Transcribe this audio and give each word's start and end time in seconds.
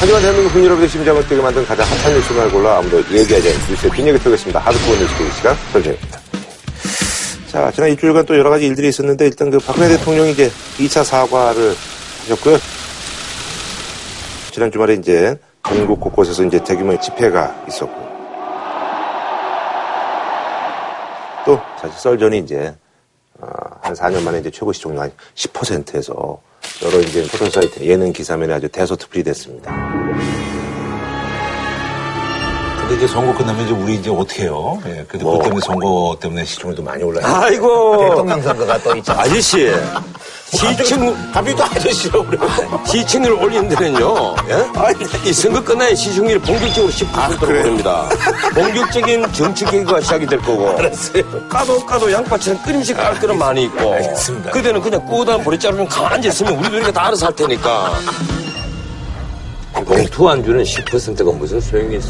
하지만 0.00 0.22
대한민국 0.22 0.52
국민 0.52 0.64
여러분의 0.64 0.88
심장을 0.88 1.22
뛰게 1.28 1.42
만든 1.42 1.62
가장 1.66 1.86
핫한 1.86 2.14
뉴스를 2.14 2.50
골라 2.50 2.78
아무도 2.78 3.00
얘기하지 3.00 3.48
않는 3.48 3.60
뉴스의 3.68 3.92
뒷얘기 3.92 4.18
펴겠습니다. 4.18 4.58
하드코어 4.58 4.96
뉴스 4.96 5.18
그 5.18 5.30
시간 5.30 5.54
설정입니다. 5.72 6.20
자, 7.48 7.70
지난 7.70 7.90
일주일간 7.90 8.24
또 8.24 8.38
여러 8.38 8.48
가지 8.48 8.64
일들이 8.64 8.88
있었는데 8.88 9.26
일단 9.26 9.50
그 9.50 9.58
박근혜 9.58 9.88
대통령이 9.88 10.30
이제 10.30 10.50
2차 10.78 11.04
사과를 11.04 11.74
하셨고요. 12.22 12.56
지난 14.50 14.72
주말에 14.72 14.94
이제 14.94 15.38
전국 15.68 16.00
곳곳에서 16.00 16.44
이제 16.44 16.64
대규모의 16.64 16.98
집회가 17.02 17.54
있었고 17.68 18.08
또 21.44 21.60
사실 21.78 21.98
썰전이 21.98 22.38
이제 22.38 22.74
어, 23.38 23.46
한 23.82 23.92
4년 23.92 24.22
만에 24.22 24.38
이제 24.38 24.50
최고 24.50 24.72
시청률 24.72 25.02
한 25.02 25.12
10%에서 25.34 26.40
여러 26.82 27.00
이제 27.00 27.22
포털 27.30 27.50
사이트 27.50 27.84
예능 27.84 28.12
기사면에 28.12 28.54
아주 28.54 28.68
대서특필이 28.68 29.24
됐습니다. 29.24 30.49
근데 32.90 33.04
이제 33.04 33.14
선거 33.14 33.32
끝나면 33.32 33.64
이제 33.64 33.72
우리 33.72 33.94
이제 33.94 34.10
어떻게 34.10 34.42
해요? 34.42 34.76
예, 34.84 35.04
근데 35.06 35.24
뭐. 35.24 35.38
그 35.38 35.44
때문에 35.44 35.60
선거 35.64 36.16
때문에 36.20 36.44
시청률도 36.44 36.82
많이 36.82 37.04
올라요. 37.04 37.24
아이고. 37.24 38.08
대통령 38.08 38.42
선거가 38.42 38.78
또 38.82 38.96
있잖아. 38.96 39.20
아저씨. 39.22 39.70
시청, 40.48 41.14
갑자기 41.32 41.54
또 41.54 41.62
아저씨라고 41.62 42.26
그래. 42.26 42.38
시청률 42.84 43.34
올리는 43.34 43.68
데는요. 43.68 44.34
예? 44.48 44.66
이 45.24 45.32
선거 45.32 45.62
끝나야 45.62 45.94
시청률이 45.94 46.40
본격적으로 46.40 46.92
10%로 46.92 47.60
오릅니다. 47.60 48.08
본격적인 48.54 49.32
정치 49.34 49.64
개혁가 49.66 50.00
시작이 50.00 50.26
될 50.26 50.40
거고. 50.40 50.70
알았어요. 50.76 51.48
까도 51.48 51.86
까도 51.86 52.10
양파처럼 52.10 52.60
끊임없이 52.64 52.92
깔 52.92 53.16
거는 53.20 53.38
많이 53.38 53.66
있고. 53.66 53.94
알겠습니다. 53.94 54.50
그때는 54.50 54.80
그냥 54.80 55.06
꾸다는 55.06 55.44
보리자루 55.44 55.76
좀 55.76 55.86
가만히 55.86 56.26
있으면 56.26 56.54
우리도 56.54 56.76
이렇게 56.78 56.90
다 56.90 57.06
알아서 57.06 57.26
할 57.26 57.36
테니까. 57.36 57.92
봉투 59.74 60.28
안주는 60.28 60.62
10%가 60.62 61.32
무슨 61.36 61.60
소용이 61.60 61.96
있어. 61.96 62.08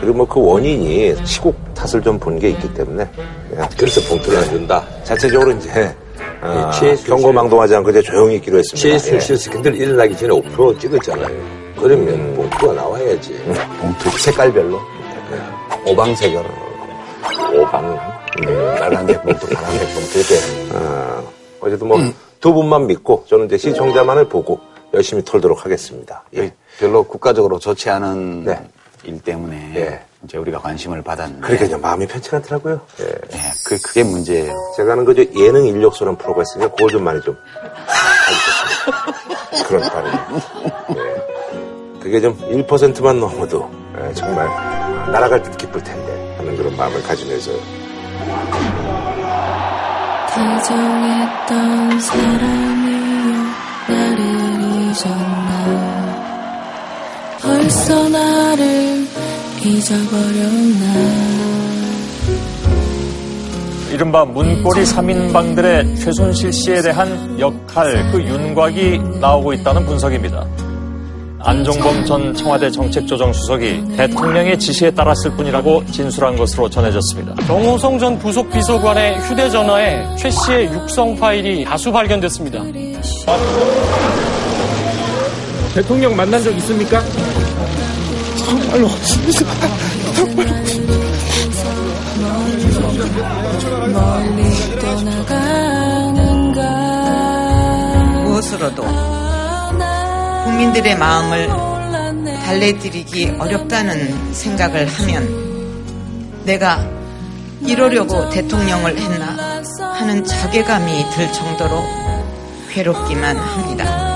그리고 0.00 0.14
뭐 0.18 0.26
그 0.26 0.40
원인이 0.40 1.16
시국 1.24 1.56
탓을 1.74 2.02
좀 2.02 2.18
본 2.18 2.38
게 2.38 2.50
있기 2.50 2.72
때문에 2.74 3.08
예, 3.56 3.68
그래서 3.76 4.00
봉투를 4.08 4.38
안 4.38 4.44
준다. 4.46 4.84
자체적으로 5.04 5.50
이제 5.52 5.94
어, 6.42 6.70
예, 6.72 6.78
최순실. 6.78 7.06
경고망동하지 7.08 7.74
않고 7.76 7.90
이제 7.90 8.02
조용히 8.02 8.36
있기로 8.36 8.58
했습니다. 8.58 8.98
최순실 8.98 9.36
스캔들 9.36 9.74
일어나기 9.76 10.16
전에 10.16 10.32
5% 10.32 10.78
찍었잖아요. 10.80 11.36
그러면 11.80 12.34
봉투가 12.34 12.72
나와야지. 12.74 13.32
봉투 13.80 14.10
색깔별로 14.18 14.80
오방색으로. 15.86 16.44
오방. 17.54 17.84
음, 18.40 18.76
빨간색 18.78 19.22
봉투, 19.22 19.46
파란색 19.48 19.94
봉투 19.94 20.18
이렇게. 20.18 20.34
어, 20.74 21.32
어제도 21.60 21.86
뭐두 21.86 22.52
분만 22.54 22.86
믿고 22.86 23.24
저는 23.28 23.46
이제 23.46 23.56
시청자만을 23.58 24.28
보고 24.28 24.60
열심히 24.94 25.24
털도록 25.24 25.64
하겠습니다. 25.64 26.22
예. 26.36 26.52
별로 26.78 27.02
국가적으로 27.02 27.58
좋지 27.58 27.90
않은 27.90 28.44
네. 28.44 28.68
일 29.04 29.20
때문에 29.20 29.72
예. 29.76 30.02
이제 30.24 30.36
우리가 30.38 30.58
관심을 30.58 31.02
받았는데 31.02 31.40
그러니까 31.42 31.66
이제 31.66 31.76
마음이 31.76 32.06
편치 32.06 32.34
않더라고요. 32.34 32.80
예. 33.00 33.04
예, 33.04 33.52
그 33.66 33.80
그게 33.80 34.02
문제예요. 34.02 34.52
제가 34.76 34.92
하는 34.92 35.04
그저 35.04 35.22
예능 35.36 35.64
인력소라는 35.66 36.18
프로가 36.18 36.42
있으니까 36.42 36.70
그걸 36.72 36.90
좀 36.90 37.04
많이 37.04 37.20
좀 37.20 37.36
해주셨습니다. 38.28 39.68
그런 39.68 39.82
바람이. 39.88 40.40
예. 40.96 42.00
그게 42.00 42.20
좀 42.20 42.36
1%만 42.38 43.20
넘어도 43.20 43.70
예, 44.00 44.12
정말 44.14 44.46
날아갈 45.12 45.42
듯 45.42 45.56
기쁠 45.56 45.82
텐데 45.82 46.34
하는 46.36 46.56
그런 46.56 46.76
마음을 46.76 47.02
가지면서 47.02 47.50
다정했던 50.28 52.00
사람이여 52.00 52.38
나를 52.38 52.67
잊었나 54.98 56.18
벌써 57.40 58.08
나를 58.08 59.06
잊어버렸나 59.64 61.28
이른바 63.92 64.24
문고리 64.24 64.82
3인방들의 64.82 65.96
최순실 65.98 66.52
씨에 66.52 66.82
대한 66.82 67.38
역할, 67.38 68.10
그 68.12 68.22
윤곽이 68.22 68.98
나오고 69.20 69.54
있다는 69.54 69.86
분석입니다. 69.86 70.46
안종범 71.40 72.04
전 72.04 72.34
청와대 72.34 72.70
정책조정수석이 72.70 73.96
대통령의 73.96 74.58
지시에 74.58 74.90
따랐을 74.90 75.30
뿐이라고 75.36 75.86
진술한 75.86 76.36
것으로 76.36 76.68
전해졌습니다. 76.68 77.46
정호성 77.46 77.98
전 77.98 78.18
부속 78.18 78.50
비서관의 78.50 79.20
휴대전화에 79.20 80.16
최 80.16 80.30
씨의 80.30 80.72
육성 80.72 81.16
파일이 81.16 81.64
다수 81.64 81.90
발견됐습니다. 81.92 82.62
대통령 85.78 86.16
만난 86.16 86.42
적 86.42 86.50
있습니까? 86.56 87.00
멀리 93.92 94.80
떠나가는가 94.80 96.62
무엇으로도 98.24 98.82
국민들의 100.46 100.98
마음을 100.98 101.46
달래드리기 102.44 103.36
어렵다는 103.38 104.32
생각을 104.34 104.84
하면 104.84 106.42
내가 106.42 106.84
이러려고 107.64 108.28
대통령을 108.30 108.98
했나 108.98 109.62
하는 109.94 110.24
자괴감이 110.24 111.04
들 111.14 111.32
정도로 111.32 111.84
괴롭기만 112.68 113.36
합니다. 113.36 114.07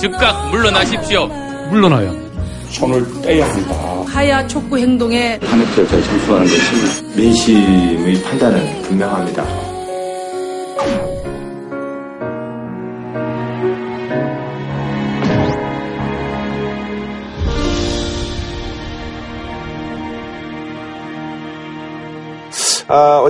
즉각 0.00 0.50
물러나십시오. 0.50 1.26
물러나요. 1.70 2.16
하야 4.06 4.46
촉구 4.46 4.78
행동에 4.78 5.38
탄핵 5.40 5.74
절차에 5.74 6.02
참수하는 6.02 6.46
것이 6.46 7.04
민심의 7.16 8.22
판단은 8.22 8.82
분명합니다. 8.82 9.44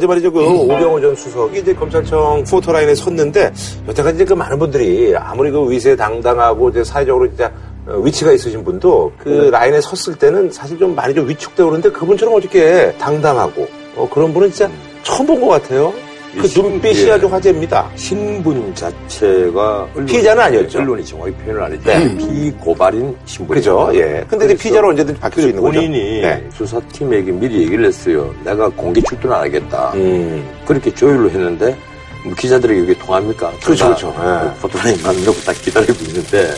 어제 0.00 0.06
말이죠. 0.06 0.32
그 0.32 0.40
오병호 0.40 0.98
전 1.02 1.14
수석이 1.14 1.58
이제 1.58 1.74
검찰청 1.74 2.42
포토라인에 2.50 2.94
섰는데 2.94 3.52
여태까지 3.86 4.14
이제 4.16 4.24
그 4.24 4.32
많은 4.32 4.58
분들이 4.58 5.14
아무리 5.14 5.50
그 5.50 5.70
위세 5.70 5.94
당당하고 5.94 6.70
이제 6.70 6.82
사회적으로 6.82 7.28
진짜 7.28 7.52
어, 7.86 7.98
위치가 7.98 8.32
있으신 8.32 8.64
분도 8.64 9.12
그 9.18 9.50
라인에 9.52 9.78
섰을 9.82 10.16
때는 10.18 10.50
사실 10.50 10.78
좀 10.78 10.94
많이 10.94 11.14
좀 11.14 11.28
위축되고 11.28 11.68
그러는데 11.68 11.90
그분처럼 11.90 12.32
어저께 12.34 12.94
당당하고 12.98 13.68
어, 13.96 14.08
그런 14.10 14.32
분은 14.32 14.50
진짜 14.50 14.72
처음 15.02 15.26
본 15.26 15.38
것 15.42 15.48
같아요. 15.48 15.92
그 16.38 16.46
눈빛이 16.54 17.08
예. 17.08 17.12
아주 17.12 17.26
화제입니다. 17.26 17.90
신분 17.96 18.72
자체가 18.74 19.88
피해자는 20.06 20.42
아니었죠. 20.42 20.78
언론이 20.78 21.04
정확히 21.04 21.32
표현을 21.32 21.62
안 21.62 21.72
했죠. 21.72 21.90
네. 21.90 22.16
피고발인 22.16 23.16
신분. 23.26 23.56
그죠? 23.56 23.90
예. 23.94 24.24
근데 24.28 24.44
이제 24.44 24.56
피자로 24.56 24.90
언제든지 24.90 25.20
바뀔 25.20 25.42
수 25.42 25.48
있는 25.48 25.62
거죠. 25.62 25.80
본인이 25.80 26.20
네. 26.20 26.48
수사팀에게 26.54 27.32
미리 27.32 27.62
얘기를 27.62 27.84
했어요. 27.86 28.32
내가 28.44 28.68
공개 28.68 29.00
출두는 29.02 29.34
안 29.34 29.42
하겠다. 29.42 29.92
음. 29.94 30.48
그렇게 30.64 30.94
조율로 30.94 31.30
했는데 31.30 31.76
뭐 32.24 32.34
기자들에게 32.34 32.80
이게 32.82 32.94
통합니까? 32.98 33.50
그렇죠, 33.64 33.84
나 33.84 33.94
그렇죠. 33.96 34.14
예. 34.20 34.60
포토라인 34.60 35.02
만들고 35.02 35.40
딱 35.40 35.52
기다리고 35.60 35.92
있는데 36.04 36.54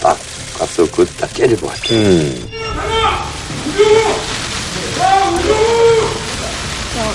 딱 0.00 0.16
가서 0.56 0.88
그딱 0.92 1.32
깨질 1.34 1.60
것 1.60 1.66
같아요. 1.68 1.98
음. 1.98 2.50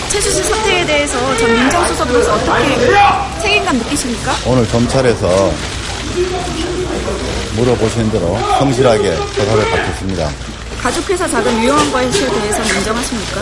최수실 0.10 0.44
사태에 0.44 0.86
대해서 0.86 1.38
전 1.38 1.54
민정수석으로서 1.54 2.34
어떻게 2.34 3.42
책임감 3.42 3.78
느끼십니까? 3.78 4.34
오늘 4.48 4.68
검찰에서 4.70 5.52
물어보신 7.56 8.12
대로 8.12 8.38
성실하게 8.60 9.16
조사를 9.36 9.70
받겠습니다. 9.72 10.30
가족회사 10.82 11.28
자금 11.28 11.52
유용한 11.64 11.92
거에 11.92 12.10
대해서는 12.10 12.76
인정하십니까? 12.78 13.42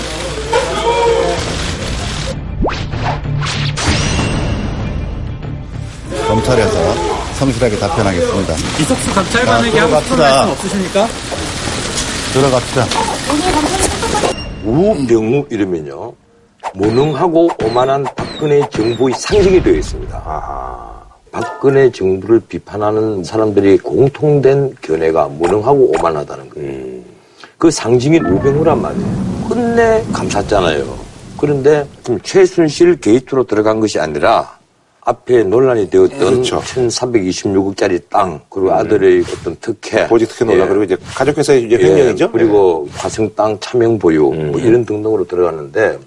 검찰에서 6.27 6.95
성실하게 7.35 7.77
답변하겠습니다. 7.77 8.53
이석수 8.79 9.05
자, 9.07 9.13
감찰관에게 9.13 9.79
하고 9.79 9.99
싶은 10.01 10.15
들어갑시다. 10.15 10.35
말씀 10.35 10.51
없으십니까? 10.51 11.07
들어갑시다. 12.33 12.85
우병우 14.65 15.47
이러면요. 15.49 16.13
무능하고 16.75 17.49
오만한 17.63 18.03
박근혜 18.15 18.61
정부의 18.69 19.13
상징이 19.17 19.61
되어 19.61 19.73
있습니다. 19.73 21.03
박근혜 21.31 21.91
정부를 21.91 22.41
비판하는 22.47 23.23
사람들이 23.23 23.77
공통된 23.79 24.75
견해가 24.81 25.27
무능하고 25.27 25.91
오만하다는 25.97 26.49
거예요. 26.49 27.01
그 27.57 27.71
상징인 27.71 28.25
우병우란 28.25 28.81
말이에요. 28.81 29.07
끝내 29.49 30.03
감쌌잖아요. 30.13 30.97
그런데 31.37 31.85
지금 32.03 32.19
최순실 32.21 32.99
게이트로 33.01 33.45
들어간 33.45 33.79
것이 33.79 33.99
아니라 33.99 34.57
앞에 35.01 35.43
논란이 35.43 35.89
되었던 35.89 36.17
그렇죠. 36.17 36.61
1326억짜리 36.61 38.01
땅, 38.09 38.39
그리고 38.49 38.71
아들의 38.71 39.21
어떤 39.21 39.55
특혜. 39.59 40.07
보직 40.07 40.29
특혜 40.29 40.45
논란, 40.45 40.65
예. 40.65 40.69
그리고 40.69 40.83
이제 40.83 40.97
가족회사의 41.13 41.63
이제 41.65 41.77
예, 41.79 41.85
횡령이죠. 41.85 42.31
그리고 42.31 42.87
화성 42.93 43.29
땅 43.35 43.59
차명 43.59 43.99
보유 43.99 44.31
뭐 44.31 44.59
이런 44.59 44.85
등등으로 44.85 45.25
들어갔는데 45.25 45.97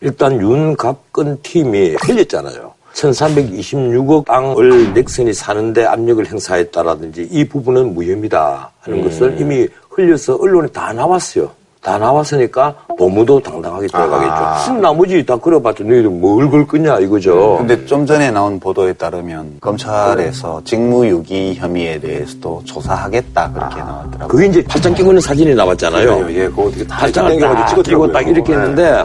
일단 0.00 0.40
윤갑근 0.40 1.38
팀이 1.42 1.96
흘렸잖아요. 2.00 2.72
1326억 2.94 4.24
땅을 4.26 4.92
넥슨이 4.94 5.32
사는데 5.32 5.84
압력을 5.84 6.24
행사했다라든지 6.26 7.28
이 7.30 7.44
부분은 7.46 7.94
무혐의다 7.94 8.70
하는 8.80 9.02
것을 9.04 9.36
이미 9.40 9.68
흘려서 9.90 10.36
언론에 10.36 10.68
다 10.68 10.92
나왔어요. 10.92 11.50
다 11.80 11.96
나왔으니까 11.96 12.74
보무도 12.98 13.40
당당하게 13.40 13.86
들어가겠죠. 13.86 14.72
나머지 14.80 15.24
다 15.24 15.36
그려봤자 15.36 15.84
너희들 15.84 16.10
뭘 16.10 16.50
걸 16.50 16.66
거냐 16.66 16.98
이거죠. 16.98 17.58
근데 17.58 17.86
좀 17.86 18.04
전에 18.04 18.32
나온 18.32 18.58
보도에 18.58 18.92
따르면 18.94 19.58
검찰에서 19.60 20.60
직무유기 20.64 21.54
혐의에 21.54 22.00
대해서도 22.00 22.62
조사하겠다 22.64 23.52
그렇게 23.52 23.76
나왔더라고요. 23.76 24.28
그게 24.28 24.46
이제 24.46 24.64
팔짱 24.64 24.92
끼고 24.94 25.10
있는 25.10 25.20
사진이 25.20 25.54
나왔잖아요. 25.54 26.26
예, 26.32 26.48
그거 26.48 26.62
어떻게 26.64 26.84
다 26.84 26.96
팔짱을 26.98 27.38
딱. 27.38 27.82
끼고 27.82 28.10
딱 28.12 28.22
이렇게 28.28 28.52
네. 28.56 28.58
했는데 28.60 29.04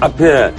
앞에 0.00 0.52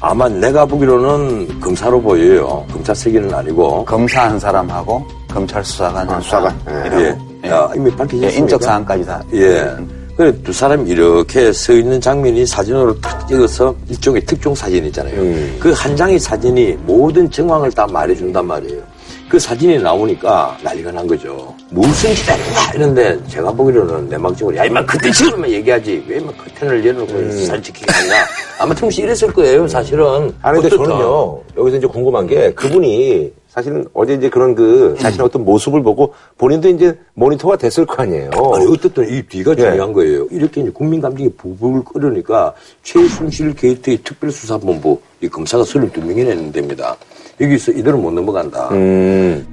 아마 0.00 0.28
내가 0.28 0.64
보기로는 0.66 1.60
검사로 1.60 2.00
보여요. 2.00 2.64
검사 2.70 2.92
세기는 2.92 3.32
아니고. 3.32 3.84
검사 3.84 4.24
한 4.24 4.38
사람하고 4.38 5.04
검찰 5.28 5.64
수사관 5.64 6.08
한 6.08 6.20
사람. 6.20 6.58
예. 6.68 7.48
야, 7.48 7.70
이미 7.74 7.90
밝혀졌습니다. 7.90 8.32
예, 8.32 8.36
인적 8.36 8.62
사항까지 8.62 9.06
다. 9.06 9.22
예. 9.34 9.70
그래 10.16 10.32
두 10.42 10.52
사람이 10.52 10.90
이렇게 10.90 11.52
서 11.52 11.72
있는 11.72 12.00
장면이 12.00 12.44
사진으로 12.44 13.00
딱 13.00 13.26
찍어서 13.26 13.74
일종의 13.88 14.24
특종 14.26 14.54
사진이잖아요. 14.54 15.20
음. 15.20 15.56
그한 15.58 15.96
장의 15.96 16.18
사진이 16.18 16.76
모든 16.84 17.30
정황을 17.30 17.72
다 17.72 17.86
말해준단 17.86 18.46
말이에요. 18.46 18.82
그 19.32 19.38
사진이 19.38 19.78
나오니까 19.78 20.58
난리가 20.62 20.92
난 20.92 21.06
거죠. 21.06 21.54
무슨 21.70 22.14
짓 22.14 22.28
했냐 22.28 22.72
이런데 22.74 23.18
제가 23.28 23.50
보기로는 23.50 24.10
내막적으로 24.10 24.54
야 24.58 24.66
이만 24.66 24.84
그때 24.84 25.10
지금만 25.10 25.48
얘기하지 25.50 26.04
왜 26.06 26.18
이만 26.18 26.36
커튼을 26.36 26.84
열어놓고 26.84 27.32
사진 27.46 27.62
찍히게 27.62 27.90
하냐 27.90 28.26
아마 28.58 28.74
틈씨 28.74 29.00
이랬을 29.00 29.32
거예요 29.32 29.66
사실은. 29.66 30.34
아니, 30.42 30.60
근데. 30.60 30.76
저는요, 30.76 31.40
여기서 31.56 31.78
이제 31.78 31.86
궁금한 31.86 32.26
게 32.26 32.52
그분이 32.52 33.32
사실은 33.48 33.86
어제 33.94 34.12
이제 34.12 34.28
그런 34.28 34.54
그 34.54 34.96
자신의 35.00 35.24
어떤 35.24 35.46
모습을 35.46 35.82
보고 35.82 36.12
본인도 36.36 36.68
이제 36.68 36.98
모니터가 37.14 37.56
됐을 37.56 37.86
거 37.86 38.02
아니에요. 38.02 38.28
아니, 38.54 38.66
어쨌든 38.70 39.08
이 39.08 39.22
뒤가 39.22 39.54
중요한 39.54 39.94
거예요. 39.94 40.26
이렇게 40.30 40.60
이제 40.60 40.70
국민 40.70 41.00
감정이 41.00 41.30
부불 41.38 41.82
끓으니까 41.84 42.52
최순실 42.82 43.54
게이트의 43.54 44.02
특별수사본부 44.04 45.00
이 45.22 45.28
검사가 45.28 45.64
32명이나 45.64 46.32
있는 46.32 46.52
데입니다. 46.52 46.98
여기서 47.40 47.72
이대로 47.72 47.98
못 47.98 48.12
넘어간다. 48.12 48.68
음. 48.72 49.44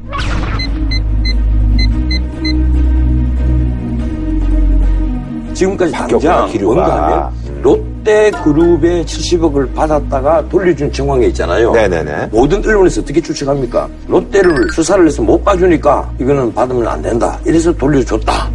지금까지 5.54 5.92
당장 5.92 6.48
기류가. 6.48 6.74
뭔가 6.76 7.06
하면 7.06 7.62
롯데 7.62 8.32
그룹에 8.44 9.04
70억을 9.04 9.74
받았다가 9.74 10.48
돌려준 10.48 10.92
정황이 10.92 11.28
있잖아요. 11.28 11.72
네네네. 11.74 12.30
모든 12.32 12.64
언론에서 12.66 13.02
어떻게 13.02 13.20
추측합니까? 13.20 13.90
롯데를 14.08 14.72
수사를 14.72 15.06
해서 15.06 15.22
못 15.22 15.44
봐주니까 15.44 16.10
이거는 16.20 16.54
받으면 16.54 16.88
안 16.88 17.02
된다. 17.02 17.38
이래서 17.46 17.74
돌려줬다. 17.74 18.50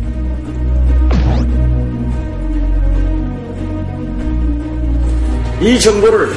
이 5.60 5.78
정보를 5.80 6.28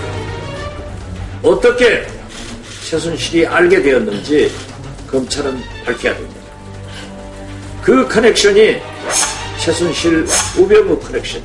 어떻게 1.44 2.06
최순실이 2.90 3.46
알게 3.46 3.82
되었는지 3.82 4.50
검찰은 5.12 5.58
밝혀야 5.86 6.16
됩니다. 6.16 6.40
그 7.84 8.08
커넥션이 8.08 8.78
최순실 9.60 10.26
우병우 10.58 10.98
커넥션. 11.00 11.42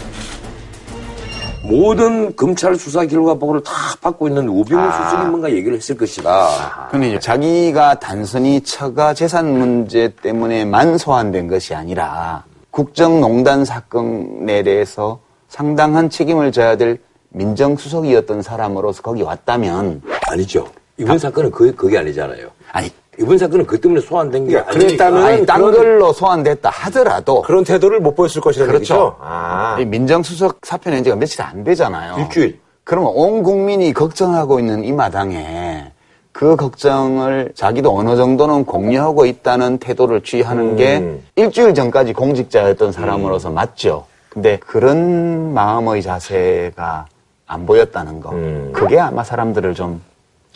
모든 1.64 2.36
검찰 2.36 2.76
수사 2.76 3.04
결과 3.06 3.34
보고를 3.34 3.60
다 3.64 3.72
받고 4.00 4.28
있는 4.28 4.48
우병우 4.48 4.92
수석이 4.92 5.30
뭔가 5.30 5.50
얘기를 5.50 5.76
했을 5.76 5.96
것이다. 5.96 6.88
근데 6.92 7.08
이제 7.08 7.18
자기가 7.18 7.98
단순히 7.98 8.60
처가 8.60 9.12
재산 9.12 9.58
문제 9.58 10.14
때문에만 10.22 10.96
소환된 10.96 11.48
것이 11.48 11.74
아니라 11.74 12.44
국정농단 12.70 13.64
사건에 13.64 14.62
대해서 14.62 15.18
상당한 15.48 16.08
책임을 16.08 16.52
져야 16.52 16.76
될 16.76 17.00
민정수석이었던 17.30 18.42
사람으로서 18.42 19.02
거기 19.02 19.22
왔다면 19.22 20.02
아니죠. 20.28 20.68
이번 21.02 21.18
사건은 21.18 21.50
그, 21.50 21.74
그게 21.74 21.98
아니잖아요. 21.98 22.48
아니 22.72 22.90
이번 23.18 23.36
사건은 23.36 23.66
그 23.66 23.78
때문에 23.80 24.00
소환된 24.00 24.48
게 24.48 24.56
아니니까. 24.58 24.72
그랬다면 24.78 25.22
아니, 25.24 25.46
딴 25.46 25.60
그런- 25.60 25.74
걸로 25.74 26.12
소환됐다 26.12 26.70
하더라도 26.70 27.42
그런 27.42 27.64
태도를 27.64 28.00
못 28.00 28.14
보였을 28.14 28.40
것이라는 28.40 28.72
그렇죠. 28.72 28.94
얘기죠. 28.94 29.16
아. 29.20 29.76
이 29.80 29.84
민정수석 29.84 30.58
사표 30.62 30.90
낸 30.90 31.04
지가 31.04 31.16
며칠 31.16 31.42
안 31.42 31.62
되잖아요. 31.64 32.16
일주일. 32.18 32.58
그러면 32.84 33.12
온 33.14 33.42
국민이 33.42 33.92
걱정하고 33.92 34.58
있는 34.58 34.82
이 34.84 34.92
마당에 34.92 35.92
그 36.32 36.56
걱정을 36.56 37.52
자기도 37.54 37.94
어느 37.96 38.16
정도는 38.16 38.64
공유하고 38.64 39.26
있다는 39.26 39.78
태도를 39.78 40.22
취하는 40.22 40.76
게 40.76 41.18
일주일 41.36 41.74
전까지 41.74 42.14
공직자였던 42.14 42.92
사람으로서 42.92 43.50
맞죠. 43.50 44.06
근데 44.30 44.56
그런 44.58 45.52
마음의 45.52 46.00
자세가 46.02 47.06
안 47.46 47.66
보였다는 47.66 48.20
거. 48.20 48.30
그게 48.72 48.98
아마 48.98 49.22
사람들을 49.22 49.74
좀 49.74 50.00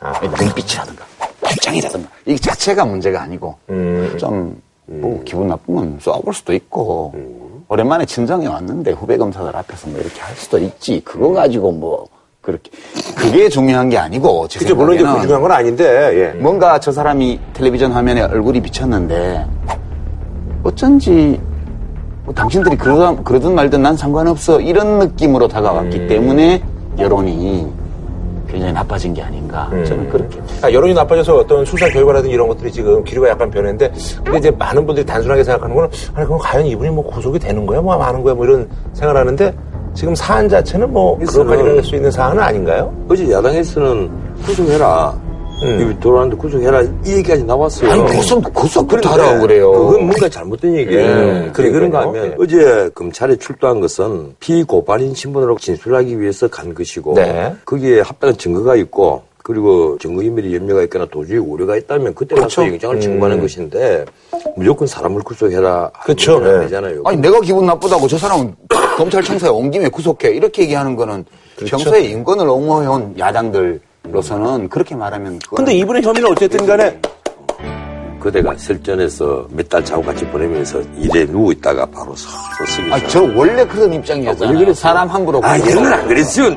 눈빛이라든가 0.03 1.05
입장이라든가 1.53 2.09
이 2.27 2.37
자체가 2.37 2.85
문제가 2.85 3.23
아니고 3.23 3.57
좀뭐 4.19 5.23
기분 5.25 5.49
나쁘면 5.49 5.99
쏘아볼 6.01 6.35
수도 6.35 6.53
있고 6.55 7.15
오랜만에 7.69 8.05
친정에 8.05 8.47
왔는데 8.47 8.93
후배 8.93 9.17
검사들 9.17 9.57
앞에서 9.57 9.89
뭐 9.89 10.01
이렇게 10.01 10.21
할 10.21 10.37
수도 10.37 10.59
있지 10.59 11.01
그거 11.05 11.33
가지고 11.33 11.73
뭐 11.73 12.07
그렇게 12.47 12.71
그게 13.17 13.49
중요한 13.49 13.89
게 13.89 13.99
아니고 13.99 14.47
제 14.47 14.61
그죠. 14.61 14.77
물론 14.77 14.95
이제 14.95 15.05
그 15.05 15.21
중요한 15.23 15.43
건 15.43 15.51
아닌데, 15.51 15.85
예. 16.35 16.39
뭔가 16.39 16.79
저 16.79 16.93
사람이 16.93 17.41
텔레비전 17.53 17.91
화면에 17.91 18.23
얼굴이 18.23 18.63
비쳤는데 18.63 19.45
어쩐지 20.63 21.41
뭐 22.25 22.33
당신들이 22.33 22.77
그러든, 22.77 23.25
그러든 23.25 23.55
말든 23.55 23.83
난 23.83 23.97
상관없어 23.97 24.61
이런 24.61 25.01
느낌으로 25.01 25.49
다가왔기 25.49 25.99
음. 25.99 26.09
때문에 26.09 26.63
여론이 26.99 27.67
굉장히 28.57 28.73
나빠진 28.73 29.13
게 29.13 29.23
아닌가 29.23 29.69
음. 29.73 29.85
저는 29.85 30.09
그렇게 30.09 30.41
아, 30.63 30.73
여론이 30.73 30.95
나빠져서 30.95 31.37
어떤 31.37 31.65
수사 31.65 31.89
결과라든지 31.91 32.35
이런 32.35 32.49
것들이 32.49 32.73
지금 32.73 33.05
기류가 33.05 33.29
약간 33.29 33.51
변했는데, 33.51 33.93
근데 34.25 34.39
이제 34.39 34.51
많은 34.51 34.87
분들이 34.87 35.05
단순하게 35.05 35.45
생각하는 35.45 35.75
거는, 35.75 35.91
아니, 36.15 36.27
그럼 36.27 36.39
과연 36.41 36.67
이분이 36.67 36.91
뭐 36.91 37.05
구속이 37.05 37.39
되는 37.39 37.67
거야? 37.67 37.81
뭐 37.83 37.95
하는 37.95 38.23
거야? 38.23 38.35
뭐 38.35 38.47
이런 38.47 38.67
생각을 38.95 39.21
하는데, 39.21 39.55
지금 39.95 40.15
사안 40.15 40.49
자체는 40.49 40.91
뭐, 40.91 41.19
그렇게까지 41.19 41.63
할수 41.63 41.97
있는 41.97 42.11
사안은 42.11 42.43
아닌가요? 42.43 42.93
어제 43.11 43.31
야당에서는 43.31 44.11
구속해라. 44.45 45.15
이 45.63 46.01
돌아왔는데 46.01 46.37
구속해라. 46.41 46.83
이 46.83 47.13
얘기까지 47.13 47.45
나왔어요. 47.45 47.91
아니, 47.91 48.03
구속, 48.05 48.43
구속부터 48.53 49.01
그런데 49.01 49.09
하라고 49.09 49.41
그래요. 49.47 49.73
그건 49.73 50.07
뭔가 50.07 50.29
잘못된 50.29 50.77
얘기예요. 50.77 51.07
음, 51.07 51.51
그래, 51.55 51.71
그런가. 51.71 52.03
하면 52.03 52.27
예. 52.27 52.35
어제 52.39 52.91
검찰에 52.95 53.37
출두한 53.37 53.81
것은 53.81 54.35
피고발인 54.41 55.15
신분으로 55.15 55.57
진술하기 55.59 56.21
위해서 56.21 56.49
간 56.49 56.75
것이고 56.75 57.15
네. 57.15 57.55
거기에 57.65 58.01
합당한 58.01 58.37
증거가 58.37 58.77
있고 58.77 59.23
그리고 59.43 59.97
증거인멸이 59.99 60.55
염려가 60.57 60.83
있거나 60.85 61.07
도저히 61.07 61.39
우려가 61.39 61.77
있다면 61.77 62.15
그때 62.15 62.35
가서 62.35 62.63
그렇죠. 62.63 62.73
영장을 62.73 63.01
청구하는 63.01 63.37
음. 63.39 63.43
것인데 63.43 64.05
무조건 64.57 64.89
사람을 64.89 65.23
구속해라. 65.23 65.91
그렇죠. 66.03 66.41
네. 66.41 66.51
아니잖아요. 66.51 67.03
아니 67.05 67.17
내가 67.19 67.41
기분 67.41 67.65
나쁘다고 67.65 68.09
저 68.09 68.19
사람은 68.19 68.55
검찰청사에 68.99 69.49
온 69.51 69.71
김에 69.71 69.89
구속해 69.89 70.31
이렇게 70.31 70.63
얘기하는 70.63 70.97
거는 70.97 71.25
그렇죠. 71.55 71.77
평소에 71.77 72.03
인권을 72.07 72.47
옹호해온 72.49 73.15
야당들 73.19 73.81
로서는 74.11 74.69
그렇게 74.69 74.95
말하면 74.95 75.39
근데 75.55 75.75
이분의 75.75 76.03
혐의는 76.03 76.31
어쨌든 76.31 76.67
간에, 76.67 76.99
그대가 78.21 78.55
설전에서 78.57 79.47
몇 79.51 79.69
달 79.69 79.85
자고 79.85 80.03
같이 80.03 80.25
보내면서 80.27 80.81
일에 80.97 81.25
누워 81.27 81.53
있다가 81.53 81.87
바로 81.87 82.15
서서히 82.17 82.93
아, 82.93 83.07
저 83.09 83.23
원래 83.35 83.65
그런 83.67 83.93
입장이었잖아요. 83.93 84.55
그랬어요. 84.59 84.75
사람 84.75 85.09
함부로. 85.09 85.41
아. 85.45 85.59
얘는 85.59 85.93
안 85.93 86.09
그랬어요. 86.09 86.57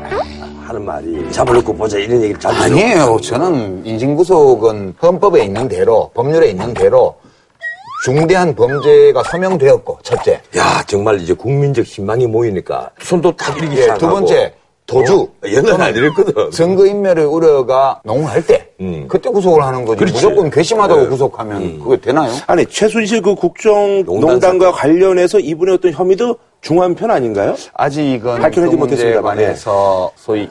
하는 0.65 0.85
말이 0.85 1.31
잡아놓고 1.31 1.73
보자 1.75 1.97
이런 1.97 2.21
얘기를 2.21 2.39
자주 2.39 2.61
아니에요. 2.63 3.17
저는 3.21 3.85
인신구속은 3.85 4.95
헌법에 5.01 5.43
있는 5.45 5.67
대로, 5.67 6.09
법률에 6.13 6.49
있는 6.49 6.73
대로 6.73 7.15
중대한 8.05 8.55
범죄가 8.55 9.23
서명되었고, 9.23 9.99
첫째. 10.03 10.39
야 10.57 10.83
정말 10.87 11.19
이제 11.19 11.33
국민적 11.33 11.85
희망이 11.85 12.25
모이니까 12.27 12.89
손도 13.01 13.35
딱 13.35 13.57
이렇게 13.57 13.81
예, 13.89 13.93
두 13.97 14.07
번째, 14.07 14.53
도주. 14.89 15.27
옛날에 15.45 15.83
안 15.83 15.95
이랬거든. 15.95 16.51
증거인멸의 16.51 17.25
우려가 17.25 18.01
농후할 18.03 18.45
때, 18.45 18.69
음. 18.81 19.05
그때 19.07 19.29
구속을 19.29 19.63
하는 19.63 19.85
거지. 19.85 19.99
그렇지. 19.99 20.13
무조건 20.13 20.49
괘씸하다고 20.49 21.01
네. 21.01 21.07
구속하면 21.07 21.79
그게 21.79 22.01
되나요? 22.01 22.31
아니, 22.47 22.65
최순실 22.65 23.21
그 23.21 23.35
국정농단과 23.35 24.71
관련해서 24.71 25.39
이분의 25.39 25.75
어떤 25.75 25.91
혐의도 25.91 26.37
중한 26.61 26.95
편 26.95 27.11
아닌가요? 27.11 27.55
아직은 27.73 28.39
밝혀내지 28.39 28.75
그 28.75 28.79
못했습니다만, 28.79 29.37
관해서 29.37 30.11
소위 30.15 30.49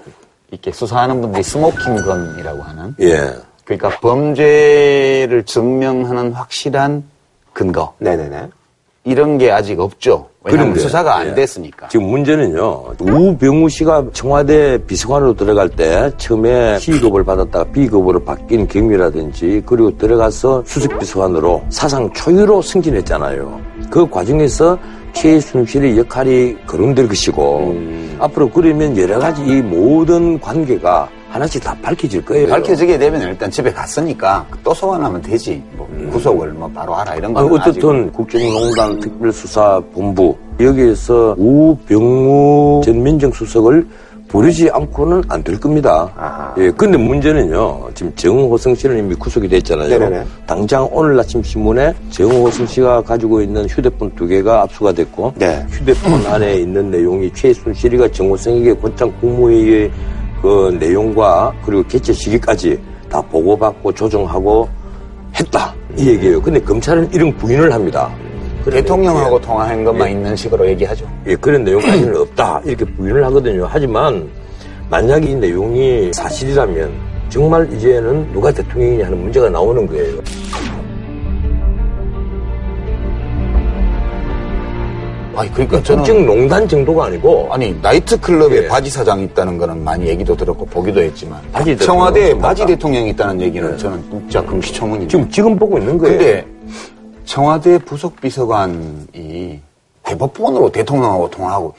이렇게 0.51 0.73
수사하는 0.73 1.21
분들이 1.21 1.43
스모킹건이라고 1.43 2.63
하는 2.63 2.95
예. 3.01 3.35
그러니까 3.65 3.91
범죄를 4.01 5.45
증명하는 5.45 6.33
확실한 6.33 7.05
근거. 7.53 7.93
네네네. 7.99 8.49
이런 9.09 9.39
게 9.39 9.51
아직 9.51 9.81
없죠. 9.81 10.27
왜냐하면 10.45 10.75
그런데, 10.75 10.81
수사가 10.81 11.17
안 11.17 11.29
예. 11.29 11.35
됐으니까. 11.35 11.89
지금 11.89 12.07
문제는요. 12.07 12.95
우병우 13.01 13.69
씨가 13.69 14.05
청와대 14.13 14.79
비서관으로 14.87 15.35
들어갈 15.35 15.69
때 15.69 16.11
처음에 16.19 16.79
C급을 16.79 17.25
받았다가 17.25 17.71
B급으로 17.73 18.23
바뀐 18.23 18.69
경위라든지 18.69 19.63
그리고 19.65 19.97
들어가서 19.97 20.63
수석 20.67 20.99
비서관으로 20.99 21.65
사상 21.71 22.13
초유로 22.13 22.61
승진했잖아요. 22.63 23.61
그 23.91 24.09
과정에서 24.09 24.79
최순 25.13 25.65
실의 25.65 25.99
역할이 25.99 26.57
거론될 26.67 27.09
것이고 27.09 27.77
앞으로 28.19 28.51
그러면 28.51 28.97
여러 28.97 29.19
가지 29.19 29.43
이 29.43 29.63
모든 29.63 30.39
관계가 30.39 31.09
하나씩 31.29 31.63
다 31.63 31.77
밝혀질 31.83 32.25
거예요. 32.25 32.49
밝혀지게 32.49 32.99
되면 32.99 33.21
일단 33.23 33.51
집에 33.51 33.73
갔으니까 33.73 34.47
또 34.65 34.73
소환하면 34.73 35.21
되지. 35.21 35.63
뭐 35.77 35.87
구속을 36.11 36.53
뭐 36.53 36.69
바로 36.75 36.95
하라 36.95 37.15
이런 37.17 37.35
거는 37.35 37.53
어떻든 37.53 38.11
국정농단 38.13 38.99
특별수사본부 39.01 40.35
여기에서 40.61 41.35
우병우 41.39 42.81
전 42.85 43.03
민정수석을 43.03 43.87
부르지 44.29 44.69
않고는 44.71 45.23
안 45.29 45.43
될 45.43 45.59
겁니다. 45.59 46.53
예, 46.59 46.71
근데 46.73 46.99
문제는요, 46.99 47.89
지금 47.95 48.15
정호성 48.15 48.75
씨는 48.75 48.99
이미 48.99 49.15
구속이 49.15 49.49
됐잖아요. 49.49 49.89
네네네. 49.89 50.25
당장 50.47 50.87
오늘 50.93 51.19
아침 51.19 51.43
신문에 51.43 51.95
정호성 52.11 52.67
씨가 52.67 53.03
가지고 53.03 53.41
있는 53.41 53.67
휴대폰 53.67 54.15
두 54.15 54.27
개가 54.27 54.63
압수가 54.63 54.93
됐고, 54.93 55.33
네. 55.37 55.65
휴대폰 55.71 56.27
안에 56.27 56.57
있는 56.57 56.91
내용이 56.91 57.33
최순실이가 57.33 58.09
정호성에게 58.09 58.75
곧장 58.75 59.11
국무회의의 59.19 59.91
그 60.43 60.77
내용과 60.79 61.53
그리고 61.65 61.83
개최 61.89 62.13
시기까지 62.13 62.79
다 63.09 63.21
보고받고 63.23 63.93
조정하고 63.95 64.69
했다. 65.39 65.75
이 65.97 66.09
얘기예요. 66.11 66.41
근데 66.41 66.61
검찰은 66.61 67.11
이런 67.13 67.35
부인을 67.37 67.73
합니다. 67.73 68.11
대통령하고 68.65 69.31
내용- 69.31 69.41
통화한 69.41 69.85
것만 69.85 70.09
예. 70.09 70.13
있는 70.13 70.37
식으로 70.37 70.67
얘기하죠. 70.69 71.07
예, 71.27 71.35
그런 71.37 71.65
내용까지는 71.65 72.17
없다. 72.21 72.61
이렇게 72.65 72.85
부인을 72.85 73.25
하거든요. 73.27 73.67
하지만 73.69 74.29
만약에 74.91 75.31
이 75.31 75.35
내용이 75.35 76.11
사실이라면 76.13 76.91
정말 77.31 77.71
이제는 77.73 78.31
누가 78.33 78.51
대통령이냐 78.53 79.07
하는 79.07 79.23
문제가 79.23 79.49
나오는 79.49 79.87
거예요. 79.87 80.19
아니, 85.39 85.53
그러니까 85.53 85.83
저는. 85.83 86.03
국정농단 86.03 86.69
정도가 86.69 87.07
아니고 87.07 87.49
아니, 87.53 87.73
나이트클럽에 87.81 88.65
예. 88.65 88.69
바지 88.69 88.91
사장이 88.91 89.25
있다는 89.25 89.57
거는 89.57 89.85
많이 89.85 90.07
얘기도 90.07 90.37
들었고 90.37 90.67
보기도 90.67 91.01
했지만. 91.01 91.41
바지 91.53 91.71
대통령 91.77 91.87
청와대에? 91.87 92.39
바지 92.39 92.67
대통령이 92.67 93.11
있다는 93.11 93.41
얘기는 93.41 93.79
저는 93.79 94.03
진짜 94.11 94.43
금시초문이죠. 94.43 95.09
지금 95.09 95.31
지금 95.31 95.57
보고 95.57 95.79
있는 95.79 95.97
거예요. 95.97 96.19
근데 96.19 96.47
청와대 97.25 97.79
부속 97.79 98.21
비서관이 98.21 99.61
대법원으로 100.03 100.71
대통령하고 100.73 101.31
통화하고 101.31 101.75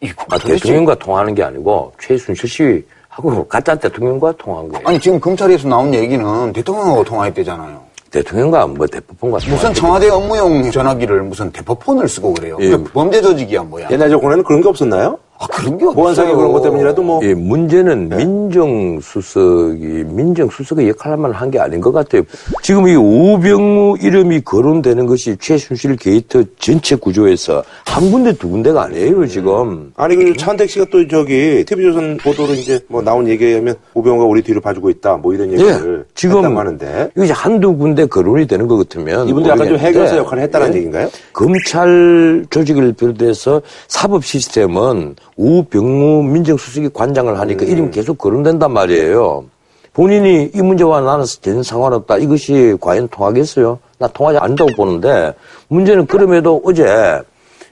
이 0.00 0.10
아, 0.28 0.38
대통령과 0.38 0.94
통화하는 0.94 1.34
게 1.34 1.42
아니고 1.42 1.92
최순실 2.00 2.48
씨하고 2.48 3.46
가짜 3.48 3.74
대통령과 3.74 4.32
통화한 4.38 4.68
거예요. 4.68 4.86
아니 4.86 5.00
지금 5.00 5.18
검찰에서 5.18 5.68
나온 5.68 5.92
얘기는 5.92 6.52
대통령하고 6.52 7.04
통화했대잖아요. 7.04 7.85
대통령과 8.10 8.66
뭐 8.66 8.86
대법원과 8.86 9.38
무슨. 9.48 9.74
청와대 9.74 10.08
업무용 10.08 10.70
전화기를 10.70 11.22
무슨 11.22 11.50
대포폰을 11.50 12.08
쓰고 12.08 12.34
그래요. 12.34 12.56
예. 12.60 12.70
그게 12.70 12.84
범죄 12.92 13.20
조직이야 13.20 13.62
뭐야. 13.62 13.88
옛날 13.90 14.10
정권에는 14.10 14.44
그런 14.44 14.62
게 14.62 14.68
없었나요? 14.68 15.18
아 15.38 15.46
그런 15.48 15.76
게. 15.78 15.84
보안상의 15.84 16.34
그런 16.34 16.52
것 16.52 16.62
때문이라도 16.62 17.02
뭐. 17.02 17.20
예, 17.22 17.34
문제는 17.34 18.08
민정수석이 18.10 20.04
민정수석의 20.08 20.88
역할만 20.90 21.32
한 21.32 21.46
게 21.50 21.60
아닌 21.60 21.80
것 21.80 21.92
같아요. 21.92 22.22
지금 22.62 22.88
이 22.88 22.96
우병우 22.96 23.98
이름이 24.00 24.40
거론되는 24.40 25.06
것이 25.06 25.36
최순실 25.38 25.94
게이트 25.96 26.44
전체 26.58 26.96
구조에서 26.96 27.62
한 27.84 28.10
군데 28.10 28.32
두 28.32 28.48
군데가 28.50 28.82
아니에요 28.84 29.24
지금. 29.28 29.92
아니 29.96 30.16
그 30.16 30.36
차은택 30.36 30.68
씨가 30.68 30.86
또 30.90 31.06
저기 31.06 31.64
TV조선 31.64 32.16
보도로 32.16 32.52
이제 32.54 32.80
뭐 32.88 33.00
나온 33.00 33.28
얘기에 33.28 33.48
의하면 33.50 33.76
우병우가 33.94 34.24
우리 34.24 34.42
뒤를 34.42 34.60
봐주고 34.60 34.90
있다 34.90 35.16
뭐 35.18 35.32
이런 35.34 35.52
얘기를 35.52 36.00
예, 36.00 36.12
지금 36.16 36.58
하는데 36.58 37.10
이제 37.16 37.32
한두 37.32 37.76
군데 37.76 38.04
거론이 38.06 38.46
되는 38.48 38.66
것 38.66 38.76
같으면 38.78 39.28
이분도 39.28 39.48
약간 39.48 39.68
좀 39.68 39.78
해결사 39.78 40.16
역할을 40.16 40.42
했다는 40.44 40.72
예. 40.72 40.76
얘기인가요? 40.78 41.08
검찰 41.32 42.44
조직을 42.50 42.92
비롯해서 42.94 43.62
사법 43.86 44.24
시스템은 44.24 45.14
우병우 45.36 46.22
민정수석이 46.24 46.90
관장을 46.94 47.38
하니까 47.38 47.64
음. 47.64 47.70
이름이 47.70 47.90
계속 47.90 48.18
거론된단 48.18 48.72
말이에요. 48.72 49.44
본인이 49.92 50.50
이 50.54 50.60
문제와 50.62 51.00
나는 51.00 51.24
전혀 51.40 51.62
상관없다. 51.62 52.18
이것이 52.18 52.76
과연 52.80 53.08
통하겠어요? 53.08 53.78
나 53.98 54.06
통하지 54.08 54.38
않는다고 54.38 54.70
보는데 54.76 55.32
문제는 55.68 56.06
그럼에도 56.06 56.60
어제 56.64 56.84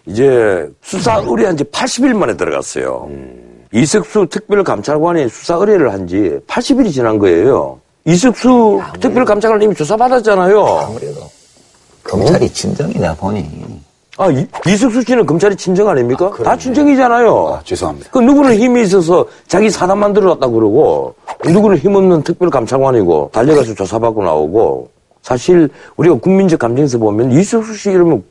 이제 0.07 0.67
수사 0.83 1.17
의뢰한 1.19 1.57
지 1.57 1.65
80일 1.65 2.15
만에 2.15 2.35
들어갔어요. 2.37 3.11
이석수 3.73 4.27
특별감찰관이 4.31 5.29
수사 5.29 5.55
의뢰를 5.57 5.93
한 5.93 6.07
지 6.07 6.39
80일이 6.47 6.93
지난 6.93 7.19
거예요. 7.19 7.79
이석수 8.07 8.81
특별감찰관 9.01 9.61
이미 9.63 9.75
조사받았잖아요. 9.75 10.65
아무래도 10.65 11.21
검찰이 12.05 12.49
진정이다 12.51 13.15
보니. 13.17 13.47
아, 14.17 14.31
이, 14.31 14.47
이석수 14.67 15.03
씨는 15.03 15.27
검찰이 15.27 15.57
친정 15.57 15.89
아닙니까? 15.89 16.31
다 16.45 16.57
친정이잖아요. 16.57 17.49
아, 17.49 17.61
죄송합니다. 17.65 18.11
그 18.13 18.19
누구는 18.21 18.57
힘이 18.57 18.83
있어서 18.83 19.27
자기 19.49 19.71
사람 19.71 19.99
만들어놨다 19.99 20.49
그러고 20.49 21.15
누구는 21.45 21.79
힘없는 21.79 22.23
특별감찰관이고 22.23 23.31
달려가서 23.33 23.75
조사받고 23.75 24.23
나오고 24.23 24.89
사실 25.23 25.69
우리가 25.97 26.17
국민적 26.17 26.59
감정에서 26.61 26.99
보면 26.99 27.33
이석수 27.33 27.75
씨 27.75 27.91
이러면 27.91 28.23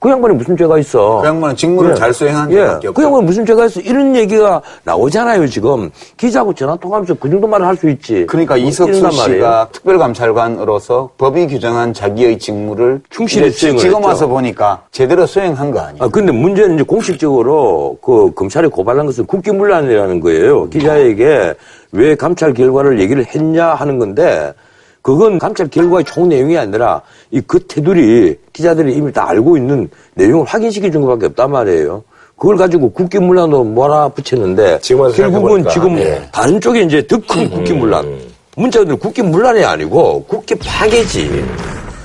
그 0.00 0.08
양반이 0.08 0.34
무슨 0.34 0.56
죄가 0.56 0.78
있어? 0.78 1.20
그 1.20 1.26
양반은 1.28 1.54
직무를 1.56 1.90
예. 1.90 1.94
잘 1.94 2.14
수행한 2.14 2.50
예. 2.52 2.56
죄밖에 2.56 2.80
그 2.86 2.88
없고. 2.88 3.02
양반은 3.02 3.26
무슨 3.26 3.44
죄가 3.44 3.66
있어? 3.66 3.80
이런 3.80 4.16
얘기가 4.16 4.62
나오잖아요 4.84 5.46
지금 5.46 5.90
기자하고 6.16 6.54
전화 6.54 6.74
통화하면서 6.76 7.14
그 7.20 7.28
정도 7.28 7.46
말을 7.46 7.66
할 7.66 7.76
수 7.76 7.88
있지. 7.90 8.24
그러니까 8.26 8.56
뭐 8.56 8.64
이석수. 8.64 9.10
씨가 9.10 9.68
특별감찰관으로서 9.72 11.10
법이 11.18 11.46
규정한 11.48 11.92
자기의 11.92 12.38
직무를 12.38 13.02
충실히 13.10 13.50
수행을 13.50 13.78
지금 13.78 13.96
했죠. 13.96 14.08
와서 14.08 14.26
보니까 14.26 14.82
제대로 14.90 15.26
수행한 15.26 15.70
거 15.70 15.80
아니에요? 15.80 16.02
아, 16.04 16.08
근데 16.08 16.32
문제는 16.32 16.76
이제 16.76 16.82
공식적으로 16.82 17.98
그 18.02 18.32
검찰이 18.34 18.68
고발한 18.68 19.04
것은 19.04 19.26
국기문란이라는 19.26 20.20
거예요. 20.20 20.68
기자에게 20.70 21.54
왜 21.92 22.14
감찰 22.14 22.54
결과를 22.54 23.00
얘기를 23.00 23.24
했냐 23.26 23.68
하는 23.74 23.98
건데 23.98 24.54
그건 25.02 25.38
감찰 25.38 25.68
결과의 25.68 26.04
총 26.04 26.28
내용이 26.28 26.56
아니라 26.58 27.00
이 27.30 27.40
그 27.46 27.58
테두리 27.66 28.36
기자들이 28.52 28.94
이미 28.94 29.12
다 29.12 29.28
알고 29.28 29.56
있는 29.56 29.88
내용을 30.14 30.44
확인시켜 30.46 30.90
준 30.90 31.02
것밖에 31.02 31.26
없단 31.26 31.50
말이에요. 31.50 32.02
그걸 32.36 32.56
가지고 32.56 32.90
국기문란으로 32.92 33.64
몰아 33.64 34.08
붙였는데 34.10 34.78
결국은 34.82 35.12
생각해보니까, 35.12 35.70
지금 35.70 35.98
예. 35.98 36.22
다른 36.32 36.60
쪽에 36.60 36.82
이제 36.82 37.06
더 37.06 37.18
큰 37.28 37.48
국기문란. 37.50 38.18
문자들 38.56 38.96
국기문란이 38.96 39.64
아니고 39.64 40.24
국기 40.24 40.54
파괴지. 40.56 41.44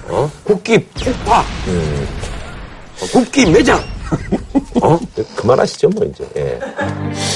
어? 0.10 0.30
국기 0.44 0.78
폭파. 0.86 1.40
어, 1.40 3.06
국기 3.12 3.50
매장. 3.50 3.80
어? 4.82 5.00
그만하시죠 5.36 5.90
뭐 5.90 6.06
이제. 6.06 6.24
예. 6.38 6.60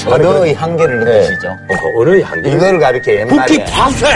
언어의 0.06 0.54
한계를 0.54 1.00
느끼시죠? 1.00 1.48
어, 1.48 2.00
어느 2.00 2.20
한계? 2.20 2.50
이걸 2.52 2.78
가르쳐 2.78 3.12
옛날에 3.12 3.36
국기 3.36 3.64
파쇄! 3.64 4.06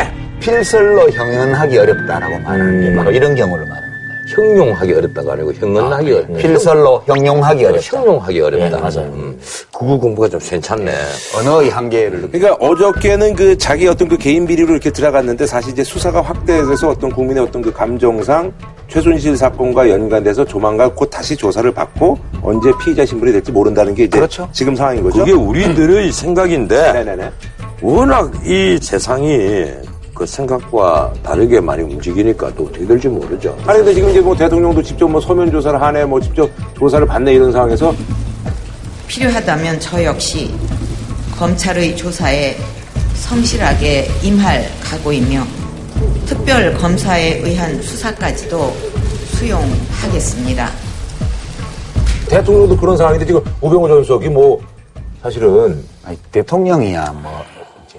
필설로 0.45 1.11
형언하기 1.11 1.79
어렵다라고 1.79 2.39
말하는 2.41 2.83
게 2.83 2.95
바로 2.95 3.11
이런 3.11 3.35
경우를 3.35 3.65
말하는 3.65 3.89
거예요. 3.89 4.05
형용하기 4.27 4.93
어렵다가 4.93 5.33
아니고 5.33 5.55
형언하기 5.55 6.13
어렵다. 6.13 6.35
필설로 6.35 7.03
형용하기 7.07 7.65
어렵다. 7.65 7.97
형용하기 7.99 8.41
어렵다. 8.43 8.67
예, 8.67 8.71
맞아요. 8.71 9.11
음. 9.15 9.41
국어 9.73 9.99
공부가 9.99 10.29
좀 10.29 10.39
괜찮네. 10.41 10.93
언어의 11.39 11.71
한계를 11.71 12.21
느끼 12.21 12.39
그러니까 12.39 12.63
어저께는 12.67 13.35
그 13.35 13.57
자기 13.57 13.87
어떤 13.89 14.07
그 14.07 14.19
개인 14.19 14.47
비리로 14.47 14.73
이렇게 14.73 14.91
들어갔는데 14.91 15.47
사실 15.47 15.73
이제 15.73 15.83
수사가 15.83 16.21
확대돼서 16.21 16.91
어떤 16.91 17.11
국민의 17.11 17.43
어떤 17.43 17.63
그 17.63 17.73
감정상 17.73 18.53
최순실 18.89 19.39
사건과 19.39 19.89
연관돼서 19.89 20.45
조만간 20.45 20.95
곧 20.95 21.09
다시 21.09 21.35
조사를 21.35 21.73
받고 21.73 22.19
언제 22.43 22.71
피의자 22.83 23.07
신분이 23.07 23.33
될지 23.33 23.51
모른다는 23.51 23.95
게 23.95 24.05
이제 24.05 24.19
그렇죠. 24.19 24.47
지금 24.53 24.77
상황인 24.77 25.03
거죠. 25.03 25.21
그게 25.21 25.33
우리들의 25.33 26.13
생각인데 26.13 26.93
네네네. 26.93 27.31
워낙 27.81 28.31
이 28.47 28.79
세상이 28.81 29.67
그 30.15 30.25
생각과 30.25 31.13
다르게 31.23 31.61
많이 31.61 31.83
움직이니까 31.83 32.55
또 32.55 32.65
어떻게 32.65 32.87
될지 32.87 33.09
모르죠. 33.09 33.57
아니 33.67 33.79
근데 33.79 33.95
지금 33.95 34.11
이제 34.11 34.21
뭐 34.21 34.35
대통령도 34.37 34.83
직접 34.83 35.09
뭐 35.09 35.21
서면 35.21 35.51
조사를 35.51 35.81
하네, 35.81 36.05
뭐 36.05 36.21
직접 36.21 36.49
조사를 36.79 37.07
받네 37.07 37.35
이런 37.35 37.51
상황에서 37.51 37.95
필요하다면 39.09 39.81
저 39.81 40.03
역시 40.05 40.55
검찰의 41.37 41.97
조사에 41.97 42.57
성실하게 43.15 44.09
임할 44.23 44.65
각오이며 44.83 45.43
특별 46.27 46.73
검사에 46.75 47.41
의한 47.41 47.81
수사까지도 47.83 48.73
수용하겠습니다. 49.35 50.71
대통령도 52.29 52.77
그런 52.77 52.97
상황인데 52.97 53.27
지금 53.27 53.41
우병우 53.61 53.89
전 53.89 54.03
수석이 54.03 54.29
뭐 54.29 54.61
사실은 55.23 55.85
아니, 56.05 56.17
대통령이야 56.31 57.13
뭐 57.23 57.45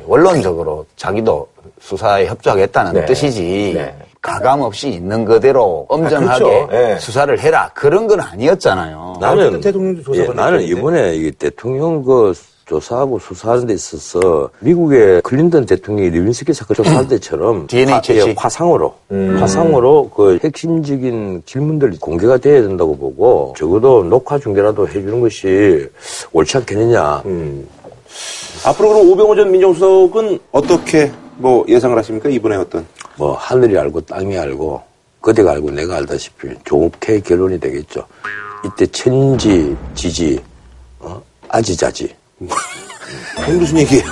원론적으로 0.08 0.86
자기도 0.96 1.48
수사에 1.80 2.28
협조하겠다는 2.28 2.94
네. 2.94 3.06
뜻이지 3.06 3.74
네. 3.76 3.96
가감 4.22 4.62
없이 4.62 4.90
있는 4.90 5.24
그대로 5.24 5.86
엄정하게 5.88 6.44
그렇죠. 6.44 6.70
예. 6.74 6.98
수사를 7.00 7.40
해라 7.40 7.70
그런 7.76 8.08
건 8.08 8.20
아니었잖아요. 8.20 9.18
나는 9.22 9.62
대통령도 9.62 10.02
조사받았죠, 10.02 10.32
예, 10.32 10.36
나는. 10.36 10.62
이번에 10.62 11.16
이 11.16 11.32
대통령 11.32 12.04
그 12.04 12.34
조사하고 12.66 13.20
수사하는 13.20 13.68
데 13.68 13.74
있어서 13.76 14.50
미국의 14.60 15.22
클린턴 15.22 15.68
대통령이 15.68 16.10
리윈스키 16.10 16.54
사건 16.54 16.76
조사할 16.76 17.08
때처럼 17.08 17.68
DNA. 17.68 18.02
예, 18.10 18.34
화상으로 18.36 18.96
음. 19.12 19.38
화상으로 19.40 20.10
그 20.10 20.40
핵심적인 20.44 21.44
질문들이 21.46 21.98
공개가 22.00 22.38
돼야 22.38 22.64
된다고 22.64 22.98
보고 22.98 23.54
적어도 23.56 24.04
녹화 24.04 24.40
중계라도 24.40 24.88
해주는 24.88 25.22
것이 25.22 25.88
옳지 26.34 26.58
않겠느냐. 26.58 27.22
음. 27.26 27.68
앞으로 28.66 28.90
그럼 28.90 29.10
오병호 29.12 29.36
전 29.36 29.52
민정수석은 29.52 30.40
어떻게 30.52 31.12
뭐 31.38 31.64
예상을 31.68 31.96
하십니까? 31.98 32.30
이번에 32.30 32.56
어떤? 32.56 32.86
뭐 33.18 33.34
하늘이 33.36 33.78
알고 33.78 34.02
땅이 34.02 34.38
알고 34.38 34.82
그대가 35.22 35.52
알고 35.52 35.72
내가 35.72 35.98
알다시피 35.98 36.50
좋게 36.66 37.20
결론이 37.22 37.60
되겠죠. 37.60 38.06
이때 38.66 38.86
천지 38.88 39.76
지지 39.94 40.40
어? 41.00 41.22
아지자지. 41.50 42.14
무슨 43.48 43.78
얘기예요? 43.80 44.04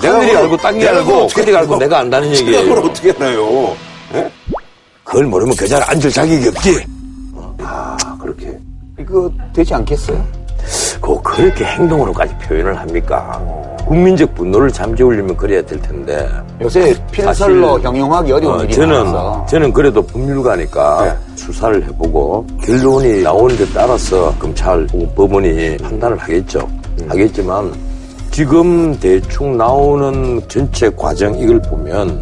하늘이 0.00 0.36
알고 0.36 0.56
땅이 0.58 0.78
내가 0.78 0.98
알고 0.98 1.26
그대가 1.28 1.58
알고 1.60 1.72
알고 1.74 1.84
내가 1.84 1.98
안다는 2.00 2.28
얘기예요. 2.36 2.62
그걸 2.62 2.78
어떻게 2.90 3.10
알아요? 3.12 3.76
예? 4.14 4.30
그걸 5.04 5.24
모르면 5.26 5.56
그 5.56 5.66
자리에 5.66 5.84
앉을 5.86 6.10
자격이 6.10 6.48
없지. 6.48 6.86
아, 7.62 7.96
그렇게. 8.20 8.58
이거 8.98 9.30
되지 9.54 9.74
않겠어요? 9.74 10.39
그 11.00 11.20
그렇게 11.22 11.64
행동으로까지 11.64 12.36
표현을 12.38 12.78
합니까? 12.78 13.40
국민적 13.86 14.34
분노를 14.34 14.70
잠재우려면 14.70 15.36
그래야 15.36 15.62
될 15.62 15.80
텐데. 15.80 16.28
요새 16.60 16.94
필설로 17.10 17.72
사실, 17.72 17.86
형용하기 17.86 18.32
어려운 18.32 18.60
어, 18.60 18.62
일이 18.64 18.72
저는 18.74 18.98
많아서 18.98 19.46
저는 19.48 19.72
그래도 19.72 20.02
법률가니까 20.02 21.16
수사를 21.34 21.82
해보고 21.84 22.46
결론이 22.64 23.22
나오는 23.22 23.56
데 23.56 23.64
따라서 23.74 24.32
검찰 24.38 24.86
혹은 24.92 25.10
법원이 25.14 25.78
판단을 25.78 26.16
하겠죠. 26.18 26.68
하겠지만 27.08 27.72
지금 28.30 28.94
대충 29.00 29.56
나오는 29.56 30.40
전체 30.46 30.88
과정 30.90 31.36
이걸 31.36 31.60
보면 31.62 32.20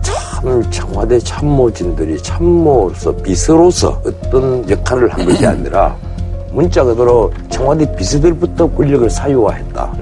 참 0.00 0.70
청와대 0.70 1.18
참모진들이 1.18 2.22
참모로서 2.22 3.14
비서로서 3.16 4.00
어떤 4.06 4.68
역할을 4.70 5.12
한 5.12 5.26
것이 5.26 5.46
아니라 5.46 5.94
문자 6.52 6.82
그대로 6.82 7.30
청와대 7.60 7.94
비서들부터 7.94 8.70
권력을 8.70 9.10
사유화했다. 9.10 9.92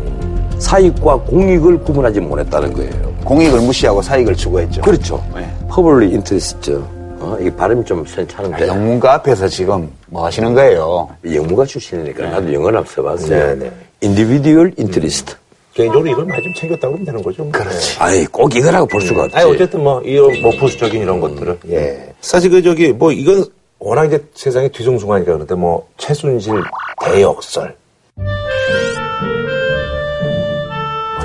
사익과 0.60 1.16
공익을 1.16 1.82
구분하지 1.82 2.20
못했다는 2.20 2.72
거예요. 2.72 2.92
공익을 3.24 3.60
무시하고 3.60 4.00
사익을 4.00 4.36
추구했죠. 4.36 4.80
그렇죠. 4.82 5.20
네. 5.34 5.44
public 5.74 6.12
interest. 6.14 6.72
어, 7.18 7.36
이 7.40 7.50
발음이 7.50 7.84
좀 7.84 8.04
괜찮은데. 8.04 8.62
아, 8.62 8.66
영문가 8.68 9.14
앞에서 9.14 9.48
지금 9.48 9.90
뭐 10.06 10.24
하시는 10.24 10.54
거예요? 10.54 11.08
영문가 11.24 11.64
출신이니까 11.64 12.30
나도 12.30 12.54
영어를 12.54 12.78
한번 12.78 12.94
써봤어요. 12.94 13.28
네, 13.28 13.54
네. 13.56 13.72
individual 14.04 14.72
interest. 14.78 15.34
개인적으로 15.74 16.08
이걸 16.08 16.24
많이 16.26 16.42
좀 16.44 16.54
챙겼다고 16.54 16.92
그러면 16.92 17.06
되는 17.06 17.22
거죠. 17.22 17.50
그렇지. 17.50 17.96
아이, 17.98 18.24
꼭 18.26 18.54
이거라고 18.54 18.86
볼 18.86 19.00
수가 19.00 19.24
없지. 19.24 19.36
아니, 19.36 19.50
어쨌든 19.50 19.82
뭐, 19.82 20.00
이런, 20.02 20.40
뭐, 20.42 20.52
보수적인 20.58 21.02
이런 21.02 21.20
것들을. 21.20 21.58
예. 21.70 22.12
사실 22.20 22.50
그, 22.50 22.62
저기, 22.62 22.92
뭐, 22.92 23.12
이건 23.12 23.44
워낙 23.80 24.06
이제 24.06 24.25
세상이 24.35 24.70
뒤숭숭하니까 24.70 25.32
그런데 25.32 25.54
뭐, 25.54 25.87
최순실 25.97 26.62
대역설. 27.04 27.76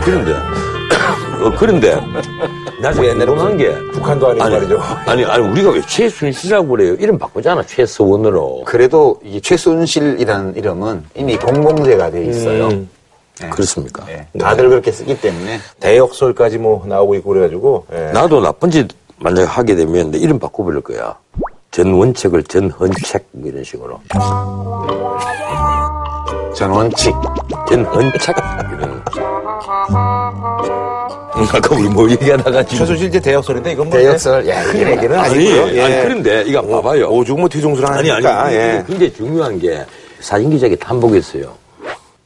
그런데, 0.04 0.34
어, 0.34 1.52
그런데, 1.58 1.96
나중에 2.82 3.14
궁금한 3.14 3.58
게. 3.58 3.74
북한도 3.94 4.28
아니고 4.30 4.44
아니, 4.44 4.56
말이죠. 4.56 4.80
아니, 5.06 5.26
아니, 5.26 5.48
우리가 5.48 5.72
왜 5.72 5.82
최순실이라고 5.82 6.68
그래요? 6.68 6.94
이름 6.96 7.18
바꾸잖아, 7.18 7.64
최서원으로. 7.66 8.64
그래도 8.66 9.20
이 9.24 9.42
최순실이라는 9.42 10.56
이름은 10.56 11.06
이미 11.16 11.38
공공재가 11.38 12.12
돼 12.12 12.26
있어요. 12.26 12.68
음. 12.68 12.90
네. 13.40 13.50
그렇습니까? 13.50 14.06
네. 14.06 14.28
다들 14.40 14.70
그렇게 14.70 14.92
쓰기 14.92 15.20
때문에 15.20 15.60
대역설까지 15.80 16.60
뭐, 16.60 16.86
나오고 16.86 17.16
있고 17.16 17.30
그래가지고. 17.30 17.88
예. 17.94 18.12
나도 18.14 18.42
나쁜 18.42 18.70
짓 18.70 18.88
만약에 19.18 19.48
하게 19.48 19.76
되면 19.76 20.12
내 20.12 20.20
이름 20.20 20.38
바꿔버릴 20.38 20.82
거야. 20.82 21.18
전원책을 21.74 22.44
전헌책 22.44 23.26
뭐 23.32 23.50
이런 23.50 23.64
식으로. 23.64 24.00
전원칙. 26.56 27.14
전헌책 27.68 28.36
이런. 28.72 29.02
아까 31.52 31.76
우리 31.76 31.90
뭐 31.90 32.10
얘기하다가 32.12 32.64
지금. 32.64 32.78
최순실 32.86 33.08
이제 33.08 33.20
대역설인데 33.20 33.72
이건 33.72 33.90
뭐. 33.90 33.98
대역설. 33.98 34.48
야, 34.48 34.64
큰 34.66 34.82
이게 34.82 34.92
얘기는 34.92 35.20
아니, 35.20 35.34
아니고요. 35.34 35.76
예. 35.76 35.82
아니, 35.82 35.96
그런데 36.04 36.44
이거 36.46 36.62
봐봐요. 36.62 37.08
오죽 37.08 37.40
뭐 37.40 37.50
뒤숭숭하니까. 37.50 38.16
아니, 38.16 38.28
아니, 38.28 38.56
예. 38.56 38.60
이게 38.76 38.84
굉장히 38.86 39.14
중요한 39.14 39.60
게 39.60 39.84
사진 40.20 40.52
기자에게 40.52 40.76
탐복했어요. 40.76 41.52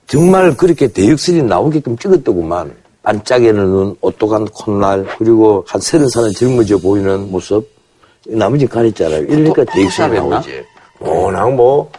정말 0.07 0.57
그렇게 0.57 0.87
대역설이 0.87 1.43
나오게끔 1.43 1.97
찍었더구만. 1.97 2.73
반짝이는 3.03 3.55
눈, 3.55 3.95
오똑한 4.01 4.45
콧날, 4.47 5.05
그리고 5.17 5.63
한 5.65 5.79
서른 5.79 6.09
살은 6.09 6.33
젊어져 6.33 6.77
보이는 6.77 7.31
모습. 7.31 7.76
나머지 8.29 8.67
가렸잖아요. 8.67 9.23
이러니까 9.23 9.63
대역설이 9.65 10.09
포토샵했나? 10.19 10.29
나오지. 10.35 10.65
워낙 10.99 11.51
뭐. 11.53 11.89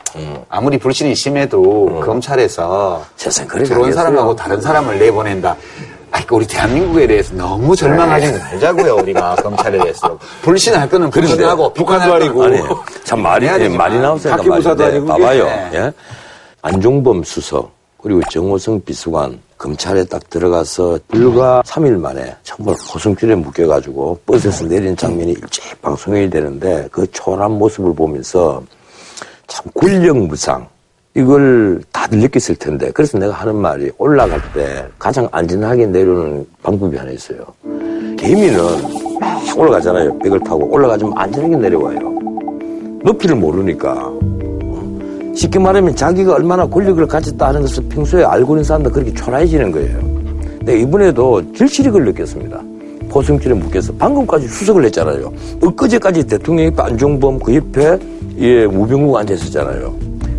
아무리 0.49 0.79
불신이 0.79 1.15
심해도 1.15 2.01
검찰에서 2.05 3.05
세상 3.17 3.47
그래 3.47 3.63
들어온 3.65 3.93
사람하고 3.93 4.35
다른 4.35 4.61
사람을 4.61 4.99
내보낸다. 4.99 5.51
아, 5.51 5.57
그러니까 6.11 6.37
우리 6.37 6.47
대한민국에 6.47 7.07
대해서 7.07 7.35
너무 7.35 7.77
절망하지 7.77 8.33
말자고요, 8.33 8.97
우리가 8.97 9.37
검찰에 9.43 9.79
대해서. 9.79 10.19
불신할 10.43 10.89
거는 10.89 11.11
불신하고 11.11 11.73
북한도 11.75 12.15
아니고. 12.15 12.45
아니, 12.45 12.59
참 13.05 13.21
말이, 13.23 13.47
되지만 13.47 13.77
말이 13.77 13.99
나오세요. 13.99 14.33
학교부사도 14.33 14.85
아니고 14.85 15.07
봐봐요. 15.07 15.47
예? 15.75 15.93
안종범 16.63 17.23
수석, 17.25 17.71
그리고 18.03 18.23
정호성 18.31 18.81
비서관, 18.85 19.39
검찰에 19.59 20.05
딱 20.05 20.31
들어가서 20.31 20.99
불과 21.09 21.63
3일 21.67 21.99
만에 21.99 22.35
정말 22.45 22.75
호승줄에 22.77 23.35
묶여가지고 23.35 24.21
버스에서 24.25 24.65
내린 24.67 24.97
장면이 24.97 25.33
일제히 25.33 25.75
방송이 25.83 26.31
되는데 26.31 26.89
그 26.93 27.11
초라한 27.11 27.53
모습을 27.53 27.93
보면서 27.95 28.63
참 29.49 29.67
권력무상, 29.75 30.67
이걸 31.15 31.83
다들 31.91 32.19
느꼈을 32.19 32.55
텐데 32.55 32.91
그래서 32.93 33.19
내가 33.19 33.33
하는 33.33 33.57
말이 33.57 33.91
올라갈 33.99 34.41
때 34.53 34.87
가장 34.99 35.29
안전하게 35.33 35.87
내려오는 35.87 36.47
방법이 36.63 36.97
하나 36.97 37.11
있어요. 37.11 37.39
개미는 38.17 38.59
막 39.19 39.59
올라가잖아요. 39.59 40.19
벽을 40.19 40.41
타고 40.41 40.71
올라가지면 40.71 41.13
안전하게 41.17 41.57
내려와요. 41.57 41.99
높이를 43.03 43.35
모르니까. 43.35 44.13
쉽게 45.39 45.57
말하면 45.61 45.95
자기가 45.95 46.35
얼마나 46.35 46.67
권력을 46.67 47.07
가졌다 47.07 47.47
하는 47.47 47.61
것을 47.63 47.85
평소에 47.85 48.25
알고 48.25 48.55
있는 48.55 48.65
사람도 48.65 48.91
그렇게 48.91 49.15
초라해지는 49.15 49.71
거예요. 49.71 49.99
근데 50.59 50.81
이번에도 50.81 51.41
그걸 51.55 52.07
느꼈습니다. 52.07 52.61
포승줄에 53.09 53.55
묶여서 53.55 53.93
방금까지 53.95 54.49
수석을 54.49 54.85
했잖아요. 54.87 55.33
엊그제까지 55.63 56.27
대통령이 56.27 56.73
안종범 56.77 57.39
그 57.39 57.55
옆에 57.55 57.99
예, 58.39 58.65
우병국 58.65 59.17
앉아 59.17 59.35
있었잖아요. 59.35 59.95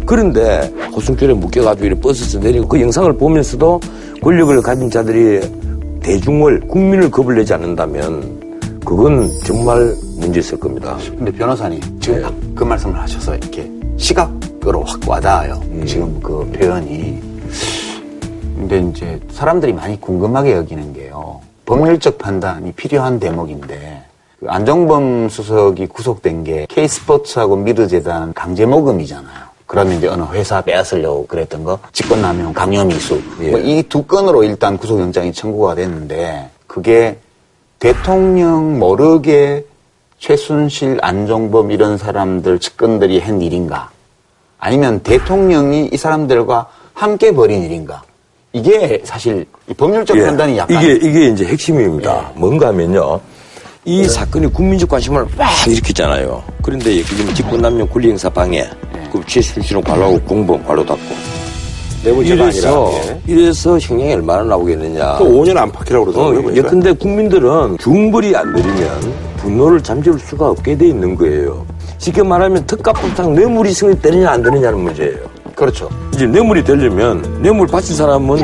그런데 0.05 0.69
포승줄에 0.93 1.33
묶여가지고 1.33 1.85
이렇게 1.85 2.01
버스에서 2.01 2.39
내리고 2.39 2.67
그 2.67 2.81
영상을 2.81 3.15
보면서도 3.15 3.79
권력을 4.21 4.61
가진 4.61 4.89
자들이 4.89 5.39
대중을 6.03 6.59
국민을 6.67 7.09
겁을 7.09 7.35
내지 7.35 7.53
않는다면 7.53 8.79
그건 8.83 9.29
정말 9.45 9.93
문제 10.17 10.41
있을 10.41 10.59
겁니다. 10.59 10.97
근데 11.17 11.31
변호사님, 11.31 11.79
지금 12.01 12.21
딱그 12.21 12.63
말씀을 12.65 12.99
하셔서 12.99 13.35
이렇게 13.35 13.69
시각 13.97 14.29
으로 14.65 14.83
확 14.83 14.99
와닿아요. 15.07 15.61
지금 15.85 16.19
그 16.21 16.45
표현이. 16.51 17.21
근데 18.55 18.79
이제 18.79 19.19
사람들이 19.31 19.73
많이 19.73 19.99
궁금하게 19.99 20.53
여기는 20.53 20.93
게요. 20.93 21.39
법률적 21.65 22.17
판단이 22.17 22.73
필요한 22.73 23.19
대목인데, 23.19 24.03
그 24.39 24.47
안정범 24.47 25.29
수석이 25.29 25.87
구속된 25.87 26.43
게 26.43 26.65
K스포츠하고 26.69 27.55
미르재단 27.55 28.33
강제 28.33 28.65
모금이잖아요. 28.65 29.49
그러면 29.65 29.97
이제 29.97 30.07
어느 30.07 30.23
회사 30.31 30.61
빼앗으려고 30.61 31.27
그랬던 31.27 31.63
거, 31.63 31.79
직권남용, 31.93 32.53
강요미수. 32.53 33.21
예. 33.41 33.51
뭐 33.51 33.59
이두 33.59 34.03
건으로 34.03 34.43
일단 34.43 34.77
구속영장이 34.77 35.31
청구가 35.31 35.75
됐는데, 35.75 36.49
그게 36.67 37.17
대통령 37.77 38.77
모르게 38.77 39.65
최순실, 40.17 40.99
안종범 41.01 41.71
이런 41.71 41.97
사람들 41.97 42.59
측근들이 42.59 43.19
한 43.19 43.41
일인가? 43.41 43.89
아니면 44.59 44.99
대통령이 44.99 45.89
이 45.91 45.97
사람들과 45.97 46.67
함께 46.93 47.31
벌인 47.31 47.63
일인가? 47.63 48.01
이게 48.51 49.01
사실 49.03 49.45
이 49.69 49.73
법률적 49.73 50.17
예. 50.17 50.25
판단이 50.25 50.57
약간 50.57 50.81
이게 50.81 50.93
이게 50.93 51.27
이제 51.27 51.45
핵심입니다. 51.45 52.31
뭔가 52.35 52.67
하면요. 52.67 53.19
이 53.85 54.03
사건이 54.05 54.47
국민적 54.47 54.89
관심을 54.89 55.25
막 55.37 55.67
일으켰잖아요. 55.67 56.43
그런데 56.61 56.91
예를 56.91 57.05
들면 57.05 57.35
직권남용 57.35 57.87
권리행사 57.87 58.29
방해, 58.29 58.69
그 59.11 59.21
최순실은 59.25 59.81
관로하고 59.83 60.19
공범 60.21 60.63
관로 60.65 60.85
닫고 60.85 61.38
뇌물죄가 62.03 62.43
이래서 62.43 62.87
아니라, 62.87 63.05
예. 63.13 63.21
이래서 63.27 63.77
형량이 63.79 64.13
얼마나 64.13 64.43
나오겠느냐. 64.43 65.17
또 65.17 65.25
5년 65.25 65.57
안팎이라고 65.57 66.05
그러더라고요. 66.05 66.39
어, 66.39 66.41
보니까. 66.43 66.57
예컨대 66.65 66.93
국민들은 66.93 67.77
중벌이 67.79 68.35
안 68.35 68.53
내리면 68.53 69.13
분노를 69.37 69.81
잠재울 69.83 70.19
수가 70.19 70.49
없게 70.49 70.77
돼 70.77 70.87
있는 70.87 71.15
거예요. 71.15 71.65
쉽게 71.97 72.23
말하면 72.23 72.65
특가법상 72.65 73.33
뇌물이 73.35 73.73
성립되느냐 73.73 74.29
안 74.29 74.41
되느냐는 74.41 74.79
문제예요. 74.79 75.17
그렇죠. 75.55 75.89
이제 76.13 76.25
뇌물이 76.25 76.63
되려면 76.63 77.21
뇌물 77.41 77.67
바친 77.67 77.95
사람은 77.95 78.37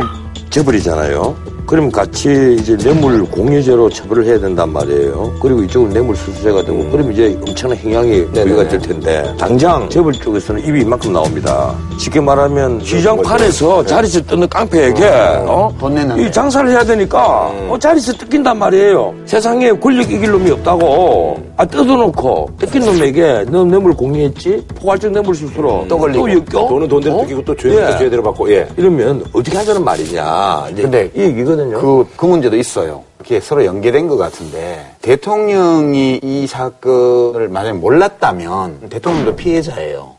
재벌이잖아요. 0.49 1.35
그럼 1.65 1.89
같이 1.91 2.55
이제 2.59 2.77
뇌물 2.77 3.25
공유죄로 3.25 3.89
처벌을 3.89 4.25
해야 4.25 4.39
된단 4.39 4.71
말이에요. 4.71 5.33
그리고 5.41 5.63
이쪽은 5.63 5.89
뇌물 5.89 6.15
수수죄가 6.15 6.63
되고 6.63 6.89
그럼 6.91 7.11
이제 7.11 7.35
엄청난 7.47 7.75
형량이 7.77 8.25
부여가 8.27 8.67
될 8.67 8.79
텐데 8.79 9.33
당장 9.37 9.89
재벌 9.89 10.13
쪽에서는 10.13 10.63
입이 10.63 10.81
이만큼 10.81 11.11
나옵니다. 11.11 11.73
쉽게 11.97 12.19
말하면 12.19 12.81
시장판에서 12.83 13.83
자릿수 13.85 14.25
뜯는 14.27 14.47
깡패에게 14.47 15.05
어? 15.47 15.73
돈 15.79 15.95
내는데. 15.95 16.23
이 16.23 16.31
장사를 16.31 16.69
해야 16.69 16.83
되니까 16.83 17.51
어, 17.67 17.75
자릿수 17.79 18.15
뜯긴단 18.17 18.57
말이에요. 18.59 19.13
세상에 19.25 19.71
권력 19.71 20.11
이길 20.11 20.31
놈이 20.31 20.51
없다고 20.51 21.43
아 21.57 21.65
뜯어놓고 21.65 22.49
뜯긴 22.59 22.85
놈에게 22.85 23.45
너 23.49 23.63
뇌물 23.65 23.93
공유했지? 23.93 24.63
포괄적 24.75 25.11
뇌물 25.11 25.33
수수로 25.33 25.85
또 25.87 25.97
걸리고. 25.97 26.29
엮여? 26.29 26.43
돈은 26.67 26.87
돈대로 26.87 27.15
어? 27.15 27.21
뜯기고 27.21 27.43
또 27.43 27.55
죄는 27.55 27.77
예. 27.77 27.91
또 27.91 27.97
죄대로 27.97 28.23
받고, 28.23 28.51
예. 28.51 28.67
이러면 28.77 29.23
어떻게 29.33 29.57
하자는 29.57 29.83
말이냐. 29.83 30.65
근데 30.75 31.09
이얘 31.15 31.31
기거든요. 31.55 31.79
그, 31.79 32.07
그 32.15 32.25
문제도 32.25 32.55
있어요. 32.55 33.03
이렇게 33.19 33.39
서로 33.39 33.65
연계된 33.65 34.07
것 34.07 34.17
같은데 34.17 34.95
대통령이 35.01 36.19
이 36.21 36.47
사건을 36.47 37.49
만약에 37.49 37.77
몰랐다면 37.77 38.89
대통령도 38.89 39.35
피해자예요. 39.35 40.15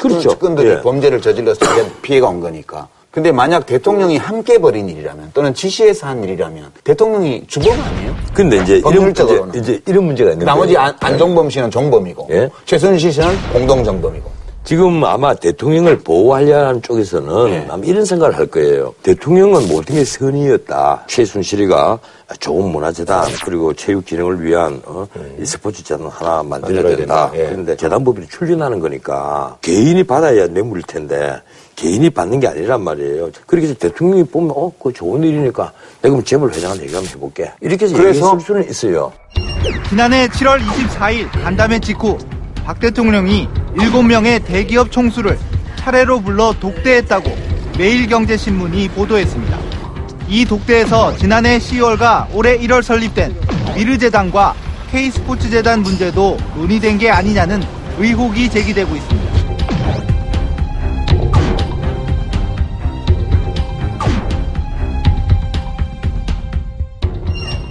그렇죠. 0.00 0.30
측근들이 0.30 0.68
예. 0.68 0.80
범죄를 0.82 1.20
저질러서 1.22 1.64
이제 1.64 1.90
피해가 2.02 2.28
온 2.28 2.40
거니까. 2.40 2.88
근데 3.10 3.32
만약 3.32 3.66
대통령이 3.66 4.18
함께 4.18 4.58
벌인 4.58 4.88
일이라면 4.88 5.32
또는 5.34 5.52
지시해서 5.52 6.06
한 6.06 6.22
일이라면 6.22 6.70
대통령이 6.84 7.44
주범 7.48 7.72
아니에요? 7.72 8.14
근데 8.32 8.58
이제 8.58 8.76
이런 8.76 8.92
법률적으로는. 8.94 9.46
문제, 9.46 9.58
이제 9.58 9.82
이런 9.86 10.04
문제가 10.04 10.30
있는데 10.30 10.46
나머지 10.46 10.76
안, 10.76 10.94
안종범 11.00 11.50
씨는 11.50 11.72
종범이고 11.72 12.28
예? 12.30 12.48
최순실 12.66 13.10
씨는 13.10 13.28
공동 13.52 13.82
정범이고 13.82 14.30
지금 14.62 15.02
아마 15.04 15.34
대통령을 15.34 15.98
보호하려는 16.00 16.82
쪽에서는 16.82 17.48
예. 17.48 17.66
아마 17.70 17.82
이런 17.84 18.04
생각을 18.04 18.36
할 18.36 18.46
거예요. 18.46 18.94
대통령은 19.02 19.66
모든 19.68 19.96
게 19.96 20.04
선의였다. 20.04 21.04
최순실이가 21.08 21.98
좋은 22.38 22.70
문화재단 22.70 23.24
그리고 23.44 23.72
체육 23.72 24.06
진흥을 24.06 24.42
위한 24.44 24.80
어, 24.84 25.06
이 25.40 25.44
스포츠 25.46 25.82
재단 25.82 26.06
하나 26.08 26.42
만들어야 26.42 26.94
된다. 26.96 27.30
예. 27.34 27.46
그런데 27.46 27.74
재단법이 27.76 28.28
출연하는 28.28 28.78
거니까 28.80 29.56
개인이 29.62 30.04
받아야 30.04 30.46
뇌물일 30.46 30.84
텐데 30.86 31.40
개인이 31.74 32.08
받는 32.10 32.38
게 32.38 32.46
아니란 32.48 32.82
말이에요. 32.84 33.30
그렇게 33.46 33.66
해서 33.66 33.76
대통령이 33.78 34.24
보면 34.24 34.52
어, 34.54 34.70
그거 34.78 34.92
좋은 34.92 35.24
일이니까 35.24 35.72
내가 36.02 36.12
그럼 36.14 36.22
재벌 36.24 36.50
회장한테 36.52 36.84
얘기 36.84 36.94
한번 36.94 37.10
해볼게. 37.12 37.50
이렇게 37.60 37.86
해서 37.86 37.96
그래서- 37.96 38.18
얘기했을 38.26 38.40
수는 38.40 38.68
있어요. 38.68 39.10
지난해 39.88 40.28
7월 40.28 40.58
24일 40.60 41.28
간담회 41.42 41.80
직후 41.80 42.16
박 42.70 42.78
대통령이 42.78 43.48
7명의 43.74 44.44
대기업 44.44 44.92
총수를 44.92 45.36
차례로 45.74 46.20
불러 46.20 46.54
독대했다고 46.60 47.36
매일경제신문이 47.76 48.90
보도했습니다. 48.90 49.58
이 50.28 50.44
독대에서 50.44 51.16
지난해 51.16 51.58
10월과 51.58 52.28
올해 52.32 52.56
1월 52.60 52.84
설립된 52.84 53.34
미르재단과 53.74 54.54
K스포츠재단 54.92 55.82
문제도 55.82 56.36
논의된 56.54 56.98
게 56.98 57.10
아니냐는 57.10 57.60
의혹이 57.98 58.48
제기되고 58.48 58.94
있습니다. 58.94 59.39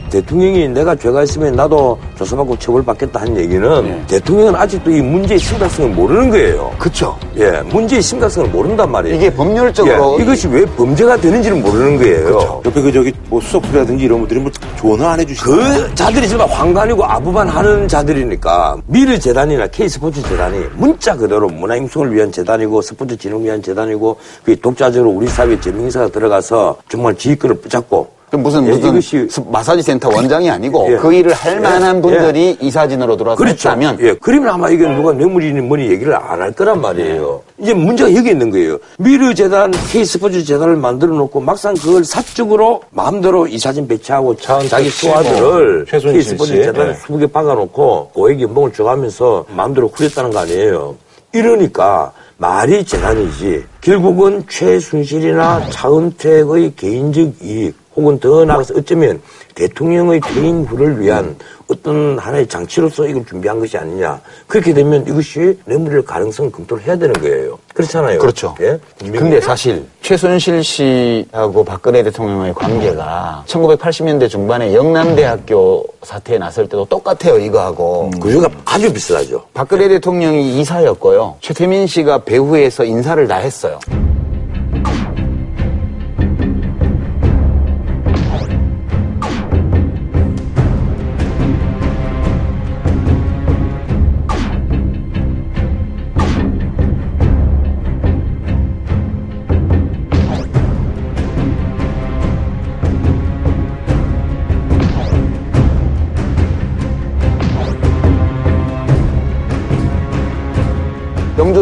대통령이 0.10 0.68
내가 0.70 0.96
죄가 0.96 1.24
있으면 1.24 1.56
나도 1.56 1.98
조사받고 2.18 2.58
처벌받겠다 2.58 3.22
한 3.22 3.38
얘기는 3.38 4.06
대통령은 4.08 4.56
아직도 4.56 4.92
이 4.92 5.02
문제의 5.02 5.40
심각성을 5.40 5.90
모르는 5.92 6.30
거예요. 6.30 6.72
그렇죠. 6.78 7.18
예, 7.38 7.62
문제의 7.72 8.02
심각성을 8.02 8.50
모른단 8.50 8.92
말이에요. 8.92 9.16
이게 9.16 9.34
법률적으로 9.34 10.18
예, 10.20 10.24
이것이 10.24 10.48
왜 10.48 10.66
범죄가 10.66 11.18
되는지를 11.18 11.58
모르는 11.58 11.98
거예요. 11.98 12.62
옆에 12.66 12.82
그 12.82 12.92
저기 12.92 13.14
뭐 13.30 13.40
수석부라든지 13.40 14.04
이런 14.04 14.20
분들이 14.20 14.40
뭐 14.40 14.52
조언을 14.78 15.06
안 15.06 15.20
해주시고. 15.20 15.52
그 15.52 15.96
자들이 15.96 16.28
정말 16.28 16.50
황간이고 16.50 17.06
아부반 17.06 17.48
하는 17.48 17.88
자들이니까 17.88 18.78
미르 18.88 19.18
재단이나 19.20 19.68
K 19.68 19.88
스포츠 19.88 20.22
재단이 20.24 20.66
문자 20.76 21.16
그대로 21.16 21.48
문화임성을 21.48 22.14
위한 22.14 22.32
재단이고 22.32 22.82
스포츠 22.82 23.18
진흥을 23.18 23.46
위한 23.46 23.62
재단이고 23.62 24.18
그 24.44 24.60
독자적으로 24.60 25.12
우리 25.12 25.28
사회에 25.28 25.60
재명사가 25.60 26.10
들어가서 26.10 26.78
정말 26.90 27.16
지휘권을 27.16 27.60
붙잡고 27.62 28.08
그 28.08 28.19
무슨 28.32 28.66
예, 28.68 28.72
무슨 28.72 28.90
이것이 28.92 29.28
스- 29.30 29.42
마사지 29.52 29.82
센터 29.82 30.10
원장이 30.10 30.50
아니고 30.50 30.88
예. 30.92 30.96
그 30.98 31.12
일을 31.14 31.34
할 31.34 31.56
예. 31.56 31.60
만한 31.60 32.02
분들이 32.02 32.56
이사진으로 32.62 33.18
들어와서 33.18 33.38
그렇죠. 33.38 33.70
했다면 33.70 33.98
예. 34.02 34.14
그러면 34.22 34.50
아마 34.54 34.70
이게 34.70 34.88
누가 34.88 35.12
뇌물이니 35.14 35.62
뭐니 35.62 35.90
얘기를 35.90 36.16
안 36.16 36.40
할 36.40 36.52
거란 36.52 36.80
말이에요. 36.80 37.42
이제 37.58 37.74
문제가 37.74 38.14
여기 38.16 38.30
있는 38.30 38.50
거예요. 38.52 38.78
미르 38.98 39.34
재단, 39.34 39.72
K스포츠 39.92 40.44
재단을 40.46 40.76
만들어 40.78 41.14
놓고 41.16 41.40
막상 41.42 41.74
그걸 41.74 42.04
사적으로 42.06 42.82
마음대로 42.92 43.46
이사진 43.48 43.88
배치하고 43.88 44.36
자기 44.36 44.90
수하들을 44.90 45.86
최순실 45.90 46.22
K스포츠 46.22 46.54
씨. 46.56 46.64
재단에 46.64 46.90
예. 46.92 46.94
20개 46.94 47.32
박아놓고 47.32 48.12
고액 48.14 48.40
연봉을 48.42 48.72
줘가면서 48.74 49.46
마음대로 49.56 49.88
후렸다는 49.94 50.32
거 50.32 50.40
아니에요. 50.40 50.96
이러니까 51.34 52.12
말이 52.38 52.84
재단이지 52.86 53.64
결국은 53.82 54.44
최순실이나 54.50 55.70
차은택의 55.70 56.74
개인적 56.76 57.34
이익 57.44 57.76
혹은 58.00 58.18
더 58.20 58.46
나아가서 58.46 58.76
어쩌면 58.78 59.22
대통령의 59.56 60.22
퇴임 60.22 60.64
후를 60.64 61.02
위한 61.02 61.36
어떤 61.68 62.18
하나의 62.18 62.48
장치로서 62.48 63.06
이걸 63.08 63.26
준비한 63.26 63.60
것이 63.60 63.78
아니냐. 63.78 64.22
그렇게 64.48 64.74
되면 64.74 65.06
이것이 65.06 65.60
뇌물일 65.66 66.04
가능성을 66.04 66.52
검토를 66.52 66.84
해야 66.84 66.98
되는 66.98 67.14
거예요. 67.14 67.60
그렇잖아요. 67.74 68.20
그렇죠. 68.20 68.56
예? 68.62 68.80
근데 69.00 69.42
사실 69.42 69.86
최순실 70.02 70.64
씨하고 70.64 71.64
박근혜 71.66 72.02
대통령의 72.04 72.54
관계가 72.54 73.44
1980년대 73.46 74.30
중반에 74.30 74.74
영남대학교 74.74 75.86
사태에 76.04 76.38
났을 76.38 76.64
때도 76.64 76.86
똑같아요, 76.86 77.38
이거하고. 77.38 78.12
구조가 78.20 78.50
아주 78.66 78.92
비슷하죠. 78.92 79.44
박근혜 79.54 79.90
대통령이 79.90 80.60
이사였고요. 80.60 81.36
최태민 81.42 81.86
씨가 81.86 82.20
배후에서 82.24 82.86
인사를 82.86 83.28
다 83.28 83.36
했어요. 83.36 83.78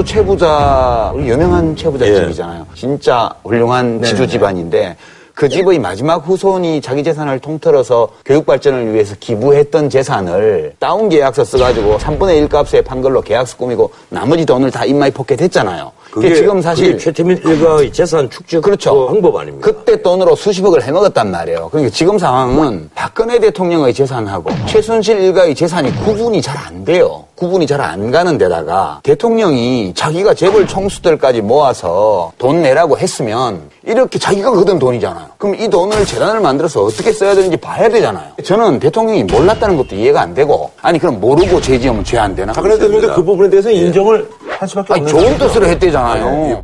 최부자, 0.08 1.14
유명한 1.18 1.76
최부자 1.76 2.08
예. 2.08 2.16
집이잖아요. 2.16 2.66
진짜 2.74 3.30
훌륭한 3.44 4.00
네, 4.00 4.08
지주 4.08 4.22
네. 4.24 4.28
집안인데 4.28 4.96
그 5.36 5.48
집의 5.48 5.78
마지막 5.78 6.28
후손이 6.28 6.82
자기 6.82 7.04
재산을 7.04 7.38
통틀어서 7.40 8.10
교육 8.26 8.48
발전을 8.48 8.92
위해서 8.94 9.16
기부했던 9.20 9.92
재산을 9.92 10.74
다운 10.80 11.10
계약서 11.10 11.44
써가지고 11.44 11.98
3분의 12.00 12.38
1 12.38 12.48
값에 12.50 12.82
판 12.82 13.02
걸로 13.02 13.22
계약서 13.22 13.56
꾸미고 13.58 13.92
나머지 14.10 14.46
돈을 14.48 14.72
다 14.72 14.84
in 14.86 14.99
my 14.99 15.12
pocket 15.12 15.40
했잖아요. 15.40 15.92
그게 16.10 16.34
지금 16.34 16.60
사실 16.60 16.94
그게 16.94 16.98
최태민 16.98 17.38
일가의 17.46 17.94
재산 17.94 18.28
축적 18.32 18.64
그렇죠. 18.64 19.06
방법 19.08 19.36
아닙니까? 19.36 19.64
그때 19.64 20.02
돈으로 20.02 20.36
수십억을 20.36 20.82
해먹었단 20.82 21.30
말이에요. 21.30 21.70
그러니까 21.70 21.94
지금 21.94 22.18
상황은 22.18 22.90
박근혜 22.96 23.38
대통령의 23.38 23.94
재산하고 23.94 24.50
최순실 24.66 25.20
일가의 25.20 25.54
재산이 25.54 25.94
구분이 26.04 26.42
잘 26.42 26.58
안 26.58 26.84
돼요. 26.84 27.27
구분이 27.38 27.68
잘 27.68 27.78
안 27.78 28.10
가는 28.10 28.38
데다가 28.40 29.00
대통령이 29.04 29.94
자기가 29.96 30.34
재벌 30.34 30.66
총수들까지 30.68 31.42
모아서 31.42 32.32
돈 32.40 32.64
내라고 32.64 32.98
했으면 32.98 33.70
이렇게 33.86 34.18
자기가 34.18 34.50
거둔 34.52 34.80
돈이잖아요. 34.80 35.28
그럼 35.38 35.54
이 35.56 35.70
돈을 35.70 36.04
재단을 36.06 36.42
만들어서 36.42 36.84
어떻게 36.84 37.14
써야 37.14 37.36
되는지 37.36 37.56
봐야 37.58 37.88
되잖아요. 37.88 38.32
저는 38.44 38.80
대통령이 38.80 39.24
몰랐다는 39.26 39.78
것도 39.78 39.96
이해가 39.96 40.20
안 40.20 40.34
되고 40.34 40.72
아니 40.82 40.98
그럼 40.98 41.20
모르고 41.22 41.62
죄 41.62 41.80
지으면 41.80 42.04
죄 42.04 42.18
안 42.18 42.36
되나? 42.36 42.52
박근혜 42.54 42.76
대통령도 42.80 43.14
그 43.14 43.24
부분에 43.24 43.50
대해서 43.52 43.70
인정을 43.70 44.28
할 44.58 44.68
수밖에 44.68 44.94
아니 44.94 45.02
없는 45.04 45.12
좋은 45.12 45.22
상황이죠. 45.24 45.48
뜻으로 45.48 45.68
했대잖아요. 45.68 46.64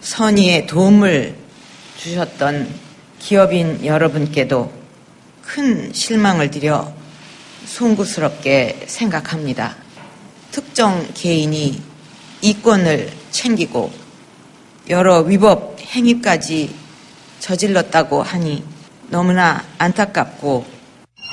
선의의 0.00 0.66
도움을 0.66 1.34
주셨던 1.98 2.68
기업인 3.18 3.84
여러분께도 3.84 4.70
큰 5.42 5.92
실망을 5.92 6.50
드려 6.50 6.86
송구스럽게 7.66 8.84
생각합니다. 8.86 9.76
특정 10.50 11.06
개인이 11.14 11.82
이권을 12.40 13.10
챙기고 13.30 13.92
여러 14.88 15.20
위법 15.20 15.78
행위까지 15.80 16.74
저질렀다고 17.40 18.22
하니 18.22 18.62
너무나 19.08 19.64
안타깝고 19.78 20.73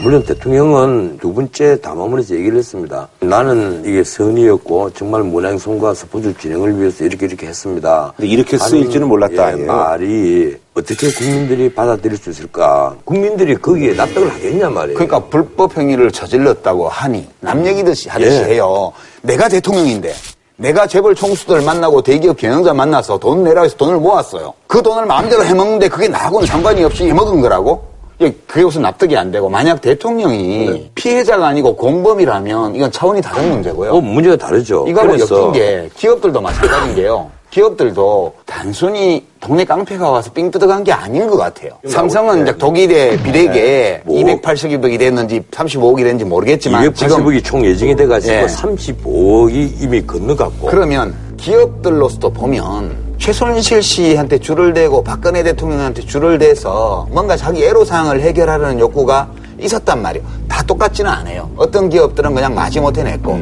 물론 0.01 0.23
대통령은 0.23 1.19
두 1.21 1.31
번째 1.31 1.79
담화문에서 1.79 2.33
얘기를 2.33 2.57
했습니다. 2.57 3.07
나는 3.19 3.83
이게 3.85 4.03
선의였고 4.03 4.89
정말 4.93 5.21
문행성과 5.21 5.93
스포츠 5.93 6.35
진행을 6.39 6.79
위해서 6.79 7.05
이렇게 7.05 7.27
이렇게 7.27 7.45
했습니다. 7.45 8.11
근데 8.17 8.27
이렇게 8.27 8.57
쓰일 8.57 8.89
줄은 8.89 9.07
몰랐다, 9.07 9.55
예, 9.55 9.61
예. 9.61 9.65
말이 9.65 10.57
어떻게 10.73 11.07
국민들이 11.11 11.71
받아들일 11.71 12.17
수 12.17 12.31
있을까? 12.31 12.95
국민들이 13.05 13.55
거기에 13.55 13.93
납득을 13.93 14.33
하겠냐 14.33 14.71
말이에요. 14.71 14.97
그러니까 14.97 15.19
불법 15.29 15.77
행위를 15.77 16.11
저질렀다고 16.11 16.89
하니 16.89 17.27
남 17.39 17.63
얘기듯이 17.63 18.09
하듯이 18.09 18.41
예. 18.41 18.55
해요. 18.55 18.91
내가 19.21 19.47
대통령인데 19.49 20.13
내가 20.57 20.87
재벌 20.87 21.13
총수들 21.13 21.61
만나고 21.61 22.01
대기업 22.01 22.37
경영자 22.37 22.73
만나서 22.73 23.19
돈 23.19 23.43
내라 23.43 23.63
해서 23.63 23.77
돈을 23.77 23.97
모았어요. 23.97 24.51
그 24.65 24.81
돈을 24.81 25.05
마음대로 25.05 25.43
해먹는데 25.43 25.89
그게 25.89 26.07
나하고는 26.07 26.47
상관이 26.47 26.83
없이 26.83 27.07
해먹은 27.07 27.39
거라고? 27.41 27.90
예, 28.21 28.31
그게 28.45 28.63
무슨 28.63 28.83
납득이 28.83 29.17
안 29.17 29.31
되고 29.31 29.49
만약 29.49 29.81
대통령이 29.81 30.91
피해자가 30.95 31.47
아니고 31.47 31.75
공범이라면 31.75 32.75
이건 32.75 32.91
차원이 32.91 33.21
다른 33.21 33.49
문제고요. 33.49 33.91
어, 33.91 34.01
문제가 34.01 34.35
다르죠. 34.35 34.85
이거하고 34.87 35.19
엮인 35.19 35.51
게 35.53 35.89
기업들도 35.95 36.39
마찬가지인 36.39 36.95
게요. 36.95 37.31
기업들도 37.49 38.33
단순히 38.45 39.25
동네 39.41 39.65
깡패가 39.65 40.09
와서 40.09 40.31
삥 40.31 40.49
뜯어간 40.51 40.83
게 40.85 40.93
아닌 40.93 41.27
것 41.27 41.35
같아요. 41.35 41.71
삼성은 41.85 42.43
이제 42.43 42.57
독일의 42.57 43.17
비례계 43.23 44.03
뭐. 44.05 44.15
280억이 44.23 44.97
됐는지 44.97 45.41
35억이 45.51 45.97
됐는지 45.97 46.23
모르겠지만 46.23 46.89
280억이 46.91 47.43
총 47.43 47.65
예정이 47.65 47.95
돼가지고 47.95 48.33
예. 48.33 48.45
35억이 48.45 49.81
이미 49.81 50.01
건너갔고. 50.05 50.67
그러면 50.67 51.13
기업들로서도 51.37 52.29
보면 52.31 53.10
최순실 53.21 53.83
씨한테 53.83 54.39
줄을 54.39 54.73
대고 54.73 55.03
박근혜 55.03 55.43
대통령한테 55.43 56.01
줄을 56.01 56.39
대서 56.39 57.07
뭔가 57.11 57.37
자기 57.37 57.63
애로사항을 57.63 58.19
해결하려는 58.19 58.79
욕구가 58.79 59.29
있었단 59.59 60.01
말이에요. 60.01 60.25
다 60.47 60.63
똑같지는 60.63 61.09
않아요. 61.11 61.47
어떤 61.55 61.87
기업들은 61.87 62.33
그냥 62.33 62.55
마지못해 62.55 63.03
냈고 63.03 63.39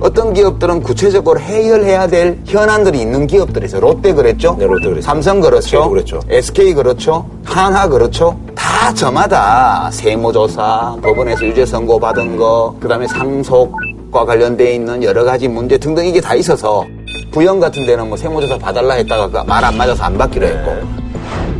어떤 0.00 0.32
기업들은 0.32 0.82
구체적으로 0.82 1.38
해결해야 1.38 2.06
될 2.06 2.38
현안들이 2.46 3.02
있는 3.02 3.26
기업들이 3.26 3.66
있어요. 3.66 3.82
롯데 3.82 4.14
그랬죠? 4.14 4.56
삼성 5.02 5.40
그렇죠? 5.42 5.90
SK 6.30 6.72
그렇죠? 6.72 7.26
한화 7.44 7.88
그렇죠? 7.88 8.40
다 8.54 8.94
저마다 8.94 9.90
세무조사, 9.92 10.96
법원에서 11.02 11.44
유죄 11.44 11.66
선고 11.66 12.00
받은 12.00 12.38
거, 12.38 12.74
그 12.80 12.88
다음에 12.88 13.06
상속과 13.06 14.24
관련돼 14.24 14.74
있는 14.74 15.02
여러 15.04 15.22
가지 15.22 15.48
문제 15.48 15.76
등등 15.76 16.06
이게 16.06 16.18
다 16.18 16.34
있어서 16.34 16.86
부영 17.30 17.60
같은 17.60 17.84
데는 17.86 18.08
뭐 18.08 18.16
세무조사 18.16 18.58
봐달라 18.58 18.94
했다가 18.94 19.44
말 19.44 19.64
안 19.64 19.76
맞아서 19.76 20.04
안 20.04 20.18
받기로 20.18 20.46
했고 20.46 20.72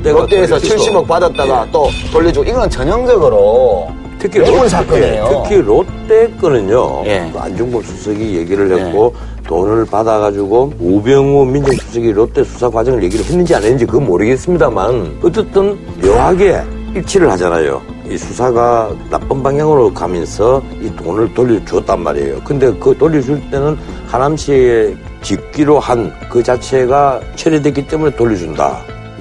롯데에서 0.03 0.59
돌려주고. 0.59 1.01
70억 1.01 1.07
받았다가 1.07 1.69
또 1.73 1.88
돌려주고 2.12 2.49
이건 2.49 2.69
전형적으로 2.69 3.88
특히 4.19 4.38
롯데, 4.38 4.69
사건이에요. 4.69 5.25
예, 5.25 5.43
특히 5.43 5.61
롯데 5.62 6.31
거는요. 6.41 7.03
예. 7.07 7.29
그 7.33 7.38
안중범 7.38 7.83
수석이 7.83 8.37
얘기를 8.37 8.71
했고 8.79 9.15
돈을 9.49 9.85
받아가지고 9.87 10.75
우병우 10.79 11.45
민정수석이 11.47 12.12
롯데 12.12 12.45
수사 12.45 12.71
과정을 12.71 13.03
얘기를 13.03 13.25
했는지 13.25 13.55
안 13.55 13.62
했는지 13.62 13.85
그건 13.85 14.07
모르겠습니다만 14.07 15.19
어쨌든 15.23 15.77
묘하게 16.01 16.61
일치를 16.95 17.31
하잖아요. 17.33 17.81
이 18.09 18.17
수사가 18.17 18.91
나쁜 19.11 19.43
방향으로 19.43 19.93
가면서 19.95 20.62
이 20.81 20.91
돈을 20.97 21.33
돌려주었단 21.35 22.01
말이에요. 22.01 22.41
근데 22.45 22.73
그 22.79 22.97
돌려줄 22.97 23.41
때는 23.51 23.77
하남 24.07 24.37
씨에 24.37 24.95
짓기로 25.22 25.78
한 25.80 26.12
그 26.30 26.42
자체가 26.42 27.20
철회됐기 27.37 27.87
때문에 27.87 28.14
돌려준다. 28.16 28.80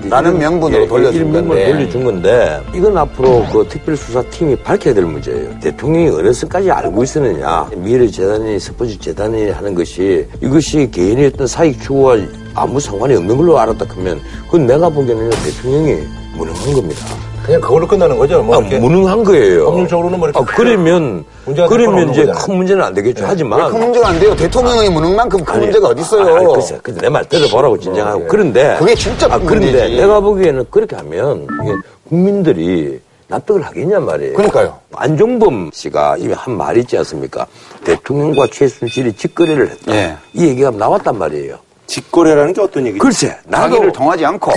라는 0.09 0.39
명분으로 0.39 0.87
돌려준 0.87 1.19
예, 1.19 1.23
명분으로 1.25 1.47
건데. 1.49 1.71
돌려준 1.71 2.03
건데 2.03 2.61
이건 2.73 2.97
앞으로 2.97 3.45
그 3.51 3.67
특별수사팀이 3.69 4.55
밝혀야 4.57 4.95
될 4.95 5.05
문제예요. 5.05 5.59
대통령이 5.59 6.09
어느 6.09 6.33
선까지 6.33 6.71
알고 6.71 7.03
있었느냐. 7.03 7.69
미래재단이 7.77 8.59
스포츠 8.59 8.97
재단이 8.97 9.49
하는 9.51 9.75
것이 9.75 10.25
이것이 10.41 10.89
개인의 10.89 11.27
어떤 11.27 11.45
사익 11.45 11.79
추구와 11.81 12.17
아무 12.55 12.79
상관이 12.79 13.13
없는 13.15 13.37
걸로 13.37 13.59
알았다 13.59 13.85
그러면 13.87 14.19
그건 14.45 14.65
내가 14.65 14.89
보기에는 14.89 15.29
대통령이 15.29 15.99
무능한 16.35 16.73
겁니다. 16.73 17.05
그냥 17.45 17.59
그걸로 17.61 17.87
끝나는 17.87 18.17
거죠. 18.17 18.43
뭐 18.43 18.55
아, 18.55 18.59
이렇게 18.59 18.77
무능한 18.79 19.23
거예요. 19.23 19.65
법률적으로는 19.65 20.19
뭐 20.19 20.29
이렇게 20.29 20.39
아, 20.39 20.55
그러면 20.55 21.25
문제가 21.45 21.67
그러면 21.67 22.09
이제 22.11 22.21
거잖아요. 22.25 22.45
큰 22.45 22.55
문제는 22.55 22.83
안 22.83 22.93
되겠죠. 22.93 23.23
하지만 23.27 23.71
큰 23.71 23.79
문제가 23.79 24.07
안 24.09 24.19
돼요. 24.19 24.35
대통령의 24.35 24.89
무능만큼 24.91 25.43
큰 25.43 25.59
문제가 25.61 25.87
어디 25.89 26.01
있어요? 26.01 26.35
아니, 26.35 26.53
글쎄, 26.53 26.79
근데 26.83 27.01
내 27.01 27.09
말 27.09 27.25
들어보라고 27.25 27.79
진정하고. 27.79 28.21
예. 28.23 28.27
그런데. 28.27 28.75
그게 28.79 28.95
진짜 28.95 29.25
아, 29.27 29.37
큰 29.37 29.45
그런데 29.47 29.71
문제지. 29.71 29.95
내가 29.97 30.19
보기에는 30.19 30.65
그렇게 30.69 30.95
하면 30.97 31.47
이게 31.63 31.73
국민들이 32.07 32.99
납득을 33.27 33.61
하겠냐 33.63 33.99
말이에요. 34.01 34.33
그러니까요. 34.33 34.77
안종범 34.93 35.71
씨가 35.73 36.17
이미 36.19 36.33
한 36.33 36.55
말이 36.57 36.81
있지 36.81 36.97
않습니까? 36.97 37.47
대통령과 37.85 38.47
최순실이 38.51 39.13
직거래를 39.13 39.69
했다. 39.71 39.95
예. 39.95 40.15
이 40.33 40.45
얘기가 40.47 40.69
나왔단 40.71 41.17
말이에요. 41.17 41.55
직거래라는 41.87 42.53
게 42.53 42.61
어떤 42.61 42.85
얘기죠? 42.87 43.01
글쎄, 43.03 43.35
나도. 43.45 43.73
자기를 43.75 43.91
통하지 43.93 44.25
않고 44.25 44.51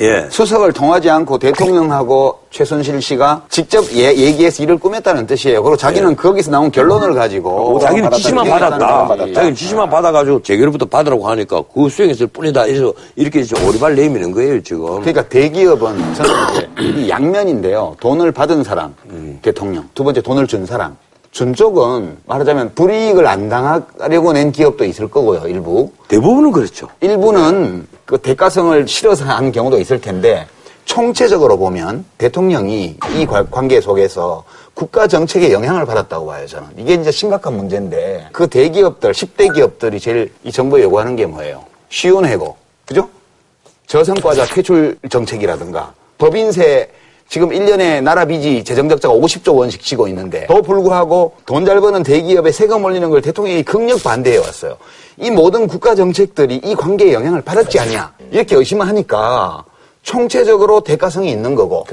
예. 0.00 0.26
수석을 0.30 0.72
통하지 0.72 1.10
않고 1.10 1.38
대통령하고 1.38 2.38
최순실 2.50 3.02
씨가 3.02 3.42
직접 3.50 3.84
예- 3.92 4.16
얘기해서 4.16 4.62
일을 4.62 4.78
꾸몄다는 4.78 5.26
뜻이에요. 5.26 5.62
그리고 5.62 5.76
자기는 5.76 6.16
거기서 6.16 6.50
나온 6.50 6.70
결론을 6.70 7.12
가지고 7.14 7.78
예. 7.80 7.84
자기는 7.86 8.10
지시만 8.12 8.48
받았다는 8.48 8.78
받았다. 8.86 9.12
얘기를 9.14 9.34
자기는 9.34 9.54
지시만 9.54 9.90
받아가지고 9.90 10.42
재결부터 10.42 10.86
받으라고 10.86 11.28
하니까 11.28 11.62
그 11.74 11.88
수행했을 11.90 12.28
뿐이다. 12.28 12.66
이래서 12.66 12.92
이렇게 13.14 13.40
이제 13.40 13.54
오리발 13.66 13.94
내미는 13.94 14.32
거예요, 14.32 14.62
지금. 14.62 15.00
그러니까 15.00 15.22
대기업은 15.28 16.14
저는 16.14 16.30
이제 16.52 16.68
이 16.80 17.08
양면인데요. 17.10 17.96
돈을 18.00 18.32
받은 18.32 18.64
사람, 18.64 18.94
대통령. 19.42 19.86
두 19.94 20.02
번째 20.02 20.22
돈을 20.22 20.46
준 20.46 20.64
사람. 20.64 20.96
준 21.32 21.54
쪽은 21.54 22.18
말하자면 22.26 22.74
불이익을 22.74 23.26
안 23.26 23.48
당하려고 23.48 24.32
낸 24.32 24.50
기업도 24.50 24.84
있을 24.84 25.08
거고요, 25.08 25.46
일부. 25.46 25.90
대부분은 26.08 26.50
그렇죠. 26.52 26.88
일부는 27.00 27.86
그 28.04 28.18
대가성을 28.18 28.88
실어서 28.88 29.24
한 29.24 29.52
경우도 29.52 29.78
있을 29.78 30.00
텐데 30.00 30.46
총체적으로 30.86 31.56
보면 31.56 32.04
대통령이 32.18 32.96
이 33.16 33.26
관- 33.26 33.48
관계 33.48 33.80
속에서 33.80 34.42
국가 34.74 35.06
정책에 35.06 35.52
영향을 35.52 35.86
받았다고 35.86 36.26
봐요, 36.26 36.46
저는. 36.48 36.68
이게 36.76 36.94
이제 36.94 37.12
심각한 37.12 37.56
문제인데 37.56 38.26
그 38.32 38.48
대기업들, 38.48 39.12
10대 39.12 39.54
기업들이 39.54 40.00
제일 40.00 40.32
이 40.42 40.50
정부에 40.50 40.82
요구하는 40.82 41.14
게 41.14 41.26
뭐예요? 41.26 41.64
쉬운 41.90 42.24
해고. 42.26 42.56
그죠? 42.86 43.08
저성과자 43.86 44.46
퇴출 44.46 44.96
정책이라든가 45.08 45.92
법인세 46.18 46.90
지금 47.30 47.50
1년에 47.50 48.02
나라 48.02 48.24
빚이 48.24 48.64
재정적자가 48.64 49.14
50조 49.14 49.54
원씩 49.54 49.84
지고 49.84 50.08
있는데 50.08 50.46
더 50.48 50.60
불구하고 50.60 51.32
돈 51.46 51.64
잘 51.64 51.80
버는 51.80 52.02
대기업에 52.02 52.50
세금 52.50 52.82
올리는 52.84 53.08
걸 53.08 53.22
대통령이 53.22 53.62
극력 53.62 54.02
반대해 54.02 54.38
왔어요. 54.38 54.76
이 55.16 55.30
모든 55.30 55.68
국가 55.68 55.94
정책들이 55.94 56.60
이 56.64 56.74
관계에 56.74 57.12
영향을 57.12 57.40
받았지 57.42 57.78
않냐 57.78 58.12
이렇게 58.32 58.56
의심을 58.56 58.88
하니까 58.88 59.62
총체적으로 60.02 60.80
대가성이 60.80 61.30
있는 61.30 61.54
거고 61.54 61.84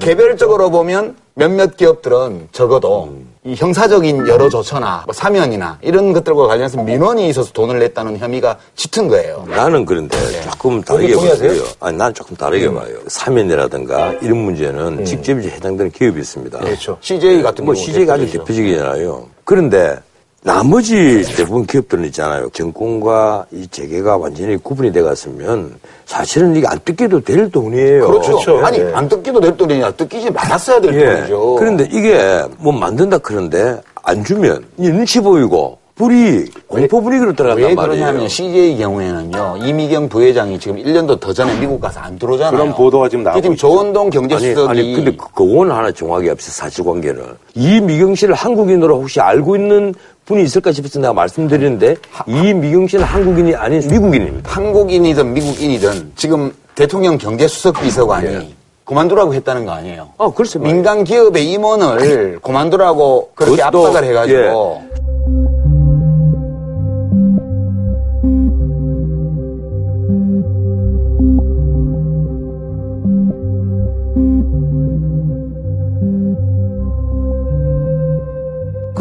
개별적으로 0.00 0.70
보면 0.70 1.16
몇몇 1.34 1.76
기업들은 1.76 2.48
적어도 2.52 3.12
이 3.44 3.54
형사적인 3.54 4.28
여러 4.28 4.48
조처나 4.48 5.02
뭐 5.06 5.12
사면이나 5.12 5.78
이런 5.82 6.12
것들과 6.12 6.46
관련해서 6.46 6.82
민원이 6.82 7.28
있어서 7.28 7.52
돈을 7.52 7.78
냈다는 7.78 8.18
혐의가 8.18 8.58
짙은 8.76 9.08
거예요. 9.08 9.44
나는 9.48 9.84
그런데 9.84 10.16
조금 10.42 10.82
다르게 10.82 11.08
그것도 11.08 11.26
봐요. 11.26 11.36
동의하세요? 11.38 11.68
아니, 11.80 11.96
난 11.96 12.14
조금 12.14 12.36
다르게 12.36 12.72
봐요. 12.72 12.96
사면이라든가 13.06 14.12
이런 14.22 14.38
문제는 14.38 15.04
직접 15.04 15.38
이제 15.38 15.50
해당되는 15.50 15.90
기업이 15.92 16.20
있습니다. 16.20 16.58
그렇죠. 16.58 16.98
CJ 17.00 17.42
같은 17.42 17.64
뭐 17.64 17.74
경우 17.74 17.84
CJ가 17.84 18.14
아주. 18.14 18.30
대표적이잖아요. 18.30 19.26
그런데 19.44 19.96
나머지 20.42 21.22
대부분 21.36 21.66
기업들은 21.66 22.04
있잖아요. 22.06 22.48
정권과 22.50 23.46
이 23.52 23.66
재계가 23.68 24.16
완전히 24.16 24.56
구분이 24.56 24.92
돼 24.92 25.02
갔으면 25.02 25.74
사실은 26.06 26.54
이게 26.54 26.66
안 26.66 26.78
뜯겨도 26.84 27.20
될 27.22 27.50
돈이에요. 27.50 28.06
그렇죠. 28.06 28.58
아니 28.64 28.78
예. 28.78 28.92
안 28.94 29.08
뜯기도 29.08 29.40
될 29.40 29.56
돈이냐 29.56 29.90
뜯기지 29.92 30.30
말았어야 30.30 30.80
될 30.80 30.94
예. 30.94 31.16
돈이죠. 31.16 31.56
그런데 31.56 31.88
이게 31.90 32.42
뭐 32.58 32.72
만든다 32.72 33.18
그러는데 33.18 33.80
안 34.02 34.24
주면 34.24 34.64
이 34.78 34.88
눈치 34.88 35.20
보이고 35.20 35.78
불이 35.98 36.44
공포 36.68 37.00
분위기로 37.00 37.32
들어간단 37.34 37.68
왜 37.70 37.74
말이에요. 37.74 37.96
그러냐면 38.04 38.28
CJ 38.28 38.78
경우에는요 38.78 39.56
이미경 39.64 40.08
부회장이 40.08 40.58
지금 40.60 40.76
1년도 40.76 41.18
더 41.18 41.32
전에 41.32 41.58
미국 41.58 41.80
가서 41.80 41.98
안 41.98 42.16
들어오잖아요. 42.16 42.52
그런 42.56 42.72
보도가 42.74 43.08
지금 43.08 43.24
나오고 43.24 43.40
지금 43.40 43.54
있죠. 43.54 43.66
조원동 43.68 44.02
아니, 44.06 44.10
경제수석이 44.10 44.68
아니, 44.70 44.94
근데 44.94 45.10
그- 45.16 45.26
그거는 45.34 45.74
하나 45.74 45.90
정확히 45.90 46.30
없어, 46.30 46.52
사실관계는. 46.52 47.22
이미경 47.56 48.14
씨를 48.14 48.34
한국인으로 48.36 49.00
혹시 49.00 49.20
알고 49.20 49.56
있는 49.56 49.92
분이 50.26 50.44
있을까 50.44 50.70
싶어서 50.70 51.00
내가 51.00 51.12
말씀드리는데, 51.14 51.96
이미경 52.28 52.86
씨는 52.86 53.02
한국인이 53.04 53.54
아닌 53.56 53.80
미국인입니다. 53.90 54.50
한국인이든 54.52 55.32
미국인이든 55.34 56.12
지금 56.14 56.52
대통령 56.76 57.18
경제수석 57.18 57.80
비서관이 57.80 58.54
그만두라고 58.84 59.34
했다는 59.34 59.66
거 59.66 59.72
아니에요. 59.72 60.08
아, 60.16 60.30
글쎄 60.34 60.58
말이에요. 60.58 60.74
민간 60.74 61.04
기업의 61.04 61.50
임원을 61.50 62.38
그만두라고 62.42 63.30
그렇게 63.34 63.62
압박을 63.62 64.04
해가지고 64.04 64.82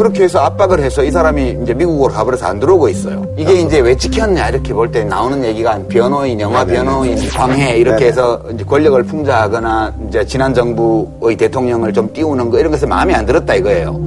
그렇게 0.07 0.23
해서 0.23 0.39
압박을 0.39 0.79
해서 0.79 1.03
이 1.03 1.11
사람이 1.11 1.57
이제 1.63 1.73
미국으로 1.73 2.13
가버려서 2.13 2.45
안 2.47 2.59
들어오고 2.61 2.87
있어요. 2.87 3.25
이게 3.35 3.53
이제 3.59 3.79
왜 3.81 3.95
찍혔냐 3.95 4.47
이렇게 4.49 4.73
볼 4.73 4.87
때 4.89 5.03
나오는 5.03 5.43
얘기가 5.43 5.77
변호인, 5.89 6.39
영화 6.39 6.63
변호인, 6.63 7.17
광해 7.29 7.77
이렇게 7.77 8.05
해서 8.05 8.41
이제 8.53 8.63
권력을 8.63 9.03
풍자하거나 9.03 9.93
이제 10.07 10.25
지난 10.25 10.53
정부의 10.53 11.35
대통령을 11.35 11.91
좀 11.91 12.11
띄우는 12.13 12.49
거 12.49 12.57
이런 12.57 12.71
것에 12.71 12.85
마음에 12.85 13.13
안 13.13 13.25
들었다 13.25 13.53
이거예요. 13.55 13.99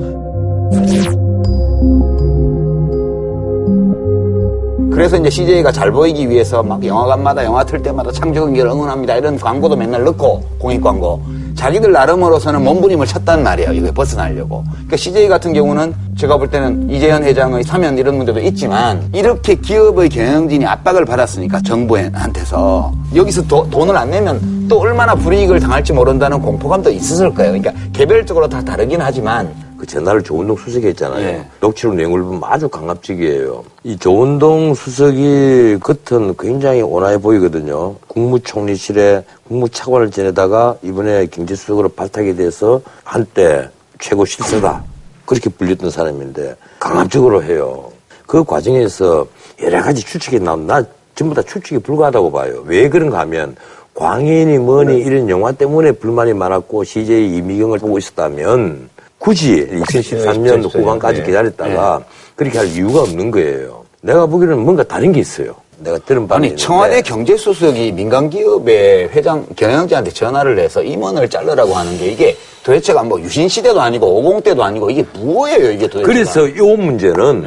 그래서 4.91 5.19
이제 5.19 5.29
CJ가 5.29 5.71
잘 5.71 5.91
보이기 5.93 6.29
위해서 6.31 6.63
막 6.63 6.83
영화관마다 6.85 7.45
영화 7.45 7.63
틀 7.65 7.83
때마다 7.83 8.11
창조경기를 8.11 8.71
응원합니다. 8.71 9.17
이런 9.17 9.39
광고도 9.39 9.77
맨날 9.77 10.03
넣고 10.05 10.43
공익 10.59 10.81
광고. 10.83 11.21
자기들 11.61 11.93
나름으로서는 11.93 12.65
몸부림을 12.65 13.07
쳤단 13.07 13.43
말이에요. 13.43 13.73
이거 13.75 13.93
벗어나려고. 13.93 14.65
그러니까 14.73 14.97
CJ 14.97 15.29
같은 15.29 15.53
경우는 15.53 15.93
제가 16.17 16.39
볼 16.39 16.49
때는 16.49 16.89
이재현 16.89 17.23
회장의 17.23 17.65
사면 17.65 17.99
이런 17.99 18.17
문제도 18.17 18.41
있지만 18.41 19.07
이렇게 19.13 19.57
기업의 19.57 20.09
경영진이 20.09 20.65
압박을 20.65 21.05
받았으니까 21.05 21.61
정부한테서 21.61 22.93
여기서 23.15 23.43
도- 23.43 23.69
돈을 23.69 23.95
안 23.95 24.09
내면 24.11 24.67
또 24.71 24.81
얼마나 24.81 25.15
불이익을 25.15 25.61
당할지 25.61 25.93
모른다는 25.93 26.41
공포감도 26.41 26.91
있었을 26.93 27.35
거예요. 27.35 27.53
그러니까 27.53 27.73
개별적으로 27.93 28.49
다 28.49 28.63
다르긴 28.63 29.03
하지만 29.03 29.53
그 29.81 29.87
전날 29.87 30.23
조은동 30.23 30.59
수석이 30.59 30.89
했잖아요. 30.89 31.27
예. 31.27 31.47
녹취록 31.59 31.95
내용을 31.95 32.23
보면 32.23 32.43
아주 32.45 32.69
강압적이에요. 32.69 33.65
이 33.85 33.97
조은동 33.97 34.75
수석이 34.75 35.79
겉은 35.81 36.37
굉장히 36.39 36.83
온화해 36.83 37.17
보이거든요. 37.17 37.95
국무총리실에 38.07 39.25
국무차관을 39.49 40.11
지내다가 40.11 40.77
이번에 40.83 41.25
경제수석으로 41.29 41.89
발탁이 41.89 42.37
돼서 42.37 42.83
한때 43.05 43.71
최고 43.99 44.27
실세다. 44.27 44.85
그렇게 45.25 45.49
불렸던 45.49 45.91
사람인데 45.91 46.57
강압적으로 46.79 47.43
해요. 47.43 47.91
그 48.27 48.45
과정에서 48.45 49.27
여러 49.63 49.81
가지 49.81 50.05
추측이 50.05 50.41
나온 50.41 50.67
나 50.67 50.85
전부 51.15 51.35
다 51.35 51.41
추측이 51.41 51.79
불가하다고 51.79 52.31
봐요. 52.31 52.63
왜 52.67 52.91
그런가 52.91 53.21
하면 53.21 53.57
광인이 53.95 54.59
뭐니 54.59 55.01
이런 55.01 55.31
영화 55.31 55.53
때문에 55.53 55.93
불만이 55.93 56.35
많았고 56.35 56.85
CJ 56.85 57.37
이미경을 57.37 57.79
보고 57.79 57.97
있었다면 57.97 58.90
굳이 59.21 59.69
2013년 59.71 60.75
후반까지 60.75 61.23
기다렸다가 61.23 62.03
그렇게 62.35 62.57
할 62.59 62.67
이유가 62.69 63.03
없는 63.03 63.31
거예요. 63.31 63.85
내가 64.01 64.25
보기에는 64.25 64.59
뭔가 64.59 64.83
다른 64.83 65.13
게 65.13 65.21
있어요. 65.21 65.55
내가 65.79 65.99
들은 65.99 66.27
바는 66.27 66.49
아니 66.49 66.57
청와대 66.57 67.03
경제수석이 67.03 67.93
민간기업의 67.93 69.11
회장 69.11 69.47
경영진한테 69.57 70.11
전화를 70.11 70.59
해서 70.59 70.83
임원을 70.83 71.29
자르라고 71.29 71.75
하는 71.75 71.97
게 71.99 72.07
이게 72.07 72.37
도대체가 72.63 73.03
뭐 73.03 73.21
유신 73.21 73.47
시대도 73.49 73.81
아니고 73.81 74.07
50 74.21 74.45
때도 74.45 74.63
아니고 74.63 74.91
이게 74.91 75.05
뭐예요 75.15 75.71
이게 75.71 75.87
도대체? 75.87 76.03
그래서 76.03 76.47
이 76.47 76.61
문제는 76.61 77.45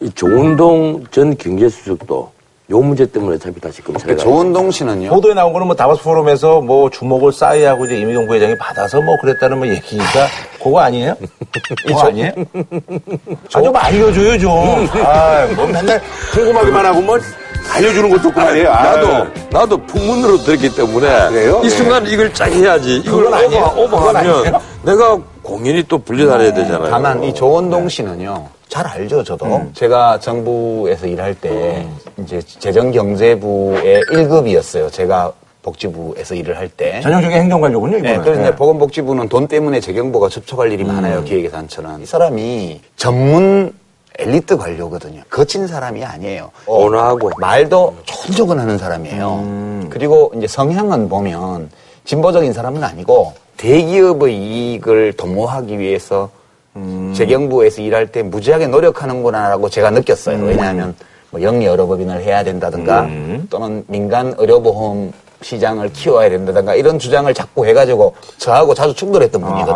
이 0.00 0.10
조은동 0.14 1.04
전 1.10 1.36
경제수석도 1.36 2.30
이 2.70 2.74
문제 2.74 3.04
때문에 3.04 3.36
어차피 3.36 3.60
다시 3.60 3.82
검찰에 3.82 4.14
그러니까 4.14 4.22
조은동 4.24 4.70
씨는요. 4.70 5.10
보도에 5.10 5.34
나온 5.34 5.52
거는 5.52 5.66
뭐 5.66 5.76
다바스 5.76 6.02
포럼에서 6.02 6.60
뭐 6.60 6.88
주목을 6.88 7.32
싸이하고 7.32 7.84
이제 7.86 7.98
이미경 7.98 8.26
부회장이 8.26 8.56
받아서 8.56 9.00
뭐 9.00 9.16
그랬다는 9.20 9.58
뭐 9.58 9.66
얘기니까 9.66 10.26
그거 10.62 10.80
아니에요? 10.80 11.14
그거 11.86 12.06
아니에요? 12.06 12.30
아, 13.52 13.62
좀 13.62 13.76
알려줘요 13.76 14.38
좀. 14.38 14.50
아, 15.04 15.46
뭐 15.56 15.66
맨날 15.66 16.00
궁금하기만 16.32 16.86
하고 16.86 17.00
뭐 17.02 17.18
알려주는 17.74 18.08
것도 18.10 18.28
없고 18.28 18.40
말이에요. 18.40 18.70
아, 18.70 18.82
나도 18.82 19.26
나도 19.50 19.76
풍문으로 19.86 20.38
들었기 20.38 20.74
때문에 20.74 21.28
그래요? 21.28 21.60
이 21.64 21.68
순간 21.68 22.06
이걸 22.06 22.32
쫙 22.32 22.46
해야지 22.50 22.96
이걸 23.04 23.34
아니에요. 23.34 23.64
오버 23.76 23.84
그건 23.84 23.92
오버하면 24.16 24.34
아니에요. 24.36 24.60
내가 24.82 25.18
공연히 25.42 25.82
또 25.88 25.98
불려다녀야 25.98 26.54
되잖아요. 26.54 26.90
다만 26.90 27.22
이 27.24 27.34
조원동 27.34 27.88
씨는요. 27.88 28.46
잘 28.72 28.86
알죠, 28.86 29.22
저도. 29.22 29.64
제가 29.74 30.18
정부에서 30.18 31.06
일할 31.06 31.34
때 31.34 31.86
이제 32.16 32.40
재정경제부의 32.40 34.00
1급이었어요. 34.04 34.90
제가 34.90 35.30
복지부에서 35.60 36.34
일을 36.34 36.56
할 36.56 36.70
때. 36.70 37.02
전형적인 37.02 37.36
행정관료군요. 37.36 37.98
네, 37.98 38.16
그래서 38.16 38.40
네. 38.40 38.48
이제 38.48 38.56
보건복지부는 38.56 39.28
돈 39.28 39.46
때문에 39.46 39.78
재경부가 39.78 40.30
접촉할 40.30 40.72
일이 40.72 40.84
많아요, 40.84 41.22
기획예산처럼. 41.22 42.00
이 42.02 42.06
사람이 42.06 42.80
전문 42.96 43.74
엘리트 44.18 44.56
관료거든요. 44.56 45.20
거친 45.28 45.66
사람이 45.66 46.02
아니에요. 46.02 46.50
온화하고 46.64 47.30
말도 47.36 47.96
촌조근하는 48.06 48.78
사람이에요. 48.78 49.88
그리고 49.90 50.32
이제 50.34 50.46
성향은 50.46 51.10
보면 51.10 51.68
진보적인 52.06 52.54
사람은 52.54 52.82
아니고 52.82 53.34
대기업의 53.58 54.34
이익을 54.34 55.12
도모하기 55.12 55.78
위해서 55.78 56.30
재경부에서 57.14 57.82
일할 57.82 58.06
때 58.06 58.22
무지하게 58.22 58.66
노력하는구나라고 58.68 59.68
제가 59.68 59.90
느꼈어요. 59.90 60.44
왜냐하면 60.44 60.94
뭐 61.30 61.42
영리 61.42 61.66
의료법인을 61.66 62.22
해야 62.22 62.44
된다든가 62.44 63.08
또는 63.50 63.84
민간 63.88 64.34
의료보험 64.38 65.12
시장을 65.42 65.92
키워야 65.92 66.30
된다든가 66.30 66.74
이런 66.76 66.98
주장을 66.98 67.32
자꾸 67.34 67.66
해가지고 67.66 68.14
저하고 68.38 68.74
자주 68.74 68.94
충돌했던 68.94 69.40
분이거든. 69.40 69.74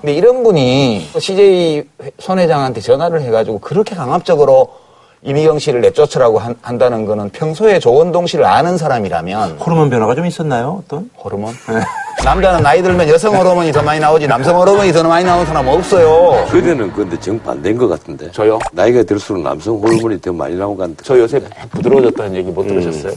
근데 0.00 0.14
이런 0.14 0.42
분이 0.44 1.08
CJ 1.18 1.82
손 2.20 2.38
회장한테 2.38 2.80
전화를 2.80 3.20
해가지고 3.22 3.58
그렇게 3.58 3.94
강압적으로 3.96 4.70
이미경 5.22 5.58
씨를 5.58 5.82
내쫓으라고 5.82 6.38
한, 6.38 6.54
한다는 6.62 7.04
거는 7.04 7.28
평소에 7.30 7.78
조원동 7.78 8.26
씨를 8.26 8.44
아는 8.46 8.78
사람이라면 8.78 9.58
호르몬 9.58 9.90
변화가 9.90 10.14
좀 10.14 10.24
있었나요? 10.24 10.82
어떤? 10.84 11.10
호르몬? 11.22 11.54
남자는 12.24 12.62
나이 12.62 12.82
들면 12.82 13.08
여성 13.08 13.34
호르몬이 13.36 13.72
더 13.72 13.82
많이 13.82 14.00
나오지 14.00 14.26
남성 14.26 14.58
호르몬이 14.58 14.92
더 14.92 15.02
많이 15.02 15.24
나오는 15.24 15.46
사람 15.46 15.66
없어요. 15.68 16.46
그대는 16.50 16.92
근데 16.92 17.18
정반대인 17.18 17.76
것 17.78 17.88
같은데. 17.88 18.30
저요? 18.30 18.58
나이가 18.72 19.02
들수록 19.02 19.42
남성 19.42 19.76
호르몬이 19.76 20.20
더 20.20 20.32
많이 20.32 20.54
나온 20.56 20.76
것 20.76 20.82
같은데. 20.82 21.02
저 21.04 21.18
요새 21.18 21.40
부드러워졌다는 21.70 22.34
얘기 22.36 22.50
못 22.50 22.66
들으셨어요? 22.66 23.12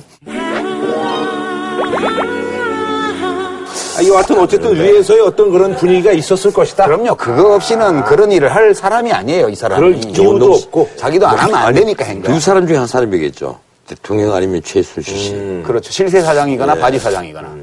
아, 3.98 4.02
이 4.02 4.10
여하튼 4.10 4.40
어쨌든 4.40 4.76
위에서의 4.76 5.22
어떤 5.22 5.52
그런 5.52 5.76
분위기가 5.76 6.12
있었을 6.12 6.52
것이다. 6.52 6.86
그럼요. 6.86 7.16
그거 7.16 7.56
없이는 7.56 8.04
그런 8.06 8.32
일을 8.32 8.54
할 8.54 8.74
사람이 8.74 9.12
아니에요, 9.12 9.50
이 9.50 9.56
사람이. 9.56 9.80
그럴 9.80 9.96
이유도. 10.18 10.54
없고. 10.54 10.90
자기도 10.96 11.28
안 11.28 11.38
하면 11.38 11.56
안 11.56 11.74
되니까 11.74 12.06
행동. 12.06 12.34
두 12.34 12.40
사람 12.40 12.66
중에 12.66 12.78
한 12.78 12.88
사람이겠죠. 12.88 13.58
대통령 13.88 14.34
아니면 14.34 14.62
최순실 14.64 15.18
씨. 15.18 15.64
그렇죠. 15.66 15.92
실세 15.92 16.22
사장이거나 16.22 16.76
예. 16.78 16.80
바지 16.80 16.98
사장이거나. 17.00 17.54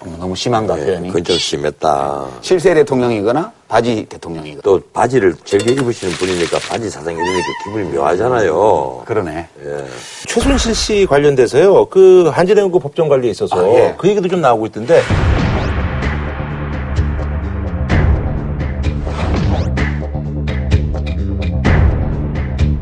어머, 0.00 0.16
너무 0.18 0.36
심한가 0.36 0.74
표현이. 0.74 1.08
그건 1.08 1.24
좀 1.24 1.36
심했다. 1.36 2.26
실세 2.40 2.74
대통령이거나 2.74 3.52
바지 3.68 4.06
대통령이거나. 4.08 4.62
또 4.62 4.80
바지를 4.92 5.34
즐겨 5.44 5.72
입으시는 5.72 6.14
분이니까 6.14 6.58
바지 6.68 6.88
사장이 6.90 7.16
이러니까 7.16 7.46
기분이 7.64 7.88
묘하잖아요. 7.96 9.02
그러네. 9.04 9.48
예. 9.64 9.84
최순실 10.26 10.74
씨 10.74 11.06
관련돼서요. 11.08 11.86
그 11.86 12.30
한진해운구 12.32 12.80
법정 12.80 13.08
관리에 13.08 13.30
있어서 13.30 13.56
아, 13.56 13.68
예. 13.74 13.94
그 13.98 14.08
얘기도 14.08 14.28
좀 14.28 14.40
나오고 14.40 14.66
있던데. 14.66 15.02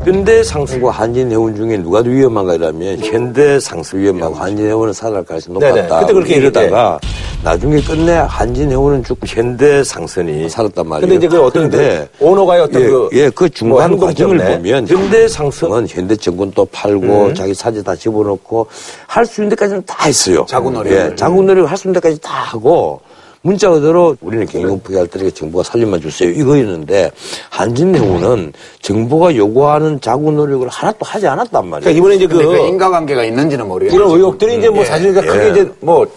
현대 0.05 0.43
상승과 0.43 0.91
한진해운 0.91 1.55
중에 1.55 1.77
누가 1.77 2.03
더 2.03 2.09
위험한가 2.11 2.53
이라면 2.53 2.99
현대 2.99 3.59
상승 3.59 3.99
위험하고 3.99 4.35
한진해운은 4.35 4.93
살아날 4.93 5.23
가능성이. 5.25 5.57
높았다. 5.57 5.99
그때 6.01 6.13
그렇게 6.13 6.35
이러다가 6.35 6.99
나중에 7.43 7.81
끝내 7.81 8.11
한진해운은 8.13 9.03
죽고 9.03 9.25
현대 9.25 9.83
상선이 9.83 10.47
살았단 10.47 10.87
말이에요. 10.87 11.01
근데 11.09 11.15
이제 11.15 11.27
그 11.27 11.43
어떤 11.43 11.69
그 11.71 12.07
오너가의 12.19 12.61
어떤 12.61 12.81
예, 12.83 12.87
그 12.87 13.09
예, 13.13 13.29
그 13.31 13.49
중간 13.49 13.95
뭐 13.95 14.05
과정을 14.05 14.37
때문에. 14.37 14.57
보면 14.57 14.87
현대 14.87 15.27
상승은 15.27 15.87
현대 15.87 16.15
정권 16.15 16.51
또 16.53 16.65
팔고 16.65 17.25
음. 17.25 17.33
자기 17.35 17.55
사지 17.55 17.83
다 17.83 17.95
집어넣고 17.95 18.67
할 19.07 19.25
수 19.25 19.41
있는 19.41 19.49
데까지는 19.49 19.81
다 19.87 20.05
했어요. 20.05 20.45
자구 20.47 20.69
노력을. 20.69 20.95
예, 21.11 21.15
자구 21.15 21.41
노력을 21.41 21.67
할수 21.69 21.87
있는 21.87 21.99
데까지 21.99 22.21
다 22.21 22.31
하고 22.31 23.01
문자 23.45 23.69
그대로 23.69 24.17
우리는 24.21 24.43
경영부에 24.47 24.97
할 24.97 25.05
때니까 25.05 25.29
정부가 25.35 25.63
살림만 25.63 26.01
주세요. 26.01 26.31
이거였는데 26.31 27.11
한진해운은 27.51 28.53
정부가 28.81 29.35
요구하는 29.35 30.01
자구 30.01 30.31
노력을 30.31 30.67
하나도 30.67 30.97
하지 31.01 31.27
않았단 31.27 31.67
말이에요. 31.67 31.79
그러니까 31.79 31.91
이번에 31.91 32.15
이제 32.15 32.25
그, 32.25 32.43
그 32.43 32.57
인과관계가 32.57 33.23
있는지는 33.23 33.67
모르겠어요. 33.67 33.99
이런 33.99 34.17
의혹들이 34.17 34.57
이제 34.57 34.67
뭐 34.67 34.79
예. 34.79 34.85
사실 34.85 35.13
그러니까 35.13 35.31
크게 35.31 35.45
예. 35.45 35.51
이제 35.51 35.71
뭐 35.79 36.07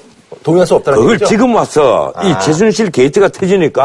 동의할 0.43 0.66
수 0.66 0.74
없다는 0.76 1.01
그걸 1.01 1.14
얘기죠. 1.16 1.26
지금 1.26 1.55
와서 1.55 2.14
이 2.24 2.33
아. 2.33 2.39
최순실 2.39 2.91
게이트가 2.93 3.29
터지니까 3.29 3.85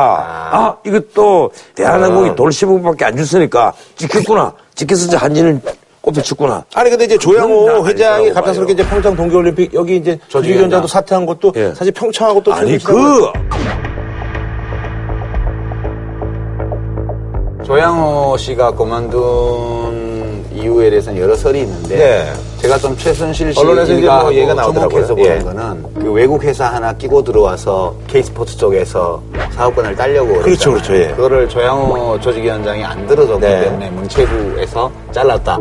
아, 0.54 0.78
이것도 0.86 1.52
대한항공이 1.76 2.30
아. 2.30 2.36
돌 2.36 2.50
15분밖에 2.50 3.04
안 3.04 3.18
줬으니까 3.18 3.74
찍혔구나. 3.98 4.54
찍혀서 4.74 5.08
이제 5.08 5.18
한진을 5.18 5.60
꼽혀쳤구나. 6.04 6.66
아니 6.76 6.90
근데 6.90 7.06
이제 7.06 7.18
조양호 7.18 7.88
회장이 7.88 8.32
갑작스럽게 8.32 8.74
이제 8.74 8.86
평창 8.86 9.16
동계올림픽 9.16 9.74
여기 9.74 9.96
이제 9.96 10.20
조직위원장. 10.28 10.42
조직위원장도 10.42 10.88
사퇴한 10.88 11.26
것도 11.26 11.54
예. 11.56 11.74
사실 11.74 11.94
평창하고 11.94 12.44
또 12.44 12.54
아니 12.54 12.78
그 12.78 13.32
조양호 17.64 18.36
씨가 18.38 18.72
그만둔 18.76 19.93
이유에 20.56 20.90
대해서는 20.90 21.20
여러 21.20 21.36
설이 21.36 21.62
있는데 21.62 21.98
네. 21.98 22.34
제가 22.62 22.78
좀 22.78 22.96
최순실 22.98 23.54
씨 23.54 23.60
언론에서 23.60 23.94
이제 23.94 24.02
일가하고 24.02 24.26
뭐 24.26 24.34
얘기가 24.34 24.54
나오더라고요. 24.54 25.08
보는 25.08 25.26
예. 25.26 25.40
거는 25.40 25.84
그 25.96 26.12
외국 26.12 26.44
회사 26.44 26.68
하나 26.68 26.94
끼고 26.94 27.24
들어와서 27.24 27.96
K스포츠 28.08 28.58
쪽에서 28.58 29.22
사업권을 29.52 29.96
따려고 29.96 30.42
그렇죠, 30.42 30.72
그랬잖아요. 30.72 30.82
그렇죠, 30.82 30.96
예. 30.96 31.08
그거를 31.16 31.50
조양호 31.50 32.20
조직위원장이 32.20 32.84
안 32.84 33.06
들어줬기 33.08 33.42
네. 33.42 33.64
때문에 33.66 33.90
문체부에서 33.90 34.92
잘랐다. 35.12 35.58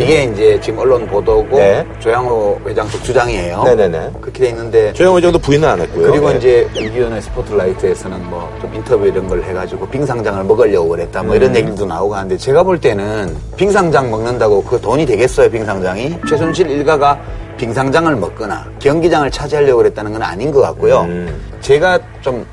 이게 0.00 0.24
이제 0.24 0.60
지금 0.62 0.78
언론 0.80 1.06
보도고 1.06 1.56
음. 1.56 1.58
네. 1.58 1.86
조양호 2.00 2.60
회장 2.66 2.88
쪽 2.88 3.02
주장이에요. 3.04 3.62
네네네. 3.64 4.10
그렇게 4.20 4.40
돼 4.44 4.48
있는데 4.50 4.92
조영호 4.92 5.20
정도 5.20 5.38
부인은 5.38 5.68
안 5.68 5.80
했고요. 5.80 6.10
그리고 6.10 6.32
예. 6.32 6.36
이제 6.36 6.68
이기현의 6.74 7.22
스포트라이트에서는 7.22 8.24
뭐 8.30 8.46
좀 8.60 8.74
인터뷰 8.74 9.06
이런 9.06 9.28
걸 9.28 9.42
해가지고 9.42 9.88
빙상장을 9.88 10.42
먹으려고 10.44 10.88
그랬다 10.88 11.22
뭐 11.22 11.34
이런 11.36 11.50
음. 11.50 11.56
얘기도 11.56 11.84
나오고 11.86 12.14
하는데 12.14 12.36
제가 12.36 12.62
볼 12.62 12.80
때는 12.80 13.36
빙상장 13.56 14.10
먹는다고 14.10 14.64
그 14.64 14.80
돈이 14.80 15.04
되겠어요 15.06 15.50
빙상장이 15.50 16.16
최순실 16.28 16.70
일가가 16.70 17.20
빙상장을 17.56 18.14
먹거나 18.16 18.66
경기장을 18.78 19.30
차지하려고 19.30 19.78
그랬다는 19.78 20.12
건 20.12 20.22
아닌 20.22 20.50
것 20.50 20.60
같고요. 20.60 21.02
음. 21.02 21.40
제가 21.60 21.98
좀 22.20 22.46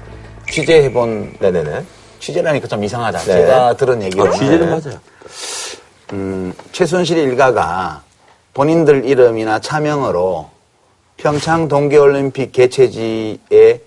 취재해본 0.49 1.35
네네네. 1.39 1.83
취재라니까 2.19 2.67
좀 2.67 2.83
이상하다. 2.83 3.19
네. 3.19 3.25
제가 3.25 3.73
들은 3.75 4.01
얘기로 4.03 4.27
아, 4.27 4.31
취재는 4.31 4.69
맞아요. 4.69 4.97
음, 6.13 6.53
최순실 6.71 7.17
일가가 7.17 8.03
본인들 8.53 9.05
이름이나 9.05 9.59
차명으로 9.59 10.47
평창 11.17 11.67
동계올림픽 11.67 12.51
개최지의 12.51 13.81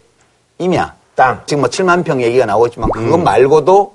임야 0.58 0.94
땅. 1.14 1.42
지금 1.46 1.60
뭐 1.62 1.70
7만 1.70 2.04
평 2.04 2.20
얘기가 2.20 2.44
나오고 2.46 2.66
있지만 2.66 2.90
그것 2.90 3.16
말고도 3.18 3.94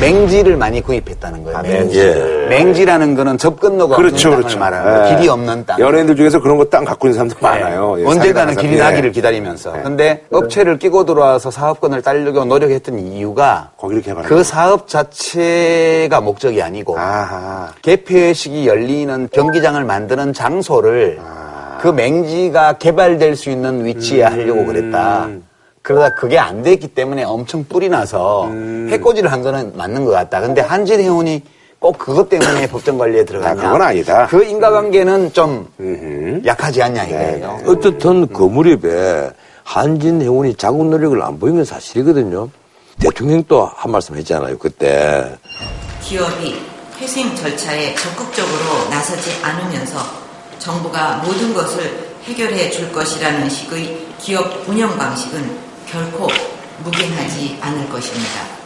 맹지를 0.00 0.56
많이 0.56 0.80
구입했다는 0.80 1.44
거예요. 1.44 1.58
아, 1.58 1.62
맹지. 1.62 1.98
맹지. 1.98 2.46
맹지라는 2.48 3.14
거는 3.14 3.38
접근로가 3.38 3.96
그렇죠, 3.96 4.28
없는 4.30 4.40
그렇죠. 4.42 4.58
땅을 4.58 4.70
말하는 4.70 4.92
거예요. 4.92 5.06
예. 5.12 5.16
길이 5.16 5.28
없는 5.28 5.66
땅. 5.66 5.78
연예인들 5.78 6.16
중에서 6.16 6.40
그런 6.40 6.58
거 6.58 6.64
땅 6.64 6.84
갖고 6.84 7.06
있는 7.06 7.14
사람도 7.28 7.36
많아요. 7.40 7.96
예, 8.00 8.04
언젠가는 8.06 8.54
사기당한 8.54 8.56
길이. 8.56 8.76
나기를 8.78 9.08
예. 9.10 9.12
기다리면서. 9.12 9.72
근데 9.82 10.24
업체를 10.32 10.78
끼고 10.78 11.04
들어와서 11.04 11.50
사업권을 11.52 12.02
따려고 12.02 12.44
노력했던 12.44 12.98
이유가 12.98 13.70
거기를 13.76 14.02
개발한 14.02 14.28
그 14.28 14.42
사업 14.42 14.88
자체가 14.88 16.20
목적이 16.20 16.62
아니고 16.62 16.98
아하. 16.98 17.68
개폐식이 17.82 18.66
열리는 18.66 19.28
경기장을 19.30 19.82
만드는 19.84 20.32
장소를 20.32 21.20
아. 21.22 21.78
그 21.80 21.88
맹지가 21.88 22.78
개발될 22.78 23.36
수 23.36 23.50
있는 23.50 23.84
위치에 23.84 24.22
하려고 24.24 24.64
그랬다. 24.64 25.28
그러다 25.84 26.14
그게 26.14 26.38
안 26.38 26.62
됐기 26.62 26.88
때문에 26.88 27.24
엄청 27.24 27.66
뿔이 27.68 27.90
나서 27.90 28.50
해코지를 28.88 29.30
한 29.30 29.42
거는 29.42 29.76
맞는 29.76 30.06
것 30.06 30.12
같다. 30.12 30.40
근데 30.40 30.62
한진해운이 30.62 31.42
꼭 31.78 31.98
그것 31.98 32.30
때문에 32.30 32.66
법정 32.72 32.96
관리에 32.96 33.26
들어가냐? 33.26 33.60
아, 33.60 33.64
그건 33.66 33.82
아니다. 33.82 34.26
그 34.26 34.42
인과관계는 34.42 35.34
좀 35.34 35.68
약하지 36.46 36.82
않냐 36.82 37.04
이거예요. 37.04 37.60
어떻든 37.66 38.26
그 38.28 38.44
무렵에 38.44 39.30
한진해운이 39.64 40.54
자국 40.54 40.86
노력을 40.86 41.20
안 41.20 41.38
보인 41.38 41.56
건 41.56 41.66
사실이거든요. 41.66 42.48
대통령도 42.98 43.66
한 43.66 43.92
말씀 43.92 44.16
했잖아요, 44.16 44.56
그때. 44.56 45.36
기업이 46.00 46.62
회생 46.98 47.36
절차에 47.36 47.94
적극적으로 47.96 48.88
나서지 48.88 49.32
않으면서 49.42 49.98
정부가 50.58 51.16
모든 51.26 51.52
것을 51.52 52.08
해결해 52.22 52.70
줄 52.70 52.90
것이라는 52.90 53.50
식의 53.50 53.98
기업 54.18 54.66
운영 54.66 54.96
방식은 54.96 55.73
결코 55.86 56.28
묵인하지 56.84 57.58
않을 57.60 57.88
것입니다. 57.88 58.64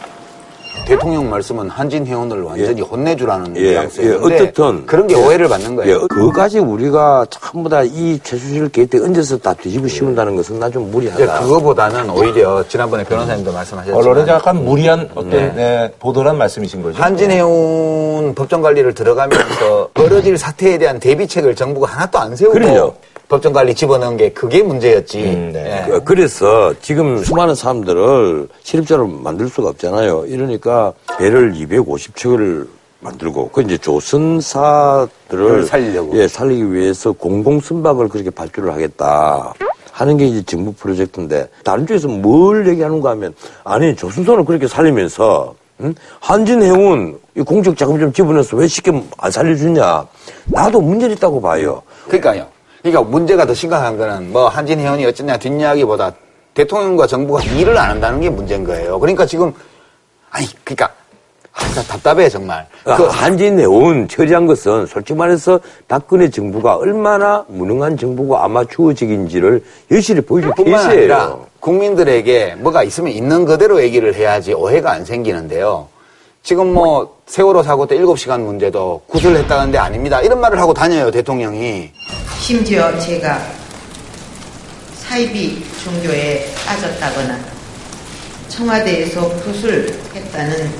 대통령 0.85 1.29
말씀은 1.29 1.69
한진해운을 1.69 2.41
완전히 2.41 2.81
혼내주라는 2.81 3.55
예, 3.57 3.71
뉘앙스예요. 3.71 4.11
예, 4.11 4.15
어떻든. 4.45 4.85
그런 4.85 5.07
게 5.07 5.13
오해를 5.13 5.47
받는 5.49 5.75
거예요. 5.75 5.95
예, 5.95 6.07
그거까지 6.07 6.59
우리가 6.59 7.25
전부 7.29 7.69
다 7.69 7.83
이 7.83 8.19
최순실 8.23 8.69
게이트에 8.69 9.01
얹어서 9.01 9.37
다 9.37 9.53
뒤집어 9.53 9.87
씌운다는 9.87 10.35
것은 10.37 10.57
나좀 10.57 10.89
무리하다. 10.89 11.41
그거보다는 11.41 12.09
오히려 12.09 12.63
지난번에 12.67 13.03
변호사님도 13.03 13.51
말씀하셨지만 13.51 13.99
언론에 13.99 14.31
약간 14.31 14.63
무리한 14.63 15.09
어떤 15.13 15.29
네. 15.29 15.53
네, 15.55 15.93
보도란 15.99 16.37
말씀이신 16.37 16.81
거죠. 16.81 17.01
한진 17.03 17.29
해운 17.29 18.33
법정 18.33 18.61
관리를 18.61 18.93
들어가면서 18.93 19.89
벌어질 19.93 20.37
사태에 20.37 20.77
대한 20.77 20.99
대비책을 20.99 21.55
정부가 21.55 21.91
하나도 21.91 22.17
안 22.19 22.35
세우고 22.35 22.53
그럼요. 22.53 22.93
법정 23.29 23.53
관리 23.53 23.75
집어넣은 23.75 24.17
게 24.17 24.29
그게 24.31 24.63
문제였지. 24.63 25.21
네. 25.53 25.83
예. 25.87 25.91
그- 25.91 26.03
그래서 26.03 26.73
지금 26.81 27.23
수많은 27.23 27.53
사람들을 27.53 28.49
실업자로 28.63 29.05
만들 29.07 29.47
수가 29.47 29.69
없잖아요. 29.69 30.25
이러니까 30.25 30.93
배를 31.19 31.53
250척을 31.53 32.67
만들고 33.01 33.49
그 33.51 33.61
이제 33.61 33.77
조선사들을 33.77 35.63
살리려고. 35.63 36.17
예 36.17 36.27
살리기 36.27 36.73
위해서 36.73 37.11
공공 37.11 37.59
선박을 37.61 38.09
그렇게 38.09 38.31
발주를 38.31 38.73
하겠다. 38.73 39.53
하는 39.91 40.17
게 40.17 40.25
이제 40.25 40.41
정부 40.43 40.73
프로젝트인데 40.73 41.47
다른 41.63 41.85
쪽에서 41.85 42.07
뭘 42.07 42.67
얘기하는가 42.67 43.11
하면 43.11 43.33
아니 43.63 43.95
조선소를 43.95 44.43
그렇게 44.45 44.67
살리면서 44.67 45.53
응? 45.81 45.93
한진해운 46.19 47.19
이 47.37 47.41
공적 47.41 47.77
자금 47.77 47.99
좀 47.99 48.11
집어넣어서 48.11 48.57
왜 48.57 48.65
쉽게 48.67 48.91
안 49.17 49.29
살려주냐 49.31 50.05
나도 50.45 50.81
문제는 50.81 51.15
있다고 51.15 51.39
봐요. 51.41 51.81
그러니까요. 52.07 52.47
그러니까 52.81 53.01
문제가 53.03 53.45
더 53.45 53.53
심각한 53.53 53.97
거는 53.97 54.31
뭐 54.31 54.47
한진해운이 54.47 55.05
어쩌냐 55.05 55.37
뒷이야기보다 55.37 56.13
대통령과 56.53 57.07
정부가 57.07 57.43
일을 57.43 57.77
안 57.77 57.89
한다는 57.91 58.21
게 58.21 58.29
문제인 58.29 58.63
거예요. 58.63 58.99
그러니까 58.99 59.25
지금 59.25 59.53
아니 60.29 60.47
그러니까 60.63 60.93
아, 61.53 61.63
나 61.73 61.81
답답해 61.83 62.29
정말. 62.29 62.65
그그 62.83 63.03
한진해운 63.05 64.07
처리한 64.07 64.47
것은 64.47 64.85
솔직히 64.85 65.17
말해서 65.17 65.59
박근혜 65.87 66.29
정부가 66.29 66.77
얼마나 66.77 67.43
무능한 67.47 67.97
정부고 67.97 68.37
아마추어적인지를 68.37 69.63
여실히 69.91 70.21
보여준 70.21 70.53
케이스예요. 70.53 71.45
국민들에게 71.59 72.55
뭐가 72.59 72.83
있으면 72.83 73.11
있는 73.11 73.45
그대로 73.45 73.81
얘기를 73.81 74.15
해야지 74.15 74.53
오해가 74.53 74.91
안 74.91 75.03
생기는데요. 75.03 75.87
지금 76.43 76.73
뭐 76.73 77.21
세월호 77.27 77.61
사고 77.63 77.85
때 77.85 77.97
7시간 77.97 78.41
문제도 78.41 79.01
구술했다는데 79.07 79.77
아닙니다. 79.77 80.21
이런 80.21 80.39
말을 80.39 80.59
하고 80.59 80.73
다녀요, 80.73 81.11
대통령이. 81.11 81.91
심지어 82.39 82.97
제가 82.97 83.39
사이비 84.95 85.63
종교에 85.83 86.51
빠졌다거나 86.65 87.39
청와대에서 88.47 89.29
구술했다는 89.41 90.71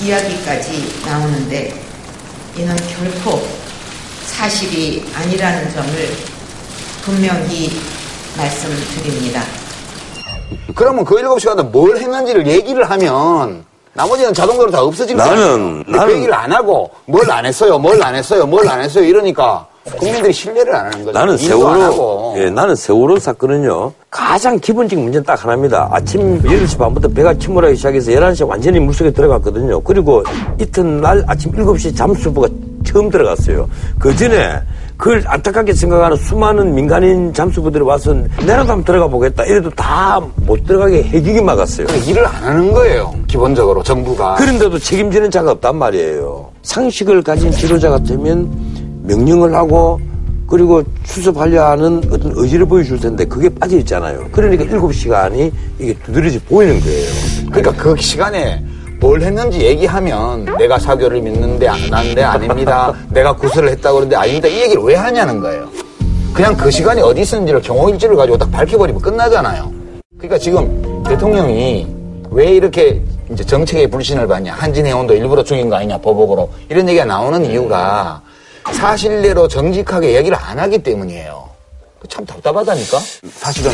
이야기까지 0.00 1.02
나오는데 1.04 1.74
이는 2.56 2.74
결코 2.76 3.42
사실이 4.26 5.04
아니라는 5.14 5.70
점을 5.72 5.92
분명히 7.02 7.70
말씀드립니다. 8.36 9.42
그러면 10.74 11.04
그 11.04 11.16
7시간에 11.16 11.70
뭘 11.70 11.96
했는지를 11.98 12.46
얘기를 12.46 12.88
하면 12.88 13.64
나머지는 13.92 14.32
자동으로 14.32 14.70
다 14.70 14.82
거예요. 15.16 15.32
나는- 15.34 15.84
나는- 15.86 16.10
얘기를 16.12 16.32
안 16.34 16.52
하고 16.52 16.90
뭘 17.06 17.28
안 17.30 17.44
했어요, 17.44 17.78
뭘 17.78 18.00
안 18.02 18.14
했어요, 18.14 18.46
뭘 18.46 18.68
안 18.68 18.80
했어요 18.80 19.04
이러니까 19.04 19.66
국민들이 19.98 20.32
신뢰를 20.32 20.74
안 20.74 20.86
하는 20.86 21.04
거죠. 21.04 21.18
나는 21.18 21.36
세월호. 21.36 22.34
예, 22.36 22.50
나는 22.50 22.76
세월호 22.76 23.18
사건은요, 23.18 23.92
가장 24.10 24.58
기본적인 24.60 25.02
문제는 25.02 25.24
딱 25.24 25.42
하나입니다. 25.42 25.88
아침 25.90 26.40
8시 26.42 26.78
반부터 26.78 27.08
배가 27.08 27.34
침몰하기 27.34 27.74
시작해서 27.76 28.12
11시에 28.12 28.46
완전히 28.48 28.78
물속에 28.78 29.10
들어갔거든요. 29.10 29.80
그리고 29.80 30.22
이튿날 30.60 31.24
아침 31.26 31.50
7시 31.52 31.96
잠수부가 31.96 32.46
처음 32.86 33.10
들어갔어요. 33.10 33.68
그 33.98 34.14
전에 34.14 34.60
그걸 35.00 35.22
안타깝게 35.26 35.72
생각하는 35.72 36.16
수많은 36.18 36.74
민간인 36.74 37.32
잠수부들이 37.32 37.82
와서 37.82 38.12
내라도 38.44 38.70
한번 38.72 38.84
들어가 38.84 39.08
보겠다. 39.08 39.44
이래도 39.44 39.70
다 39.70 40.20
못 40.46 40.64
들어가게 40.66 41.02
해기기 41.04 41.40
막았어요. 41.40 41.86
그러니까 41.86 42.10
일을 42.10 42.26
안 42.26 42.34
하는 42.42 42.72
거예요, 42.72 43.14
기본적으로 43.28 43.82
정부가. 43.82 44.34
그런데도 44.34 44.78
책임지는 44.78 45.30
자가 45.30 45.52
없단 45.52 45.76
말이에요. 45.76 46.50
상식을 46.62 47.22
가진 47.22 47.50
지도자 47.52 47.88
같으면 47.88 48.50
명령을 49.04 49.54
하고 49.54 50.00
그리고 50.46 50.82
수습하려 51.04 51.70
하는 51.70 52.02
어떤 52.10 52.32
의지를 52.34 52.66
보여줄 52.66 52.98
텐데 52.98 53.24
그게 53.24 53.48
빠져 53.48 53.78
있잖아요. 53.78 54.26
그러니까 54.32 54.64
일곱 54.64 54.92
시간이 54.92 55.52
이게 55.78 55.94
두드러지 56.04 56.40
보이는 56.40 56.78
거예요. 56.80 57.06
그러니까 57.52 57.72
그 57.82 57.96
시간에 58.00 58.62
뭘 59.00 59.22
했는지 59.22 59.60
얘기하면 59.62 60.44
내가 60.58 60.78
사교를 60.78 61.22
믿는데 61.22 61.66
안 61.66 61.78
한데 61.90 62.22
아닙니다. 62.22 62.92
내가 63.08 63.32
구슬을 63.32 63.70
했다고 63.70 63.94
그러는데 63.96 64.16
아닙니다. 64.16 64.46
이 64.46 64.60
얘기를 64.60 64.82
왜 64.82 64.94
하냐는 64.94 65.40
거예요. 65.40 65.68
그냥 66.34 66.54
그 66.54 66.70
시간이 66.70 67.00
어디 67.00 67.22
있었는지를 67.22 67.62
경호일지를 67.62 68.14
가지고 68.14 68.36
딱 68.36 68.50
밝혀버리면 68.52 69.00
끝나잖아요. 69.00 69.72
그러니까 70.18 70.38
지금 70.38 71.02
대통령이 71.04 71.86
왜 72.30 72.52
이렇게 72.52 73.02
이제 73.32 73.42
정책에 73.42 73.86
불신을 73.86 74.26
받냐. 74.26 74.52
한진해운도 74.52 75.14
일부러 75.14 75.42
죽인 75.42 75.70
거 75.70 75.76
아니냐, 75.76 75.98
보복으로. 75.98 76.50
이런 76.68 76.86
얘기가 76.88 77.06
나오는 77.06 77.44
이유가 77.44 78.20
사실대로 78.70 79.48
정직하게 79.48 80.14
얘기를 80.14 80.36
안 80.40 80.58
하기 80.58 80.78
때문이에요. 80.78 81.48
참 82.08 82.24
답답하다니까? 82.26 82.98
사실은 83.32 83.72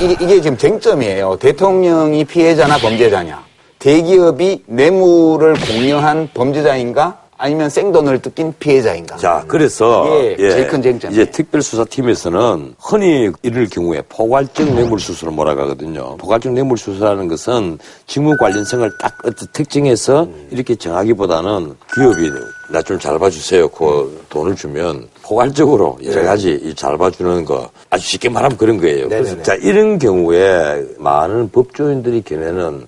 이, 0.00 0.16
게 0.16 0.40
지금 0.40 0.56
쟁점이에요. 0.56 1.36
대통령이 1.36 2.24
피해자나 2.24 2.78
범죄자냐. 2.78 3.51
대기업이 3.82 4.62
뇌물을 4.66 5.54
공여한 5.54 6.28
범죄자인가 6.32 7.18
아니면 7.36 7.68
생돈을 7.68 8.22
뜯긴 8.22 8.54
피해자인가. 8.60 9.16
자, 9.16 9.44
그래서 9.48 10.06
예, 10.08 10.36
제일 10.36 10.68
큰 10.68 10.80
쟁점. 10.80 11.10
이제 11.10 11.24
특별수사팀에서는 11.24 12.76
흔히 12.78 13.32
이럴 13.42 13.66
경우에 13.66 14.00
포괄적 14.08 14.72
뇌물수수를 14.72 15.32
몰아가거든요. 15.32 16.18
포괄적 16.18 16.52
뇌물수수라는 16.52 17.26
것은 17.26 17.78
직무 18.06 18.36
관련성을 18.36 18.88
딱 19.00 19.18
어떤 19.24 19.48
특정해서 19.52 20.28
이렇게 20.52 20.76
정하기보다는 20.76 21.74
기업이 21.92 22.30
나 22.70 22.80
좀 22.82 22.98
잘 23.00 23.18
봐주세요. 23.18 23.68
그 23.68 24.24
돈을 24.30 24.54
주면 24.54 25.08
포괄적으로 25.22 25.98
여러 26.04 26.22
가지 26.22 26.52
이잘 26.62 26.96
봐주는 26.96 27.44
거 27.44 27.68
아주 27.90 28.06
쉽게 28.06 28.28
말하면 28.28 28.56
그런 28.56 28.80
거예요. 28.80 29.08
그래서 29.08 29.34
네네네. 29.34 29.42
자 29.42 29.54
이런 29.56 29.98
경우에 29.98 30.82
많은 30.98 31.50
법조인들이 31.50 32.22
견해는 32.22 32.86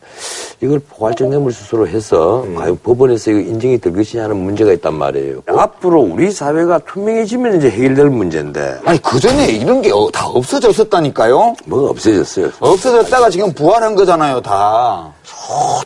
이걸 0.64 0.78
포괄적 0.80 1.28
뇌물수수로 1.28 1.86
해서 1.86 2.42
과연 2.56 2.78
법원에서 2.82 3.30
이거 3.32 3.40
인정이 3.40 3.78
될 3.78 3.92
것이냐 3.94 4.24
하는 4.24 4.36
문제가 4.36 4.72
있단 4.72 4.94
말이에요. 4.94 5.42
앞으로 5.46 6.00
우리 6.00 6.30
사회가 6.30 6.78
투명해지면 6.78 7.58
이제 7.58 7.68
해결될 7.70 8.06
문제인데 8.08 8.80
아니 8.84 9.00
그 9.02 9.20
전에 9.20 9.52
이런 9.52 9.82
게 9.82 9.90
다 10.12 10.26
없어졌었다니까요. 10.28 11.54
뭐가 11.66 11.90
없어졌어요. 11.90 12.50
없어졌다가 12.60 13.30
지금 13.30 13.52
부활한 13.52 13.94
거잖아요, 13.94 14.40
다. 14.40 15.12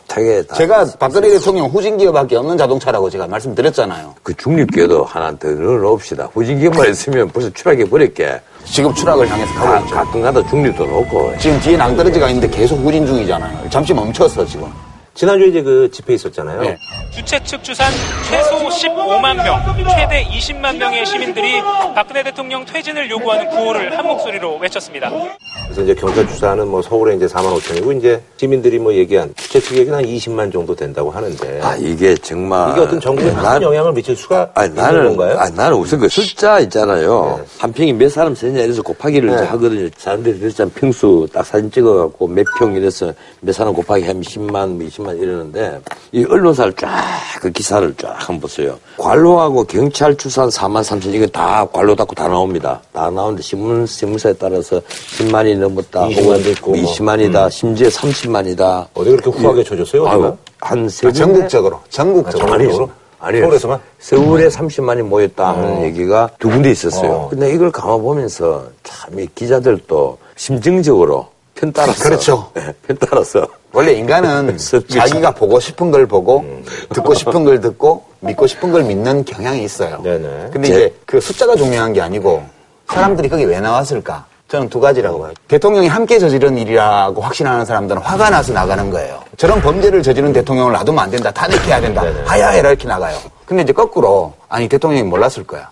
다 0.07 0.15
제가 0.55 0.85
박근혜 0.97 1.29
대통령 1.29 1.67
후진기업밖에 1.67 2.35
없는 2.37 2.57
자동차라고 2.57 3.09
제가 3.09 3.27
말씀드렸잖아요. 3.27 4.15
그 4.23 4.33
중립기업도 4.35 5.03
하나 5.03 5.35
더 5.37 5.49
넣어놓읍시다. 5.49 6.29
후진기업만 6.33 6.91
있으면 6.91 7.27
벌써 7.29 7.49
추락해 7.51 7.85
버릴게. 7.89 8.39
지금 8.65 8.93
추락을 8.93 9.27
향해서 9.29 9.53
가고 9.53 9.69
가, 9.69 9.79
있죠. 9.79 9.95
가끔 9.95 10.21
가다 10.21 10.47
중립도 10.47 10.85
넣고. 10.85 11.33
지금 11.39 11.59
뒤에 11.59 11.77
낭떠러지가 11.77 12.29
있는데 12.29 12.55
계속 12.55 12.75
후진 12.79 13.05
중이잖아요. 13.05 13.69
잠시 13.69 13.93
멈췄어, 13.93 14.45
지금. 14.45 14.71
지난주에 15.19 15.47
이제 15.49 15.61
그 15.61 15.89
집회 15.91 16.13
있었잖아요. 16.13 16.61
네. 16.61 16.77
주최 17.11 17.37
측 17.43 17.61
추산 17.61 17.91
최소 18.29 18.55
15만 18.55 19.35
명, 19.43 19.59
최대 19.89 20.23
20만 20.23 20.77
명의 20.77 21.05
시민들이 21.05 21.59
박근혜 21.93 22.23
대통령 22.23 22.63
퇴진을 22.63 23.09
요구하는 23.11 23.49
구호를 23.49 23.97
한 23.97 24.07
목소리로 24.07 24.55
외쳤습니다. 24.59 25.11
그래서 25.65 25.81
이제 25.81 25.93
경찰 25.93 26.25
추사는 26.25 26.65
뭐 26.65 26.81
서울에 26.81 27.17
이제 27.17 27.25
4만 27.27 27.53
5천이고 27.59 27.97
이제 27.97 28.21
시민들이 28.37 28.79
뭐 28.79 28.93
얘기한 28.93 29.33
주최 29.35 29.59
측 29.59 29.75
얘기는 29.75 29.93
한 29.97 30.05
20만 30.05 30.53
정도 30.53 30.73
된다고 30.73 31.11
하는데 31.11 31.59
아, 31.63 31.75
이게 31.75 32.15
정말. 32.15 32.71
이게 32.71 32.79
어떤 32.79 33.01
정부에 33.01 33.25
큰 33.33 33.43
난- 33.43 33.61
영향을 33.61 33.91
미칠 33.91 34.15
수가 34.15 34.51
아니, 34.53 34.69
있는 34.69 34.81
나는, 34.81 35.17
건가요? 35.17 35.37
아니, 35.37 35.53
나는 35.53 35.75
우선 35.75 35.99
그 35.99 36.07
숫자 36.07 36.61
있잖아요. 36.61 37.41
한 37.57 37.73
평이 37.73 37.91
몇 37.91 38.07
사람 38.09 38.33
쓰냐 38.33 38.61
이래서 38.61 38.81
곱하기를 38.81 39.27
이제 39.33 39.43
하거든요. 39.43 39.89
사람들이 39.97 40.39
그랬잖아. 40.39 40.71
평수 40.73 41.27
딱 41.33 41.45
사진 41.45 41.69
찍어갖고 41.69 42.25
몇 42.29 42.45
평 42.57 42.73
이래서 42.75 43.11
몇 43.41 43.51
사람 43.51 43.73
곱하기 43.73 44.05
하면 44.05 44.21
10만, 44.23 44.69
뭐 44.69 44.87
20만 44.87 45.08
이러는데 45.13 45.79
이 46.11 46.25
언론사를 46.25 46.73
쫙 46.73 46.89
그 47.41 47.49
기사를 47.51 47.93
쫙 47.95 48.09
한번 48.17 48.41
보세요. 48.41 48.77
관로하고 48.97 49.63
경찰 49.63 50.15
추산 50.17 50.49
4만 50.49 50.81
3천 50.83 51.13
이거 51.13 51.25
다 51.27 51.65
관로 51.71 51.95
닫고 51.95 52.13
다 52.15 52.27
나옵니다. 52.27 52.81
다 52.91 53.09
나오는데 53.09 53.41
신문, 53.41 53.85
신문사에 53.85 54.33
따라서 54.33 54.81
10만이 55.17 55.57
넘었다. 55.57 56.07
20만 56.09 56.43
도 56.43 56.49
있고 56.49 56.71
뭐. 56.71 56.81
뭐 56.81 56.91
20만이다. 56.93 57.49
심지어 57.49 57.87
30만이다. 57.87 58.87
어디 58.93 59.11
그렇게 59.11 59.29
후하게 59.29 59.63
쳐줬어요? 59.63 60.03
어디가? 60.03 60.37
한세 60.59 61.07
아, 61.07 61.11
전국적으로. 61.13 61.79
전국적으로. 61.89 62.53
아니죠. 62.53 62.89
아니요. 63.21 63.43
서울에서만? 63.43 63.79
서울에 63.99 64.47
30만이 64.49 65.01
모였다 65.03 65.49
하는 65.49 65.83
얘기가 65.83 66.29
두 66.39 66.49
군데 66.49 66.71
있었어요. 66.71 67.11
어. 67.11 67.29
근데 67.29 67.53
이걸 67.53 67.71
감아보면서 67.71 68.65
참 68.83 69.17
이 69.17 69.27
기자들도 69.33 70.17
심증적으로 70.35 71.27
편 71.59 71.73
따라서. 71.73 72.03
그렇죠. 72.03 72.51
예, 72.57 72.73
편 72.87 72.97
따라서. 72.99 73.45
원래 73.73 73.91
인간은 73.91 74.57
서- 74.57 74.79
자기가 74.87 75.31
보고 75.31 75.59
싶은 75.59 75.91
걸 75.91 76.05
보고 76.07 76.39
음. 76.39 76.63
듣고 76.93 77.13
싶은 77.13 77.43
걸 77.43 77.59
듣고 77.59 78.05
믿고 78.21 78.47
싶은 78.47 78.71
걸 78.71 78.83
믿는 78.83 79.25
경향이 79.25 79.63
있어요. 79.63 79.99
네네. 80.01 80.49
근데 80.53 80.67
제- 80.67 80.73
이제 80.73 80.95
그 81.05 81.19
숫자가 81.19 81.55
중요한 81.55 81.91
게 81.93 82.01
아니고 82.01 82.43
사람들이 82.87 83.27
거기 83.29 83.43
왜 83.45 83.59
나왔을까? 83.59 84.25
저는 84.47 84.69
두 84.69 84.79
가지라고 84.79 85.19
봐요. 85.21 85.33
대통령이 85.47 85.87
함께 85.87 86.17
저지른 86.17 86.57
일이라고 86.57 87.21
확신하는 87.21 87.65
사람들은 87.65 88.01
화가 88.01 88.31
나서 88.31 88.51
나가는 88.51 88.89
거예요. 88.89 89.19
저런 89.37 89.61
범죄를 89.61 90.01
저지른 90.01 90.33
대통령을 90.33 90.71
놔두면 90.73 91.03
안 91.03 91.11
된다. 91.11 91.29
탄핵해야 91.29 91.79
된다. 91.81 92.03
하야해라 92.25 92.69
이렇게 92.69 92.87
나가요. 92.87 93.15
근데 93.45 93.61
이제 93.63 93.73
거꾸로 93.73 94.33
아니 94.47 94.67
대통령이 94.67 95.03
몰랐을 95.03 95.45
거야. 95.45 95.69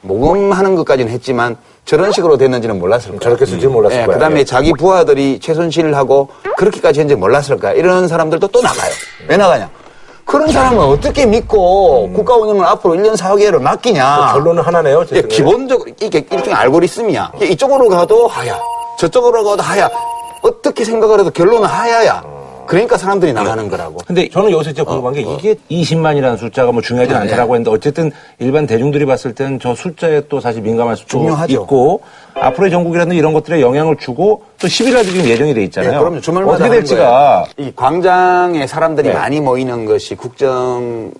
모금하는 0.00 0.74
것까지는 0.74 1.12
했지만 1.12 1.56
저런 1.88 2.12
식으로 2.12 2.36
됐는지는 2.36 2.78
몰랐을 2.78 3.08
거야. 3.08 3.18
저렇게 3.18 3.46
쓸지 3.46 3.66
몰랐을 3.66 4.02
예, 4.02 4.04
거야. 4.04 4.16
그다음에 4.16 4.40
예. 4.40 4.44
자기 4.44 4.74
부하들이 4.74 5.40
최순실을 5.40 5.96
하고 5.96 6.28
그렇게까지 6.58 7.00
했는지 7.00 7.18
몰랐을 7.18 7.58
거야. 7.58 7.72
이런 7.72 8.06
사람들도 8.06 8.46
또 8.48 8.60
나가요. 8.60 8.92
왜 9.26 9.38
나가냐? 9.38 9.70
그런 10.26 10.48
사람을 10.48 10.78
어떻게 10.80 11.24
믿고 11.24 12.10
국가 12.12 12.36
운영을 12.36 12.66
앞으로 12.66 12.94
1년 12.94 13.16
4개월을 13.16 13.62
맡기냐. 13.62 14.16
뭐 14.16 14.32
결론은 14.34 14.62
하나네요. 14.62 15.06
제 15.06 15.16
예. 15.16 15.22
기본적으로 15.22 15.90
이게 15.98 16.18
일종의 16.30 16.52
알고리즘이야. 16.52 17.32
이쪽으로 17.40 17.88
가도 17.88 18.26
하야, 18.28 18.58
저쪽으로 18.98 19.42
가도 19.42 19.62
하야. 19.62 19.88
어떻게 20.42 20.84
생각을 20.84 21.20
해도 21.20 21.30
결론은 21.30 21.66
하야야. 21.66 22.22
그러니까 22.68 22.98
사람들이 22.98 23.32
나가는 23.32 23.66
거라고. 23.70 23.96
근데 24.06 24.28
저는 24.28 24.50
여기서 24.50 24.70
진짜 24.70 24.84
궁금한 24.84 25.14
게 25.14 25.22
이게 25.22 25.54
20만이라는 25.70 26.36
숫자가 26.36 26.70
뭐 26.70 26.82
중요하지 26.82 27.12
네. 27.14 27.18
않다라고 27.18 27.54
했는데 27.54 27.70
어쨌든 27.70 28.12
일반 28.38 28.66
대중들이 28.66 29.06
봤을 29.06 29.34
때는 29.34 29.58
저 29.58 29.74
숫자에 29.74 30.22
또 30.28 30.38
사실 30.38 30.60
민감할 30.60 30.94
수도 30.98 31.08
중요하죠. 31.08 31.52
있고 31.54 32.02
앞으로의 32.34 32.70
전국이라든지 32.70 33.16
이런 33.16 33.32
것들에 33.32 33.62
영향을 33.62 33.96
주고 33.96 34.42
또 34.60 34.68
10일날도 34.68 35.04
지금 35.06 35.24
예정이 35.24 35.54
돼 35.54 35.64
있잖아요. 35.64 35.92
네, 35.92 35.98
그럼요. 35.98 36.20
주말마다 36.20 36.56
어떻게 36.56 36.70
될지가. 36.70 37.46
이 37.56 37.72
광장에 37.74 38.66
사람들이 38.66 39.08
네. 39.08 39.14
많이 39.14 39.40
모이는 39.40 39.86
것이 39.86 40.14
국정 40.14 41.10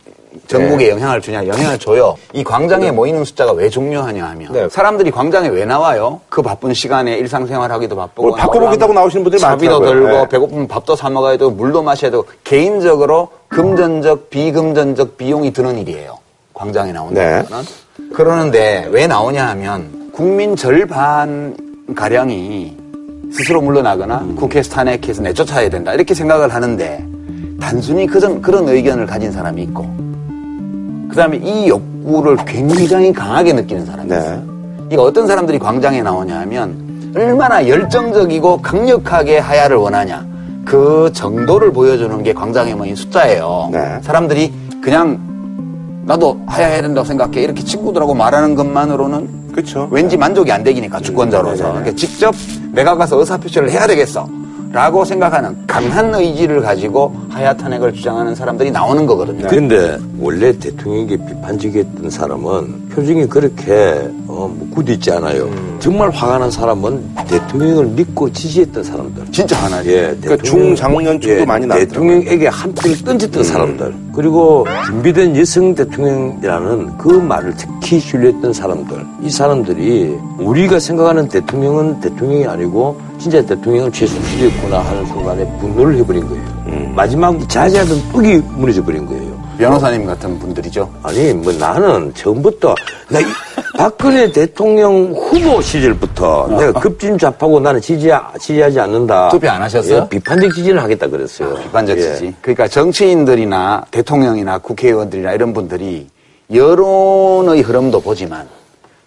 전국에 0.46 0.90
영향을 0.90 1.20
주냐? 1.20 1.46
영향을 1.46 1.78
줘요. 1.78 2.16
이 2.32 2.44
광장에 2.44 2.90
모이는 2.90 3.24
숫자가 3.24 3.52
왜 3.52 3.68
중요하냐 3.68 4.24
하면 4.26 4.52
네. 4.52 4.68
사람들이 4.68 5.10
광장에 5.10 5.48
왜 5.48 5.64
나와요? 5.64 6.20
그 6.28 6.42
바쁜 6.42 6.74
시간에 6.74 7.16
일상생활 7.16 7.70
하기도 7.72 7.96
바쁘고 7.96 8.28
뭘 8.28 8.38
바꿔보겠다고 8.40 8.92
나오시는 8.92 9.24
분들이 9.24 9.40
차비도 9.40 9.80
많더라고요. 9.80 10.10
들고 10.10 10.22
네. 10.22 10.28
배고프면 10.28 10.68
밥도 10.68 10.96
사 10.96 11.10
먹어야 11.10 11.36
되고 11.36 11.50
물도 11.50 11.82
마셔야 11.82 12.10
되고 12.10 12.24
개인적으로 12.44 13.28
금전적 13.48 14.30
비금전적 14.30 15.16
비용이 15.16 15.52
드는 15.52 15.78
일이에요. 15.78 16.18
광장에 16.54 16.92
나온다는 16.92 17.42
네. 17.42 17.48
거는. 17.48 17.64
그러는데 18.12 18.88
왜 18.90 19.06
나오냐 19.06 19.46
하면 19.48 20.10
국민 20.12 20.56
절반 20.56 21.56
가량이 21.94 22.76
스스로 23.32 23.60
물러나거나 23.60 24.26
국회에서 24.36 24.70
탄핵해서 24.70 25.22
내쫓아야 25.22 25.68
된다 25.68 25.92
이렇게 25.92 26.14
생각을 26.14 26.52
하는데 26.54 27.04
단순히 27.60 28.06
그런 28.06 28.40
그런 28.40 28.68
의견을 28.68 29.06
가진 29.06 29.30
사람이 29.32 29.62
있고 29.64 29.86
그다음에 31.18 31.38
이 31.38 31.68
욕구를 31.68 32.36
굉장히 32.46 33.12
강하게 33.12 33.52
느끼는 33.52 33.84
사람이 33.84 34.08
있어요. 34.08 34.40
이거 34.92 35.02
어떤 35.02 35.26
사람들이 35.26 35.58
광장에 35.58 36.00
나오냐 36.00 36.38
하면 36.42 37.12
얼마나 37.16 37.66
열정적이고 37.66 38.62
강력하게 38.62 39.38
하야를 39.38 39.76
원하냐. 39.78 40.24
그 40.64 41.10
정도를 41.12 41.72
보여주는 41.72 42.22
게 42.22 42.32
광장에 42.32 42.74
모인 42.74 42.94
숫자예요. 42.94 43.70
사람들이 44.02 44.52
그냥 44.80 45.18
나도 46.04 46.40
하야해야 46.46 46.82
된다고 46.82 47.04
생각해. 47.04 47.42
이렇게 47.42 47.64
친구들하고 47.64 48.14
말하는 48.14 48.54
것만으로는 48.54 49.48
그렇죠. 49.50 49.88
왠지 49.90 50.16
만족이 50.16 50.52
안 50.52 50.62
되기니까 50.62 51.00
주권자로서. 51.00 51.64
그러니까 51.70 51.96
직접 51.96 52.32
내가 52.70 52.96
가서 52.96 53.18
의사표시를 53.18 53.72
해야 53.72 53.88
되겠어 53.88 54.28
라고 54.72 55.04
생각하는 55.04 55.56
강한 55.66 56.14
의지를 56.14 56.60
가지고 56.60 57.14
하야 57.30 57.54
탄핵을 57.54 57.92
주장하는 57.92 58.34
사람들이 58.34 58.70
나오는 58.70 59.06
거거든요. 59.06 59.46
근데 59.48 59.98
원래 60.18 60.52
대통령에게 60.52 61.16
비판적이었던 61.16 62.10
사람은 62.10 62.88
표정이 62.90 63.26
그렇게 63.28 64.08
어, 64.26 64.52
뭐 64.54 64.68
굳어 64.70 64.92
있지 64.92 65.10
않아요. 65.10 65.48
정말 65.78 66.10
화가 66.10 66.38
난 66.38 66.50
사람은 66.50 67.02
대통령을 67.28 67.86
믿고 67.86 68.30
지지했던 68.30 68.84
사람들. 68.84 69.24
진짜 69.32 69.56
화나죠. 69.56 69.90
예, 69.90 70.16
그러니까 70.20 70.36
중장년층도 70.42 71.46
많이 71.46 71.66
나왔더라고요. 71.66 71.86
대통령에게 71.88 72.48
한 72.48 72.74
표를 72.74 73.04
던졌던 73.04 73.44
사람들. 73.44 73.94
그리고 74.14 74.66
준비된 74.86 75.36
여성 75.36 75.74
대통령이라는 75.74 76.98
그 76.98 77.08
말을 77.08 77.56
특히 77.88 78.00
신뢰했던 78.00 78.52
사람들. 78.52 79.02
이 79.22 79.30
사람들이 79.30 80.14
우리가 80.38 80.78
생각하는 80.78 81.26
대통령은 81.26 82.00
대통령이 82.00 82.46
아니고 82.46 83.00
진짜 83.18 83.40
대통령은 83.40 83.90
최순실이었구나 83.90 84.78
하는 84.80 85.06
순간에 85.06 85.58
분노를 85.58 85.96
해버린 85.96 86.28
거예요. 86.28 86.92
마지막 86.94 87.48
자제하던 87.48 88.12
뚝이 88.12 88.42
무너져 88.56 88.84
버린 88.84 89.06
거예요. 89.06 89.42
변호사님 89.56 90.04
같은 90.04 90.38
분들이죠. 90.38 90.86
아니, 91.02 91.32
뭐 91.32 91.50
나는 91.54 92.12
처음부터, 92.12 92.74
나 93.08 93.20
이- 93.20 93.24
박근혜 93.78 94.30
대통령 94.30 95.14
후보 95.16 95.62
시절부터 95.62 96.48
내가 96.58 96.72
급진 96.80 97.16
좌파고 97.16 97.58
나는 97.58 97.80
지지, 97.80 98.10
지지하지 98.38 98.80
않는다. 98.80 99.30
투표 99.30 99.48
안 99.48 99.62
하셨어요? 99.62 100.02
예, 100.04 100.08
비판적 100.10 100.52
지지를 100.54 100.82
하겠다 100.82 101.06
그랬어요. 101.08 101.54
비판적 101.54 101.96
예. 101.96 102.02
지지. 102.02 102.34
그러니까 102.42 102.68
정치인들이나 102.68 103.86
대통령이나 103.90 104.58
국회의원들이나 104.58 105.32
이런 105.32 105.54
분들이 105.54 106.06
여론의 106.52 107.62
흐름도 107.62 108.00
보지만 108.00 108.48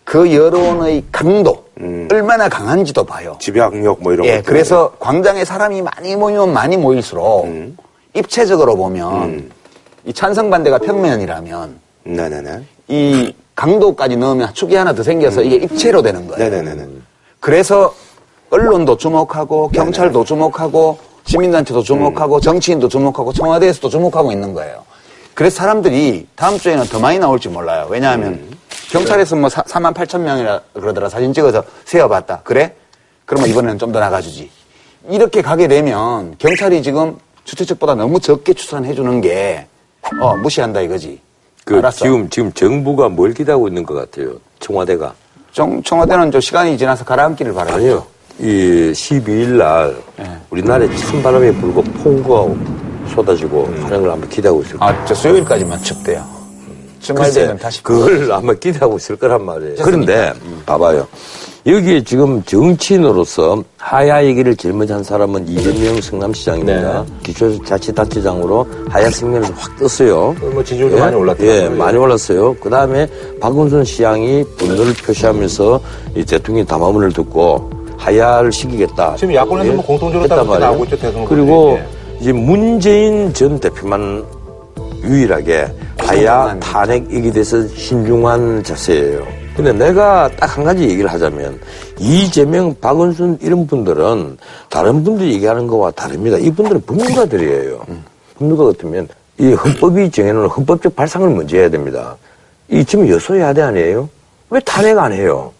그 0.03 0.33
여론의 0.33 1.05
강도 1.11 1.65
얼마나 2.11 2.47
강한지도 2.47 3.03
봐요. 3.03 3.37
집약력 3.39 4.01
뭐 4.01 4.13
이런 4.13 4.27
예. 4.27 4.41
그래서 4.41 4.91
광장에 4.99 5.43
사람이 5.45 5.81
많이 5.81 6.15
모이면 6.15 6.53
많이 6.53 6.77
모일수록 6.77 7.47
입체적으로 8.13 8.75
보면 8.75 9.49
이 10.05 10.13
찬성 10.13 10.49
반대가 10.49 10.77
평면이라면 10.77 11.79
네네네. 12.03 12.63
이 12.89 13.33
강도까지 13.55 14.17
넣으면 14.17 14.53
축이 14.53 14.75
하나 14.75 14.93
더 14.93 15.01
생겨서 15.03 15.41
이게 15.41 15.55
입체로 15.57 16.01
되는 16.01 16.27
거예요. 16.27 16.49
네네네. 16.49 16.87
그래서 17.39 17.93
언론도 18.49 18.97
주목하고 18.97 19.69
경찰도 19.69 20.25
주목하고 20.25 20.97
시민단체도 21.23 21.83
주목하고 21.83 22.39
정치인도 22.39 22.87
주목하고 22.89 23.31
청와대에서도 23.33 23.89
주목하고 23.89 24.31
있는 24.31 24.53
거예요. 24.53 24.83
그래서 25.41 25.55
사람들이 25.55 26.27
다음 26.35 26.59
주에는 26.59 26.85
더 26.85 26.99
많이 26.99 27.17
나올지 27.17 27.49
몰라요. 27.49 27.87
왜냐하면 27.89 28.47
경찰에서 28.91 29.35
뭐 29.35 29.49
4만 29.49 29.91
8천 29.91 30.19
명이라 30.19 30.61
그러더라 30.75 31.09
사진 31.09 31.33
찍어서 31.33 31.63
세어봤다. 31.85 32.41
그래? 32.43 32.75
그러면 33.25 33.49
이번에는 33.49 33.79
좀 33.79 33.91
더 33.91 33.99
나가주지. 33.99 34.51
이렇게 35.09 35.41
가게 35.41 35.67
되면 35.67 36.35
경찰이 36.37 36.83
지금 36.83 37.17
주최 37.43 37.65
측보다 37.65 37.95
너무 37.95 38.19
적게 38.19 38.53
추산해 38.53 38.93
주는 38.93 39.19
게 39.19 39.65
어, 40.21 40.35
무시한다 40.37 40.81
이거지. 40.81 41.19
그 41.65 41.79
알았어. 41.79 42.05
지금 42.05 42.29
지금 42.29 42.51
정부가 42.51 43.09
뭘 43.09 43.33
기대하고 43.33 43.67
있는 43.67 43.83
것 43.83 43.95
같아요. 43.95 44.35
청와대가. 44.59 45.15
청, 45.53 45.81
청와대는 45.81 46.29
저 46.31 46.39
시간이 46.39 46.77
지나서 46.77 47.03
가라앉기를 47.03 47.51
바라요. 47.55 47.75
아니요. 47.77 48.05
이 48.37 48.91
12일 48.93 49.57
날 49.57 49.95
네. 50.17 50.37
우리나라에 50.51 50.95
찬 50.97 51.23
바람이 51.23 51.51
불고 51.55 51.81
폭우가 51.81 52.90
쏟아지고 53.15 53.65
하는 53.65 54.01
걸 54.01 54.11
한번 54.11 54.29
기대하고 54.29 54.61
있을 54.61 54.77
거예요. 54.77 54.93
아, 54.93 55.05
저 55.05 55.13
수요일까지만 55.13 55.81
춥대요. 55.83 56.23
주말 56.99 57.23
글쎄, 57.25 57.41
되면 57.41 57.57
다시. 57.57 57.81
그걸 57.83 58.31
아마 58.31 58.53
기대하고 58.53 58.97
있을 58.97 59.15
거란 59.15 59.43
말이에요. 59.43 59.75
그런데 59.83 60.33
봐봐요. 60.65 61.07
여기에 61.65 62.03
지금 62.03 62.41
정치인으로서 62.43 63.63
하야 63.77 64.23
얘기를 64.25 64.55
제일 64.55 64.73
먼저 64.73 64.95
한 64.95 65.03
사람은 65.03 65.47
이재명 65.47 66.01
성남시장입니다. 66.01 67.05
기초자치단체장으로 67.23 68.67
하야 68.89 69.09
생명에서 69.11 69.53
확 69.55 69.77
떴어요. 69.77 70.35
뭐 70.53 70.63
지지율도 70.63 70.97
많이 70.97 71.15
올랐더라고요. 71.15 71.63
예, 71.63 71.69
많이 71.69 71.97
올랐어요. 71.97 72.55
그 72.59 72.69
다음에 72.69 73.07
박원순 73.39 73.83
시장이 73.83 74.43
분노를 74.57 74.93
표시하면서 75.05 75.79
이 76.15 76.25
대통령이 76.25 76.65
담화문을 76.65 77.13
듣고 77.13 77.69
하야를 77.97 78.51
시키겠다. 78.51 79.15
지금 79.15 79.35
야권에서 79.35 79.73
뭐 79.73 79.85
공통적으로 79.85 80.27
말이에요. 80.27 80.59
나오고 80.59 80.83
있죠, 80.85 80.97
대선 80.97 81.25
그리고 81.25 81.77
후보들 81.77 82.00
이. 82.21 82.23
이제 82.23 82.31
문재인 82.31 83.33
전 83.33 83.59
대표만 83.59 84.23
유일하게 85.03 85.67
하야 85.97 86.57
탄핵 86.59 87.11
얘기에 87.11 87.31
대해서 87.31 87.67
신중한 87.67 88.63
자세예요. 88.63 89.25
근데 89.55 89.73
내가 89.73 90.29
딱 90.37 90.57
한 90.57 90.63
가지 90.63 90.83
얘기를 90.83 91.11
하자면 91.11 91.59
이재명, 91.99 92.75
박원순 92.79 93.39
이런 93.41 93.65
분들은 93.67 94.37
다른 94.69 95.03
분들이 95.03 95.33
얘기하는 95.33 95.67
거와 95.67 95.91
다릅니다. 95.91 96.37
이분들은 96.37 96.81
법률가들이에요. 96.85 97.85
법률가 98.37 98.65
같으면 98.65 99.07
이 99.37 99.53
헌법이 99.53 100.11
정해놓은 100.11 100.47
헌법적 100.47 100.95
발상을 100.95 101.29
먼저 101.29 101.57
해야 101.57 101.69
됩니다. 101.69 102.15
이 102.69 102.83
지금 102.85 103.07
여소야대 103.09 103.61
아니에요? 103.61 104.09
왜 104.49 104.59
탄핵 104.61 104.97
안 104.97 105.11
해요? 105.13 105.51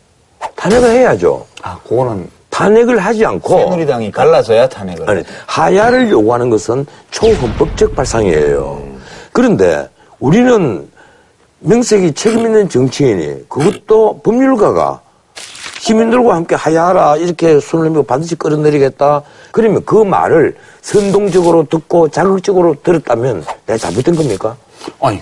탄핵을 0.56 0.90
해야죠. 0.90 1.46
아, 1.62 1.78
그거는 1.88 2.28
탄핵을 2.52 3.00
하지 3.00 3.26
않고 3.26 3.58
새누리당이 3.58 4.12
갈라져야 4.12 4.70
탄핵을. 4.70 5.10
아니, 5.10 5.24
하야를 5.48 6.12
요구하는 6.12 6.52
것은 6.52 6.86
초헌법적 7.10 7.96
발상이에요. 7.96 8.84
그런데 9.32 9.90
우리는 10.20 10.88
명색이 11.60 12.14
책임 12.14 12.46
있는 12.46 12.70
정치인이 12.70 13.48
그것도 13.48 14.22
법률가가 14.24 15.02
시민들과 15.80 16.36
함께 16.36 16.54
하야하라 16.54 17.18
이렇게 17.18 17.60
손을 17.60 17.86
내밀고 17.86 18.04
반드시 18.04 18.36
끌어내리겠다. 18.36 19.24
그러면 19.52 19.84
그 19.86 19.96
말을 19.96 20.56
선동적으로 20.82 21.66
듣고 21.68 22.10
자극적으로 22.10 22.76
들었다면 22.84 23.44
내가 23.66 23.78
잘못된 23.78 24.16
겁니까? 24.16 24.56
아니, 25.02 25.22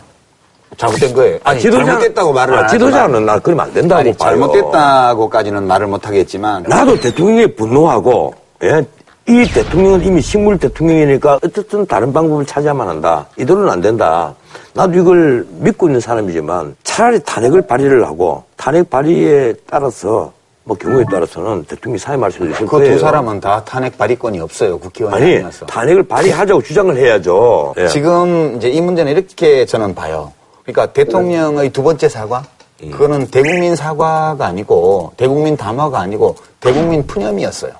잘못된 0.78 1.14
거예요. 1.14 1.40
아니, 1.44 1.60
지도자- 1.60 1.86
잘못됐다고 1.86 2.34
말을 2.34 2.54
아, 2.56 2.60
안. 2.62 2.68
지도자는 2.68 3.26
나 3.26 3.40
그러면 3.40 3.66
안 3.66 3.74
된다고 3.74 4.00
아니, 4.00 4.14
봐요. 4.14 4.30
잘못됐다고까지는 4.32 5.64
말을 5.68 5.88
못 5.88 6.08
하겠지만. 6.08 6.64
나도 6.68 7.00
대통령이 7.00 7.56
분노하고, 7.56 8.34
예? 8.64 8.86
이 9.28 9.46
대통령은 9.54 10.04
이미 10.04 10.22
식물 10.22 10.58
대통령이니까 10.58 11.40
어쨌든 11.44 11.86
다른 11.86 12.12
방법을 12.12 12.46
찾아야만 12.46 12.88
한다. 12.88 13.28
이대로는 13.38 13.70
안 13.70 13.80
된다. 13.82 14.34
나도 14.74 14.98
이걸 14.98 15.46
믿고 15.50 15.88
있는 15.88 16.00
사람이지만 16.00 16.76
차라리 16.84 17.20
탄핵을 17.20 17.62
발의를 17.68 18.06
하고 18.08 18.44
탄핵 18.58 18.90
발의에 18.90 19.54
따라서 19.70 20.32
뭐 20.64 20.76
경우에 20.78 21.04
따라서는 21.12 21.66
대통령이 21.66 22.00
사임할 22.00 22.32
수도 22.32 22.46
있을 22.46 22.66
그 22.66 22.78
거예요. 22.78 22.94
두 22.94 23.00
사람은 23.00 23.40
다 23.40 23.64
탄핵 23.66 23.98
발의권이 24.00 24.40
없어요. 24.40 24.80
국회의원이 24.80 25.16
아니, 25.24 25.36
아니라서. 25.36 25.66
탄핵을 25.68 26.04
발의하자고 26.04 26.62
주장을 26.64 26.96
해야죠. 26.98 27.76
예. 27.78 27.88
지금 27.88 28.56
이제 28.58 28.70
이 28.70 28.82
문제는 28.82 29.12
이렇게 29.12 29.66
저는 29.66 29.94
봐요. 29.94 30.32
그러니까 30.72 30.94
대통령의 30.94 31.72
두 31.72 31.82
번째 31.84 32.08
사과? 32.08 32.44
음. 32.84 32.92
그거는 32.92 33.28
대국민 33.28 33.76
사과가 33.76 34.46
아니고 34.46 35.14
대국민 35.18 35.58
담화가 35.58 36.00
아니고 36.00 36.36
대국민 36.60 37.06
푸념이었어요. 37.06 37.72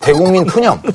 대국민 0.00 0.44
푸념. 0.46 0.80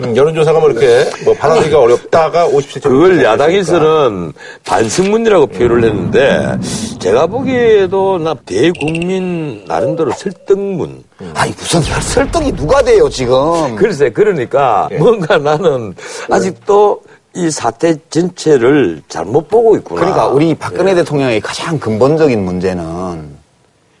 음, 0.00 0.16
여론조사가 0.16 0.60
뭐 0.60 0.70
이렇게 0.70 1.10
뭐 1.24 1.34
받아들이기가 1.34 1.80
어렵다가 1.80 2.48
57점. 2.48 2.82
그걸 2.82 3.22
야당에서는 3.22 4.32
반성문이라고 4.64 5.46
표현을 5.48 5.84
했는데 5.84 6.56
제가 7.00 7.26
보기에도 7.26 8.18
나 8.18 8.34
대국민 8.46 9.64
나름대로 9.66 10.12
설득문. 10.12 11.02
아니 11.34 11.50
무슨 11.52 11.82
설득이 11.82 12.52
누가 12.52 12.80
돼요 12.80 13.08
지금? 13.08 13.74
글쎄 13.74 14.08
그러니까 14.08 14.88
뭔가 14.98 15.36
나는 15.36 15.94
아직도 16.30 17.02
이 17.38 17.52
사태 17.52 17.94
전체를 18.10 19.00
잘못 19.08 19.48
보고 19.48 19.76
있구나. 19.76 20.00
그러니까 20.00 20.26
우리 20.26 20.56
박근혜 20.56 20.92
대통령의 20.96 21.40
가장 21.40 21.78
근본적인 21.78 22.44
문제는 22.44 23.36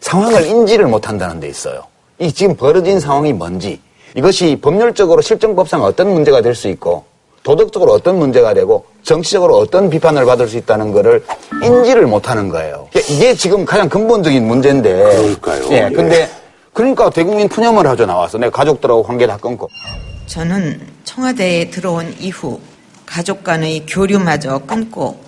상황을 0.00 0.44
인지를 0.44 0.88
못한다는 0.88 1.38
데 1.38 1.48
있어요. 1.48 1.84
이 2.18 2.32
지금 2.32 2.56
벌어진 2.56 2.98
상황이 2.98 3.32
뭔지 3.32 3.80
이것이 4.16 4.58
법률적으로 4.60 5.22
실정법상 5.22 5.84
어떤 5.84 6.12
문제가 6.12 6.40
될 6.40 6.56
수 6.56 6.66
있고 6.66 7.04
도덕적으로 7.44 7.92
어떤 7.92 8.18
문제가 8.18 8.54
되고 8.54 8.84
정치적으로 9.04 9.56
어떤 9.56 9.88
비판을 9.88 10.24
받을 10.26 10.48
수 10.48 10.56
있다는 10.56 10.90
거를 10.92 11.24
인지를 11.62 12.08
못하는 12.08 12.48
거예요. 12.48 12.88
이게 13.08 13.34
지금 13.34 13.64
가장 13.64 13.88
근본적인 13.88 14.44
문제인데. 14.48 14.92
그러니까요. 14.92 15.64
예, 15.70 15.86
예. 15.86 15.94
근데 15.94 16.28
그러니까 16.72 17.08
대국민 17.08 17.48
푸념을 17.48 17.86
하죠 17.86 18.04
나와서 18.04 18.36
내 18.36 18.50
가족들하고 18.50 19.04
관계 19.04 19.28
다 19.28 19.36
끊고. 19.36 19.68
저는 20.26 20.80
청와대에 21.04 21.70
들어온 21.70 22.12
이후 22.18 22.58
가족 23.08 23.42
간의 23.42 23.86
교류마저 23.86 24.58
끊고 24.66 25.18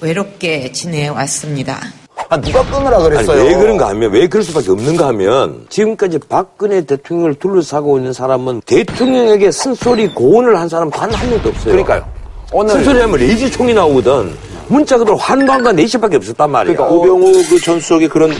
외롭게 0.00 0.70
지내왔습니다. 0.72 1.80
아, 2.28 2.40
누가 2.40 2.62
끊으라 2.64 2.96
아니, 2.96 3.04
그랬어요? 3.04 3.44
왜 3.44 3.54
그런가 3.54 3.88
하면, 3.88 4.10
왜 4.12 4.26
그럴 4.28 4.42
수밖에 4.42 4.70
없는가 4.70 5.08
하면, 5.08 5.66
지금까지 5.68 6.18
박근혜 6.28 6.80
대통령을 6.82 7.34
둘러싸고 7.34 7.98
있는 7.98 8.12
사람은 8.12 8.62
대통령에게 8.64 9.50
쓴소리 9.50 10.08
고언을 10.14 10.56
한 10.58 10.68
사람 10.68 10.88
단 10.90 11.12
한 11.12 11.28
명도 11.28 11.50
없어요. 11.50 11.72
그러니까요. 11.72 12.04
오늘 12.52 12.70
쓴소리 12.74 13.00
하면 13.00 13.18
레이저 13.18 13.50
총이 13.50 13.74
나오거든. 13.74 14.34
문자 14.72 14.96
그대로 14.96 15.18
환관과 15.18 15.72
내시밖에 15.72 16.16
없었단 16.16 16.50
말이야. 16.50 16.74
그러니까 16.74 16.96
우병우 16.96 17.32
그 17.50 17.60
전 17.60 17.78
수석의 17.78 18.08
그런 18.08 18.32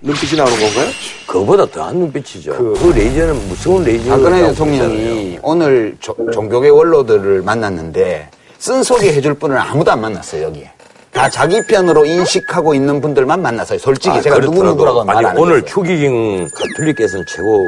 눈빛이 0.00 0.36
나오는 0.38 0.54
건가요? 0.56 0.86
그거보다 1.26 1.66
더한 1.66 1.96
눈빛이죠. 1.96 2.52
그, 2.52 2.92
레이저는 2.94 3.48
무서운 3.48 3.82
레이저가 3.84 4.16
박근혜 4.16 4.46
대통령이 4.48 5.38
오늘 5.42 5.96
조- 6.00 6.14
종교계 6.32 6.68
원로들을 6.68 7.42
만났는데 7.42 8.28
쓴소리 8.58 9.08
해줄 9.08 9.34
분을 9.34 9.58
아무도 9.58 9.90
안 9.90 10.00
만났어요 10.00 10.44
여기에. 10.44 10.70
다 11.12 11.28
자기 11.28 11.60
편으로 11.66 12.04
인식하고 12.06 12.74
있는 12.74 13.00
분들만 13.00 13.42
만났어요. 13.42 13.78
솔직히 13.80 14.22
제가 14.22 14.38
누구 14.40 14.62
누구라고 14.62 15.04
말 15.04 15.16
아, 15.16 15.18
아니, 15.18 15.26
안 15.28 15.36
오늘 15.36 15.56
했어요. 15.56 15.66
추기경 15.68 16.48
가톨릭께서는 16.54 17.24
최고 17.28 17.58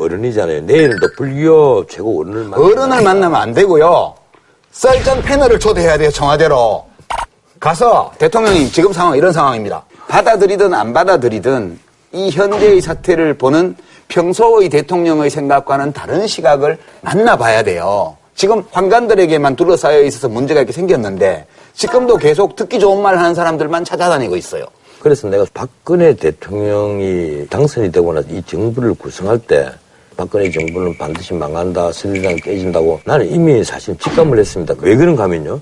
어른이잖아요. 0.00 0.60
내일은 0.62 0.96
또 1.00 1.08
불교 1.16 1.84
최고 1.86 2.20
어른을 2.20 2.44
만나. 2.44 2.56
어른을 2.64 3.02
만나면 3.02 3.34
안 3.34 3.52
되고요. 3.52 4.14
썰전 4.70 5.22
패널을 5.22 5.58
초대해야 5.58 5.98
돼요 5.98 6.10
청와대로. 6.10 6.87
가서 7.60 8.12
대통령님 8.18 8.70
지금 8.70 8.92
상황 8.92 9.16
이런 9.16 9.32
상황입니다. 9.32 9.84
받아들이든 10.08 10.72
안 10.74 10.92
받아들이든 10.92 11.78
이 12.12 12.30
현재의 12.30 12.80
사태를 12.80 13.34
보는 13.34 13.76
평소의 14.08 14.68
대통령의 14.70 15.28
생각과는 15.28 15.92
다른 15.92 16.26
시각을 16.26 16.78
만나봐야 17.02 17.62
돼요. 17.62 18.16
지금 18.34 18.62
환관들에게만 18.70 19.56
둘러싸여 19.56 20.02
있어서 20.04 20.28
문제가 20.28 20.60
이렇게 20.60 20.72
생겼는데 20.72 21.46
지금도 21.74 22.16
계속 22.16 22.56
듣기 22.56 22.78
좋은 22.78 23.02
말 23.02 23.18
하는 23.18 23.34
사람들만 23.34 23.84
찾아다니고 23.84 24.36
있어요. 24.36 24.64
그래서 25.00 25.28
내가 25.28 25.44
박근혜 25.52 26.14
대통령이 26.14 27.46
당선이 27.50 27.92
되고 27.92 28.12
나서 28.12 28.28
이 28.30 28.42
정부를 28.42 28.94
구성할 28.94 29.38
때 29.38 29.70
박근혜 30.18 30.50
정부는 30.50 30.98
반드시 30.98 31.32
망한다, 31.32 31.92
스리랑이 31.92 32.40
깨진다고 32.40 33.00
나는 33.04 33.30
이미 33.30 33.62
사실 33.62 33.96
직감을 33.98 34.36
했습니다. 34.40 34.74
왜 34.80 34.96
그런가 34.96 35.22
하면요. 35.22 35.60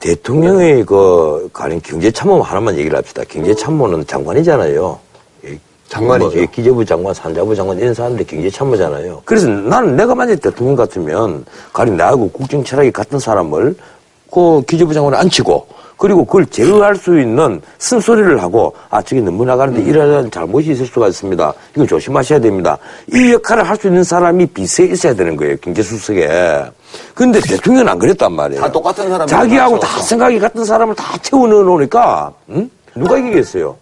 대통령의 0.00 0.82
그, 0.86 1.50
가령 1.52 1.78
경제 1.84 2.10
참모 2.10 2.40
하나만 2.40 2.78
얘기를 2.78 2.96
합시다. 2.96 3.22
경제 3.28 3.54
참모는 3.54 4.06
장관이잖아요. 4.06 4.98
이 5.44 5.58
장관이죠. 5.88 6.30
뭐, 6.30 6.40
예, 6.40 6.46
기재부 6.46 6.86
장관, 6.86 7.12
산자부 7.12 7.54
장관 7.54 7.78
이런 7.78 7.92
사람들이 7.92 8.24
경제 8.24 8.48
참모잖아요. 8.48 9.20
그래서 9.26 9.46
나는 9.46 9.94
내가 9.94 10.14
만약 10.14 10.40
대통령 10.40 10.74
같으면 10.74 11.44
가령 11.74 11.98
나하고 11.98 12.30
국정 12.30 12.64
철학이 12.64 12.90
같은 12.90 13.18
사람을 13.18 13.76
그 14.30 14.62
기재부 14.62 14.94
장관에 14.94 15.18
앉히고 15.18 15.66
그리고 15.98 16.24
그걸 16.24 16.46
제어할 16.46 16.96
수 16.96 17.18
있는 17.20 17.60
쓴소리를 17.78 18.40
하고 18.40 18.72
아 18.88 19.02
저게 19.02 19.20
너무 19.20 19.44
나가는데 19.44 19.82
이러한 19.82 20.30
잘못이 20.30 20.70
있을 20.72 20.86
수가 20.86 21.08
있습니다. 21.08 21.52
이거 21.76 21.86
조심하셔야 21.86 22.38
됩니다. 22.38 22.78
이 23.12 23.32
역할을 23.32 23.68
할 23.68 23.78
수 23.78 23.86
있는 23.88 24.02
사람이 24.02 24.46
비서에 24.46 24.86
있어야 24.86 25.14
되는 25.14 25.36
거예요. 25.36 25.56
경제수석에. 25.58 26.64
근데 27.14 27.40
대통령은 27.40 27.88
안 27.88 27.98
그랬단 27.98 28.32
말이에요. 28.32 28.60
다 28.62 28.72
똑같은 28.72 29.08
사람이 29.08 29.28
자기하고 29.28 29.78
다 29.78 30.00
생각이 30.00 30.38
같은 30.38 30.64
사람을 30.64 30.94
다 30.94 31.16
채워 31.22 31.46
넣어 31.46 31.62
놓으니까 31.62 32.32
응? 32.50 32.70
누가 32.96 33.18
이기겠어요? 33.18 33.76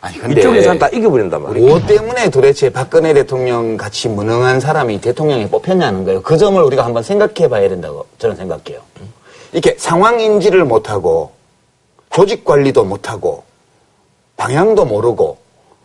아니, 0.00 0.18
근데 0.18 0.40
이쪽에 0.40 0.62
사람 0.62 0.78
다 0.78 0.88
이겨버린단 0.88 1.42
말이에요. 1.42 1.68
뭐 1.68 1.80
때문에 1.86 2.30
도대체 2.30 2.68
박근혜 2.70 3.14
대통령 3.14 3.76
같이 3.76 4.08
무능한 4.08 4.60
사람이 4.60 5.00
대통령에 5.00 5.48
뽑혔냐는 5.48 6.04
거예요. 6.04 6.22
그 6.22 6.36
점을 6.36 6.60
우리가 6.62 6.84
한번 6.84 7.02
생각해 7.02 7.48
봐야 7.48 7.68
된다고 7.68 8.04
저는 8.18 8.36
생각해요. 8.36 8.80
이렇게 9.52 9.74
상황 9.78 10.20
인지를 10.20 10.64
못하고 10.64 11.32
조직 12.10 12.44
관리도 12.44 12.84
못하고 12.84 13.42
방향도 14.36 14.84
모르고 14.84 15.36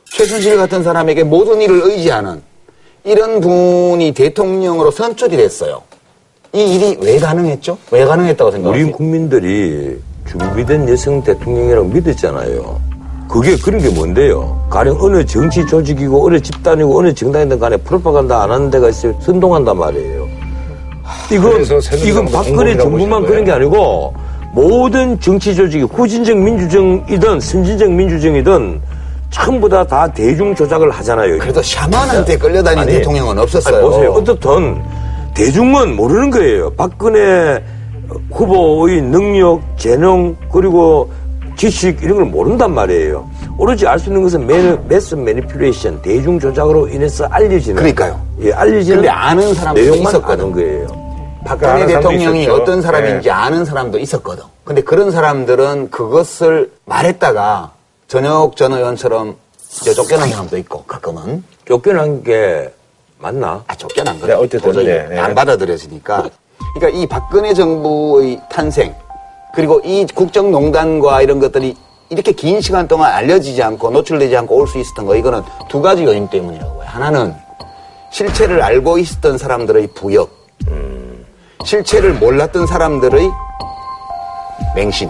최순실 0.05 0.57
같은 0.57 0.83
사람에게 0.83 1.23
모든 1.23 1.61
일을 1.61 1.81
의지하는 1.83 2.41
이런 3.03 3.41
분이 3.41 4.13
대통령으로 4.13 4.91
선출이 4.91 5.35
됐어요. 5.35 5.81
이 6.53 6.75
일이 6.75 6.97
왜 7.01 7.17
가능했죠? 7.17 7.77
왜 7.91 8.05
가능했다고 8.05 8.51
생각하세요? 8.51 8.85
우리 8.85 8.91
국민들이 8.91 9.99
준비된 10.27 10.87
여성 10.87 11.23
대통령이라고 11.23 11.87
믿었잖아요. 11.87 12.79
그게 13.27 13.57
그런 13.57 13.81
게 13.81 13.89
뭔데요? 13.89 14.67
가령 14.69 14.97
어느 15.01 15.25
정치 15.25 15.65
조직이고 15.65 16.25
어느 16.27 16.39
집단이고 16.39 16.97
어느 16.97 17.13
정당이든 17.13 17.59
간에 17.59 17.77
프로파간다 17.77 18.43
안 18.43 18.51
하는 18.51 18.69
데가 18.69 18.89
있어요. 18.89 19.17
선동한단 19.21 19.75
말이에요. 19.77 20.27
이건, 21.31 21.63
이건 22.05 22.25
박근혜 22.27 22.77
정부만 22.77 23.25
그런 23.25 23.43
게 23.43 23.51
아니고 23.51 24.13
모든 24.53 25.19
정치 25.19 25.55
조직이 25.55 25.83
후진적 25.83 26.37
민주정이든 26.37 27.39
선진적 27.39 27.91
민주정이든 27.91 28.79
전부 29.31 29.67
다 29.67 29.83
다 29.83 30.07
대중 30.13 30.53
조작을 30.53 30.91
하잖아요. 30.91 31.39
그래도 31.39 31.59
샤먼한테 31.61 32.37
끌려다니는 32.37 32.85
대통령은 32.85 33.39
없었어요. 33.39 33.75
아니, 33.77 33.83
보세요. 33.85 34.11
어떻든 34.11 34.79
대중은 35.33 35.95
모르는 35.95 36.29
거예요. 36.29 36.69
박근혜 36.75 37.63
후보의 38.31 39.01
능력, 39.01 39.59
재능, 39.75 40.35
그리고 40.51 41.11
지식 41.55 41.97
이런 42.03 42.17
걸 42.17 42.25
모른단 42.25 42.71
말이에요. 42.75 43.27
오로지 43.57 43.87
알 43.87 43.97
수 43.97 44.09
있는 44.09 44.21
것은 44.21 44.45
매너, 44.45 44.77
매스 44.87 45.15
매니플레이션, 45.15 46.01
대중 46.03 46.39
조작으로 46.39 46.87
인해서 46.89 47.25
알려지는. 47.31 47.75
그러니까요. 47.77 48.21
예, 48.41 48.51
알려지는. 48.51 48.97
근데 48.97 49.09
아는 49.09 49.53
사람들이 49.55 49.85
내용만 49.89 50.11
있었거든. 50.11 50.43
아는 50.45 50.51
거예요. 50.53 51.02
박근혜 51.45 51.85
대통령이. 51.85 52.47
어떤 52.47 52.81
사람인지 52.81 53.27
네. 53.27 53.31
아는 53.31 53.65
사람도 53.65 53.99
있었거든. 53.99 54.43
근데 54.63 54.81
그런 54.81 55.11
사람들은 55.11 55.91
그것을 55.91 56.71
말했다가 56.85 57.71
전역 58.07 58.55
전 58.55 58.73
의원처럼 58.73 59.35
이제 59.81 59.93
쫓겨난 59.93 60.29
사람도 60.29 60.57
있고 60.59 60.83
가끔은 60.83 61.43
쫓겨난 61.65 62.23
게 62.23 62.73
맞나? 63.17 63.63
아, 63.67 63.75
쫓겨난 63.75 64.15
거죠. 64.19 64.27
네, 64.27 64.33
어쨌든, 64.33 64.59
도저히 64.61 64.85
네, 64.85 65.07
네. 65.09 65.19
안 65.19 65.33
받아들여지니까. 65.33 66.29
그러니까 66.75 66.99
이 66.99 67.07
박근혜 67.07 67.53
정부의 67.53 68.39
탄생 68.49 68.93
그리고 69.55 69.79
이 69.83 70.05
국정농단과 70.13 71.21
이런 71.21 71.39
것들이 71.39 71.75
이렇게 72.09 72.31
긴 72.31 72.61
시간 72.61 72.87
동안 72.87 73.11
알려지지 73.13 73.61
않고 73.63 73.91
노출되지 73.91 74.35
않고 74.37 74.55
올 74.55 74.67
수 74.67 74.77
있었던 74.79 75.05
거 75.05 75.15
이거는 75.15 75.41
두 75.69 75.81
가지 75.81 76.03
요인 76.03 76.27
때문이라고 76.29 76.83
해요. 76.83 76.83
하나는 76.85 77.33
실체를 78.11 78.61
알고 78.61 78.97
있었던 78.99 79.37
사람들의 79.39 79.87
부역, 79.95 80.29
실체를 81.65 82.13
몰랐던 82.15 82.67
사람들의 82.67 83.29
맹신. 84.75 85.09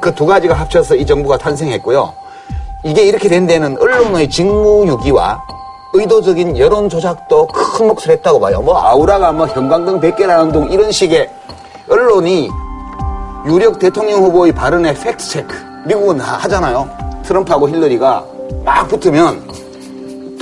그 0.00 0.12
두 0.14 0.26
가지가 0.26 0.54
합쳐서 0.54 0.96
이 0.96 1.06
정부가 1.06 1.38
탄생했고요. 1.38 2.12
이게 2.84 3.02
이렇게 3.04 3.28
된 3.28 3.46
데는 3.46 3.76
언론의 3.80 4.28
직무유기와 4.28 5.40
의도적인 5.94 6.58
여론 6.58 6.88
조작도 6.88 7.46
큰 7.46 7.86
몫을 7.86 8.08
했다고 8.10 8.40
봐요. 8.40 8.60
뭐 8.62 8.76
아우라가 8.80 9.30
뭐 9.30 9.46
형광등 9.46 10.00
100개라는 10.00 10.52
둥 10.52 10.70
이런 10.72 10.90
식의 10.90 11.30
언론이 11.88 12.48
유력 13.46 13.78
대통령 13.78 14.22
후보의 14.24 14.52
발언에 14.52 14.94
팩트 14.94 15.28
체크. 15.28 15.54
미국은 15.86 16.18
하- 16.20 16.36
하잖아요. 16.38 16.88
트럼프하고 17.24 17.68
힐러리가 17.68 18.24
막 18.64 18.88
붙으면 18.88 19.46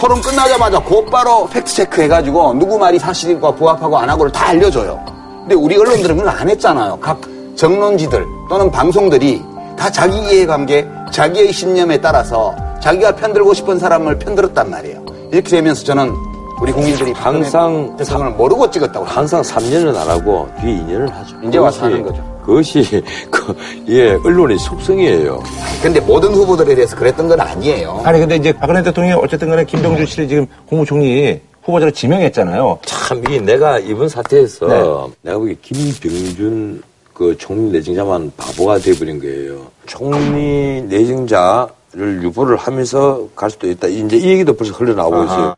토론 0.00 0.22
끝나자마자 0.22 0.78
곧바로 0.78 1.46
fact 1.48 1.74
check 1.74 2.00
해가지고 2.00 2.54
누구 2.54 2.78
말이 2.78 2.98
사실과 2.98 3.50
부합하고 3.54 3.98
안 3.98 4.08
하고를 4.08 4.32
다 4.32 4.48
알려줘요. 4.48 4.98
근데 5.40 5.54
우리 5.54 5.76
언론들은 5.76 6.16
그걸 6.16 6.32
안 6.34 6.48
했잖아요. 6.48 6.98
각 7.00 7.20
정론지들 7.54 8.24
또는 8.48 8.70
방송들이 8.70 9.44
다 9.76 9.90
자기 9.90 10.16
이해관계, 10.18 10.88
자기의 11.12 11.52
신념에 11.52 12.00
따라서 12.00 12.54
자기가 12.80 13.14
편들고 13.16 13.52
싶은 13.52 13.78
사람을 13.78 14.18
편들었단 14.18 14.70
말이에요. 14.70 15.04
이렇게 15.32 15.50
되면서 15.50 15.84
저는 15.84 16.14
우리 16.62 16.72
국민들이 16.72 17.12
항상 17.12 17.94
대통령을 17.98 18.32
모르고 18.36 18.70
찍었다고 18.70 19.04
항상 19.04 19.42
3년은 19.42 19.94
안 19.96 20.08
하고 20.08 20.48
뒤에 20.62 20.76
2년을 20.76 21.12
하죠. 21.12 21.36
이제 21.42 21.58
와서 21.58 21.84
하는 21.84 22.02
거죠. 22.02 22.29
그것이 22.44 23.02
그, 23.30 23.56
예, 23.88 24.12
언론의 24.12 24.58
속성이에요. 24.58 25.42
근데 25.82 26.00
모든 26.00 26.32
후보들에 26.32 26.74
대해서 26.74 26.96
그랬던 26.96 27.28
건 27.28 27.40
아니에요. 27.40 28.02
아니 28.04 28.18
근데 28.20 28.36
이제 28.36 28.52
박근혜 28.52 28.82
대통령이 28.82 29.20
어쨌든 29.22 29.48
간에 29.50 29.64
김병준 29.64 30.06
씨를 30.06 30.28
지금 30.28 30.46
국무총리 30.68 31.40
후보자로 31.62 31.90
지명했잖아요. 31.90 32.78
참, 32.86 33.18
이게 33.18 33.38
내가 33.40 33.78
이번 33.78 34.08
사태에서 34.08 34.66
네. 34.66 35.14
내가 35.22 35.38
보기에 35.38 35.56
김병준 35.62 36.82
그 37.12 37.36
총리 37.36 37.70
내정자만 37.70 38.32
바보가 38.36 38.78
돼버린 38.78 39.20
거예요. 39.20 39.66
총리 39.86 40.80
내정자를 40.82 42.22
유보를 42.22 42.56
하면서 42.56 43.26
갈 43.36 43.50
수도 43.50 43.68
있다. 43.68 43.88
이제 43.88 44.16
이 44.16 44.28
얘기도 44.30 44.54
벌써 44.54 44.72
흘러나오고 44.72 45.24
있어요. 45.24 45.54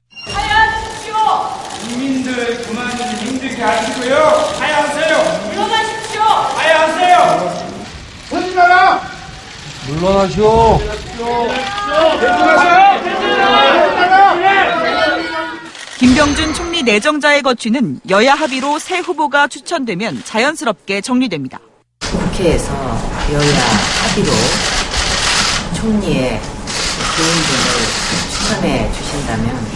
국민들 1.89 2.63
그만 2.63 2.91
좀 2.97 3.07
힘들게 3.07 3.63
하시고요. 3.63 4.15
하야하세요. 4.59 5.17
물러나십시오. 5.51 6.21
하야하세요. 6.23 7.63
서지 8.29 8.55
마라. 8.57 9.01
물러나시오. 10.03 10.81
김병준 15.99 16.55
총리 16.55 16.83
내정자의 16.83 17.43
거취는 17.43 18.01
여야 18.11 18.35
합의로 18.35 18.81
새 18.81 18.99
후보가 18.99 19.47
추천되면 19.47 20.25
자연스럽게 20.25 21.03
정리됩니다. 21.03 21.61
국회에서 22.01 22.73
여야 23.33 23.61
합의로 24.03 24.33
총리의 25.77 26.41
개인 27.17 27.35
분을 27.45 27.71
추천해 28.33 28.93
주신다면 28.93 29.67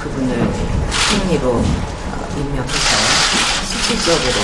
그분을 0.00 0.48
총리로 1.10 1.50
어, 1.50 2.28
임명해서 2.38 2.96
실질적으로 3.66 4.40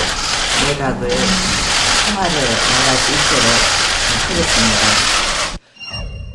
내각을 0.68 1.08
통화를 1.08 2.34
나갈 2.34 2.96
수 2.96 3.12
있도록 3.12 3.91
하겠습니다. 4.28 5.62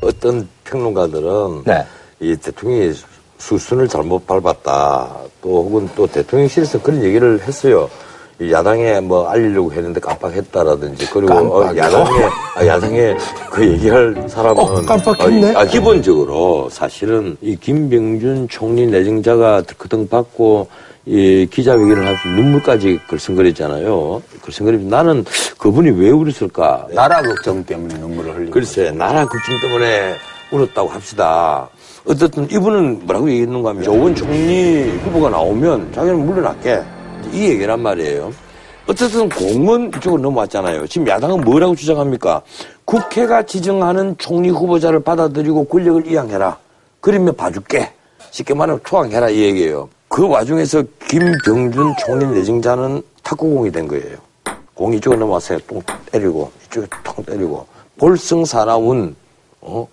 어떤 0.01 0.47
평론가들은 0.63 1.63
네. 1.65 1.85
이 2.19 2.35
대통령이 2.35 2.93
수순을 3.37 3.87
잘못 3.87 4.25
밟았다. 4.25 5.09
또 5.41 5.63
혹은 5.63 5.87
또 5.95 6.07
대통령실에서 6.07 6.81
그런 6.81 7.03
얘기를 7.03 7.39
했어요. 7.41 7.89
이 8.39 8.51
야당에 8.51 8.99
뭐 8.99 9.27
알리려고 9.27 9.71
했는데 9.71 9.99
깜빡했다라든지 9.99 11.09
그리고 11.11 11.33
어? 11.33 11.75
야당에 11.75 12.23
아, 12.55 12.65
야당에 12.67 13.17
그 13.49 13.67
얘기할 13.67 14.25
사람은 14.27 14.63
어, 14.63 14.81
깜빡했네. 14.83 15.55
아, 15.55 15.65
기본적으로 15.65 16.69
사실은 16.69 17.35
이 17.41 17.55
김병준 17.55 18.47
총리 18.49 18.85
내정자가 18.85 19.63
그등 19.77 20.07
받고 20.07 20.67
이 21.07 21.47
기자회견을 21.49 22.05
하면서 22.05 22.27
눈물까지 22.27 22.99
글썽거렸잖아요. 23.07 24.21
글썽거리면서 24.41 24.93
나는 24.93 25.23
그분이 25.57 25.91
왜 25.91 26.09
울었을까? 26.09 26.87
나라 26.93 27.21
걱정 27.21 27.63
때문에 27.63 27.97
눈물을 27.97 28.35
흘리고. 28.35 28.51
글쎄, 28.51 28.91
나라 28.91 29.25
걱정 29.25 29.55
때문에 29.61 30.15
울었다고 30.51 30.89
합시다. 30.89 31.69
어쨌든 32.05 32.45
이분은 32.51 33.05
뭐라고 33.05 33.29
얘기했는가 33.29 33.69
하면 33.69 33.83
조원 33.83 34.13
총리 34.15 34.89
후보가 35.03 35.29
나오면 35.29 35.93
자기는 35.93 36.25
물러날게. 36.25 36.83
이 37.31 37.43
얘기란 37.51 37.81
말이에요. 37.81 38.33
어쨌든 38.87 39.29
공은 39.29 39.91
이쪽으로 39.95 40.21
넘어왔잖아요. 40.21 40.87
지금 40.87 41.07
야당은 41.07 41.41
뭐라고 41.41 41.73
주장합니까? 41.75 42.41
국회가 42.83 43.43
지정하는 43.43 44.15
총리 44.17 44.49
후보자를 44.49 45.01
받아들이고 45.01 45.65
권력을 45.65 46.05
이양해라. 46.05 46.57
그러면 46.99 47.33
봐줄게. 47.35 47.91
쉽게 48.31 48.53
말하면 48.53 48.81
초항해라 48.85 49.29
이 49.29 49.39
얘기예요. 49.41 49.89
그 50.07 50.27
와중에서 50.27 50.83
김병준 51.07 51.95
총리 51.99 52.25
내정자는 52.27 53.01
탁구공이 53.23 53.71
된 53.71 53.87
거예요. 53.87 54.17
공이 54.73 54.97
이쪽으로 54.97 55.19
넘어왔어요. 55.21 55.59
똥 55.67 55.81
때리고 56.11 56.51
이쪽에 56.65 56.87
통 57.03 57.23
때리고 57.25 57.65
볼승사나운 57.97 59.15
어? 59.61 59.87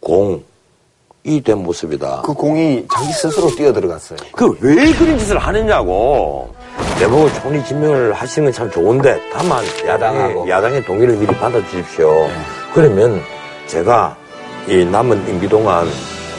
공된 0.00 1.58
모습이다. 1.58 2.22
그 2.24 2.32
공이 2.34 2.86
자기 2.92 3.12
스스로 3.12 3.48
뛰어 3.56 3.72
들어갔어요. 3.72 4.18
그 4.32 4.54
왜 4.60 4.92
그런 4.92 5.18
짓을 5.18 5.38
하느냐고. 5.38 6.54
내보고 7.00 7.32
총리 7.34 7.64
지명을 7.64 8.12
하시는 8.12 8.52
건 8.52 8.52
참 8.52 8.70
좋은데 8.70 9.20
다만 9.32 9.64
야당하고 9.86 10.48
야당의 10.48 10.84
동의를 10.84 11.16
미리 11.16 11.26
받아주십시오. 11.34 12.28
그러면 12.74 13.20
제가 13.66 14.16
이 14.68 14.84
남은 14.84 15.28
임기 15.28 15.48
동안 15.48 15.86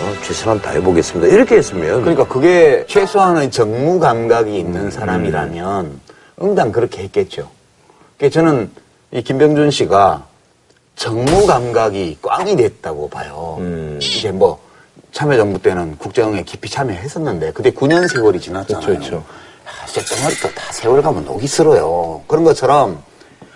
어, 0.02 0.14
최선을 0.24 0.62
다해보겠습니다. 0.62 1.34
이렇게 1.34 1.58
했으면 1.58 2.02
그러니까 2.02 2.28
그게 2.28 2.86
최소한의 2.88 3.52
정무 3.52 4.00
감각이 4.00 4.58
있는 4.58 4.90
사람이라면 4.92 6.00
응당 6.42 6.72
그렇게 6.72 7.04
했겠죠. 7.04 7.50
그러니까 8.18 8.34
저는 8.40 8.72
이 9.12 9.22
김병준 9.22 9.72
씨가 9.72 10.26
정무 10.96 11.46
감각이 11.46 12.18
꽝이 12.22 12.56
됐다고 12.56 13.10
봐요. 13.10 13.58
이제 14.00 14.32
뭐 14.32 14.60
참여정부 15.12 15.62
때는 15.62 15.98
국정에 15.98 16.44
깊이 16.44 16.70
참여했었는데 16.70 17.52
그때 17.54 17.72
9년 17.72 18.08
세월이 18.12 18.40
지났잖아요. 18.40 18.86
그렇죠, 18.86 19.00
그렇죠. 19.10 19.16
야, 19.18 19.86
진짜 19.86 20.16
덩어리도 20.16 20.54
다 20.54 20.72
세월 20.72 21.02
가면 21.02 21.26
녹이 21.26 21.48
슬어요. 21.48 22.22
그런 22.28 22.44
것처럼 22.44 23.02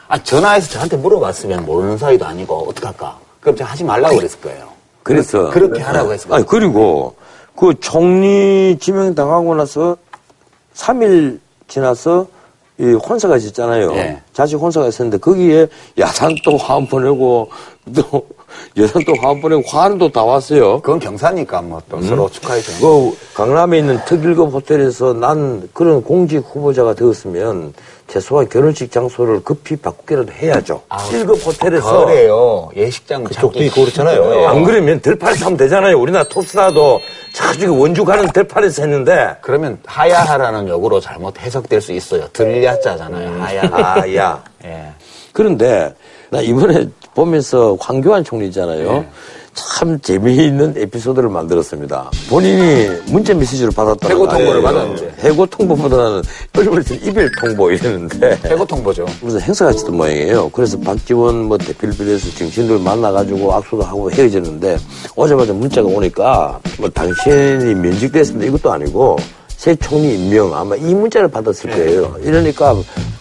아, 0.08 0.22
전화해서 0.22 0.70
저한테 0.70 0.98
물어봤으면 0.98 1.66
모르는 1.66 1.98
사이도 1.98 2.26
아니고 2.26 2.70
어떡할까? 2.70 3.20
그럼 3.40 3.56
제가 3.56 3.72
하지 3.72 3.84
말라고 3.84 4.16
그랬을 4.18 4.42
거예요. 4.42 4.73
그래서 5.04 5.50
그렇게 5.50 5.82
하라고 5.82 6.14
했을 6.14 6.28
거예요. 6.30 6.38
아니 6.38 6.46
그리고 6.48 7.16
그 7.56 7.74
총리 7.80 8.78
지명 8.80 9.14
당하고 9.14 9.56
나서 9.56 9.98
3일 10.74 11.40
지나서 11.68 12.28
이 12.80 12.86
혼사가 12.94 13.38
있었잖아요. 13.38 13.94
예. 13.96 14.22
자식 14.34 14.56
혼사가 14.56 14.88
있었는데 14.88 15.20
거기에 15.20 15.68
야당 16.00 16.34
또 16.44 16.58
화환 16.58 16.88
보내고 16.88 17.50
또 17.96 18.26
여당 18.78 19.04
또 19.06 19.14
화환 19.22 19.40
보내고 19.42 19.62
화환도 19.68 20.12
다 20.12 20.24
왔어요. 20.24 20.82
그건 20.82 21.00
경사니까 21.00 21.62
뭐또 21.62 22.02
서로 22.02 22.30
축하해줘. 22.30 22.80
그 22.82 23.16
강남에 23.36 23.78
있는 23.78 24.00
특일급 24.06 24.52
호텔에서 24.52 25.14
난 25.14 25.70
그런 25.74 26.02
공직 26.02 26.38
후보자가 26.40 26.96
되었으면 26.96 27.74
최소한 28.14 28.48
결혼식 28.48 28.92
장소를 28.92 29.44
급히 29.44 29.76
바꾸기라도 29.76 30.32
해야죠. 30.34 30.84
7급 30.88 31.48
호텔에서 31.48 32.06
그래요. 32.06 32.70
예식장 32.76 33.24
그쪽도 33.24 33.64
있고 33.64 33.82
그렇잖아요. 33.82 34.36
예. 34.36 34.46
안 34.46 34.64
그러면 34.64 35.00
들판에서 35.00 35.48
하면 35.48 35.58
되잖아요. 35.58 36.00
우리나라 36.00 36.24
톱스타도 36.26 37.02
저쪽에 37.34 37.66
원주 37.66 38.06
가는 38.06 38.32
들판에서 38.32 38.84
했는데. 38.84 39.36
그러면 39.42 39.80
하야하라는 39.88 40.68
욕으로 40.68 41.00
잘못 41.00 41.40
해석될 41.40 41.82
수 41.82 41.92
있어요. 41.92 42.28
들야자잖아요. 42.34 43.42
하야. 43.42 43.62
아, 43.72 44.16
야. 44.16 44.44
예. 44.64 44.92
그런데 45.32 45.96
나 46.30 46.40
이번에 46.40 46.88
보면서 47.16 47.76
황교안 47.80 48.24
총리 48.24 48.46
있잖아요. 48.46 49.06
참 49.54 50.00
재미있는 50.00 50.74
에피소드를 50.78 51.30
만들었습니다. 51.30 52.10
본인이 52.30 52.88
문자 53.08 53.34
메시지를 53.34 53.72
받았다. 53.72 54.08
해고 54.08 54.28
통보를 54.28 54.62
받았는데. 54.62 55.16
해고 55.20 55.46
통보보다는 55.46 56.22
얼굴에서 56.58 56.96
이별 56.96 57.30
통보 57.40 57.72
이랬는데. 57.72 58.40
해고 58.46 58.66
통보죠. 58.66 59.06
무슨 59.22 59.42
행사 59.42 59.66
같았던 59.66 59.96
모양이에요. 59.96 60.50
그래서 60.50 60.80
박지원 60.80 61.44
뭐 61.44 61.58
대표를 61.58 61.96
비롯해서 61.96 62.36
정신들 62.38 62.80
만나가지고 62.80 63.54
악수도 63.54 63.84
하고 63.84 64.12
헤어졌는데 64.12 64.78
오자마자 65.16 65.54
문자가 65.54 65.88
오니까 65.88 66.60
뭐 66.80 66.90
당신이 66.90 67.76
면직됐습니다. 67.76 68.46
이것도 68.48 68.72
아니고 68.72 69.18
새 69.48 69.76
총리 69.76 70.16
임명 70.16 70.54
아마 70.54 70.76
이 70.76 70.94
문자를 70.94 71.28
받았을 71.30 71.70
거예요. 71.70 72.16
이러니까 72.22 72.74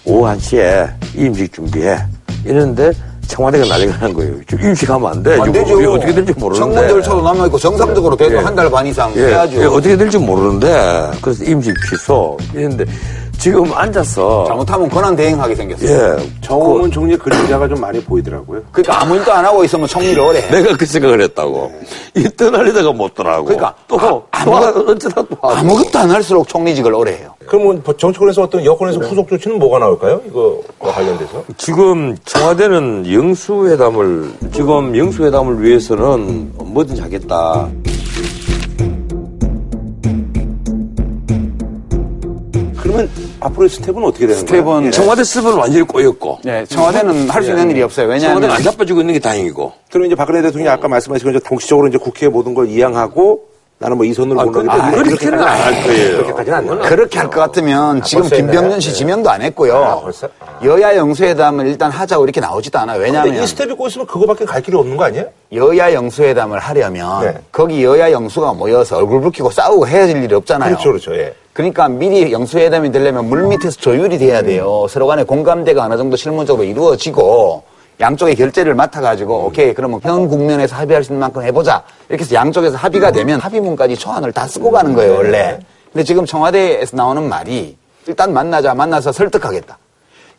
오후 0.05 0.25
1시에 0.27 0.91
임직 1.17 1.53
준비해. 1.53 1.99
이러는데 2.45 2.93
청와대가 3.27 3.65
난리가 3.67 3.99
난 3.99 4.13
거예요. 4.13 4.35
지금 4.49 4.69
임직하면 4.69 5.11
안 5.11 5.23
돼. 5.23 5.41
안 5.41 5.51
되죠. 5.53 5.93
어떻게 5.93 6.13
될지 6.15 6.33
모르는데. 6.35 6.59
청문 6.75 6.89
절차도 6.89 7.23
남아있고 7.23 7.59
정상적으로 7.59 8.17
예. 8.21 8.37
한달 8.37 8.71
반 8.71 8.87
이상 8.87 9.13
예, 9.17 9.27
해야죠. 9.29 9.61
예, 9.61 9.65
어떻게 9.65 9.97
될지 9.97 10.19
모르는데 10.19 11.11
그래서 11.21 11.45
임직 11.45 11.75
취소 11.89 12.37
이랬는데 12.53 12.85
지금 13.43 13.73
앉아서 13.73 14.45
잘못하면 14.47 14.89
권한 14.89 15.17
대행하게 15.17 15.57
생겼어요. 15.57 16.17
예. 16.17 16.31
정호문 16.43 16.93
총리의 16.93 17.19
그림자가 17.19 17.67
좀 17.67 17.81
많이 17.81 18.01
보이더라고요. 18.01 18.63
그러니까 18.71 19.03
아무 19.03 19.17
일도 19.17 19.33
안 19.33 19.45
하고 19.45 19.65
있으면 19.65 19.89
총리를 19.89 20.17
오래 20.23 20.41
해. 20.41 20.49
내가 20.49 20.77
그 20.77 20.87
생각을 20.87 21.21
했다고. 21.23 21.73
이 22.15 22.29
떠날리다가 22.37 22.93
못 22.93 23.13
떠나고. 23.17 23.47
그러니까 23.47 23.75
또, 23.89 23.99
아, 23.99 24.45
또 24.45 24.53
아무것도- 24.53 24.89
어쩌다 24.91 25.23
또. 25.29 25.37
아무것도 25.49 25.99
안 25.99 26.11
할수록 26.13 26.47
총리직을 26.47 26.95
오래 26.95 27.15
해요. 27.15 27.35
그러면 27.49 27.83
정치권에서 27.99 28.43
어떤 28.43 28.65
여권에서 28.65 29.01
후속 29.01 29.27
조치는 29.29 29.59
뭐가 29.59 29.81
나올까요? 29.81 30.21
이거와 30.29 30.55
관련돼서? 30.95 31.43
지금 31.57 32.17
청와대는 32.25 33.13
영수회담을, 33.13 34.31
지금 34.53 34.97
영수회담을 34.97 35.61
위해서는 35.65 36.53
뭐든지 36.59 37.01
하겠다. 37.03 37.69
그러면 42.81 43.09
앞으로의 43.45 43.69
스텝은 43.71 44.05
어떻게 44.05 44.27
되는 44.27 44.45
거예요? 44.47 44.63
스텝은 44.65 44.91
청와대 44.91 45.25
스텝은 45.25 45.55
완전히 45.55 45.87
꼬였고. 45.87 46.39
네, 46.45 46.65
청와대는 46.67 47.29
할 47.29 47.43
수 47.43 47.51
있는 47.51 47.71
일이 47.71 47.83
없어요. 47.83 48.07
왜냐하면 48.09 48.41
청와대가 48.43 48.55
안 48.55 48.63
자빠지고 48.63 49.01
있는 49.01 49.15
게 49.15 49.21
다행이고. 49.21 49.73
그러면 49.91 50.07
이제 50.07 50.15
박근혜 50.15 50.43
대통령이 50.43 50.69
아까 50.69 50.89
말씀하신 50.89 51.25
것처럼 51.25 51.41
공식적으로 51.49 51.89
이제 51.89 51.99
국회 51.99 52.29
모든 52.29 52.55
걸 52.55 52.69
이양하고 52.69 53.52
나는 53.83 53.97
뭐 53.97 54.07
이선으로 54.07 54.41
아, 54.41 54.45
보는 54.45 54.67
그- 54.67 54.71
아, 54.71 54.91
그렇게는 54.93 55.39
안 55.43 55.61
할 55.61 55.83
거예요. 55.83 56.17
그렇게까지는 56.19 56.59
안. 56.59 56.79
그렇게 56.83 57.19
할 57.19 57.29
것 57.29 57.41
같으면 57.41 58.03
지금 58.03 58.23
벌써 58.23 58.37
했네. 58.37 58.53
김병준 58.53 58.81
씨 58.81 58.95
지명도 58.95 59.29
안 59.29 59.43
했고요. 59.43 59.75
아, 59.77 60.01
벌써? 60.01 60.29
여야 60.65 60.97
영수회담을 60.97 61.67
일단 61.67 61.91
하자고 61.91 62.25
이렇게 62.25 62.41
나오지도 62.41 62.79
않아요. 62.79 62.99
근데 62.99 63.09
왜냐하면 63.11 63.43
이 63.43 63.47
스텝이 63.47 63.75
꼬였으면 63.75 64.07
그거밖에 64.07 64.45
갈 64.45 64.63
길이 64.63 64.77
없는 64.77 64.97
거 64.97 65.05
아니에요? 65.05 65.27
여야 65.55 65.93
영수회담을 65.93 66.59
하려면 66.61 67.25
네. 67.25 67.35
거기 67.51 67.83
여야 67.85 68.13
영수가 68.13 68.53
모여서 68.55 68.99
얼굴 68.99 69.21
붉히고 69.21 69.51
싸우고 69.51 69.87
헤어질 69.89 70.23
일이 70.23 70.35
없잖아요. 70.35 70.71
그렇죠, 70.77 70.89
그렇죠. 70.91 71.15
예. 71.17 71.35
그러니까 71.53 71.89
미리 71.89 72.33
영수회담이 72.33 72.93
되려면 72.93 73.29
물밑에서 73.29 73.77
조율이 73.79 74.17
돼야 74.19 74.41
돼요. 74.43 74.87
서로 74.89 75.07
간에 75.07 75.25
공감대가 75.25 75.85
어느 75.85 75.97
정도 75.97 76.17
실무적으로 76.17 76.65
이루어지고 76.65 77.65
양쪽의 78.01 78.35
결제를 78.35 78.75
맡아가지고 78.75 79.47
오케이 79.47 79.75
그러면 79.75 80.01
현 80.03 80.29
국면에서 80.29 80.77
합의할 80.77 81.05
수 81.05 81.13
있는 81.13 81.21
만큼 81.21 81.43
해보자 81.43 81.83
이렇게 82.09 82.25
해서 82.25 82.35
양쪽에서 82.35 82.77
합의가 82.77 83.11
되면 83.13 83.39
합의문까지 83.41 83.97
초안을 83.97 84.33
다 84.33 84.47
쓰고 84.47 84.71
가는 84.71 84.95
거예요 84.95 85.15
원래. 85.15 85.59
근데 85.93 86.05
지금 86.05 86.25
청와대에서 86.25 86.97
나오는 86.97 87.29
말이 87.29 87.77
일단 88.07 88.33
만나자 88.33 88.75
만나서 88.75 89.13
설득하겠다. 89.13 89.79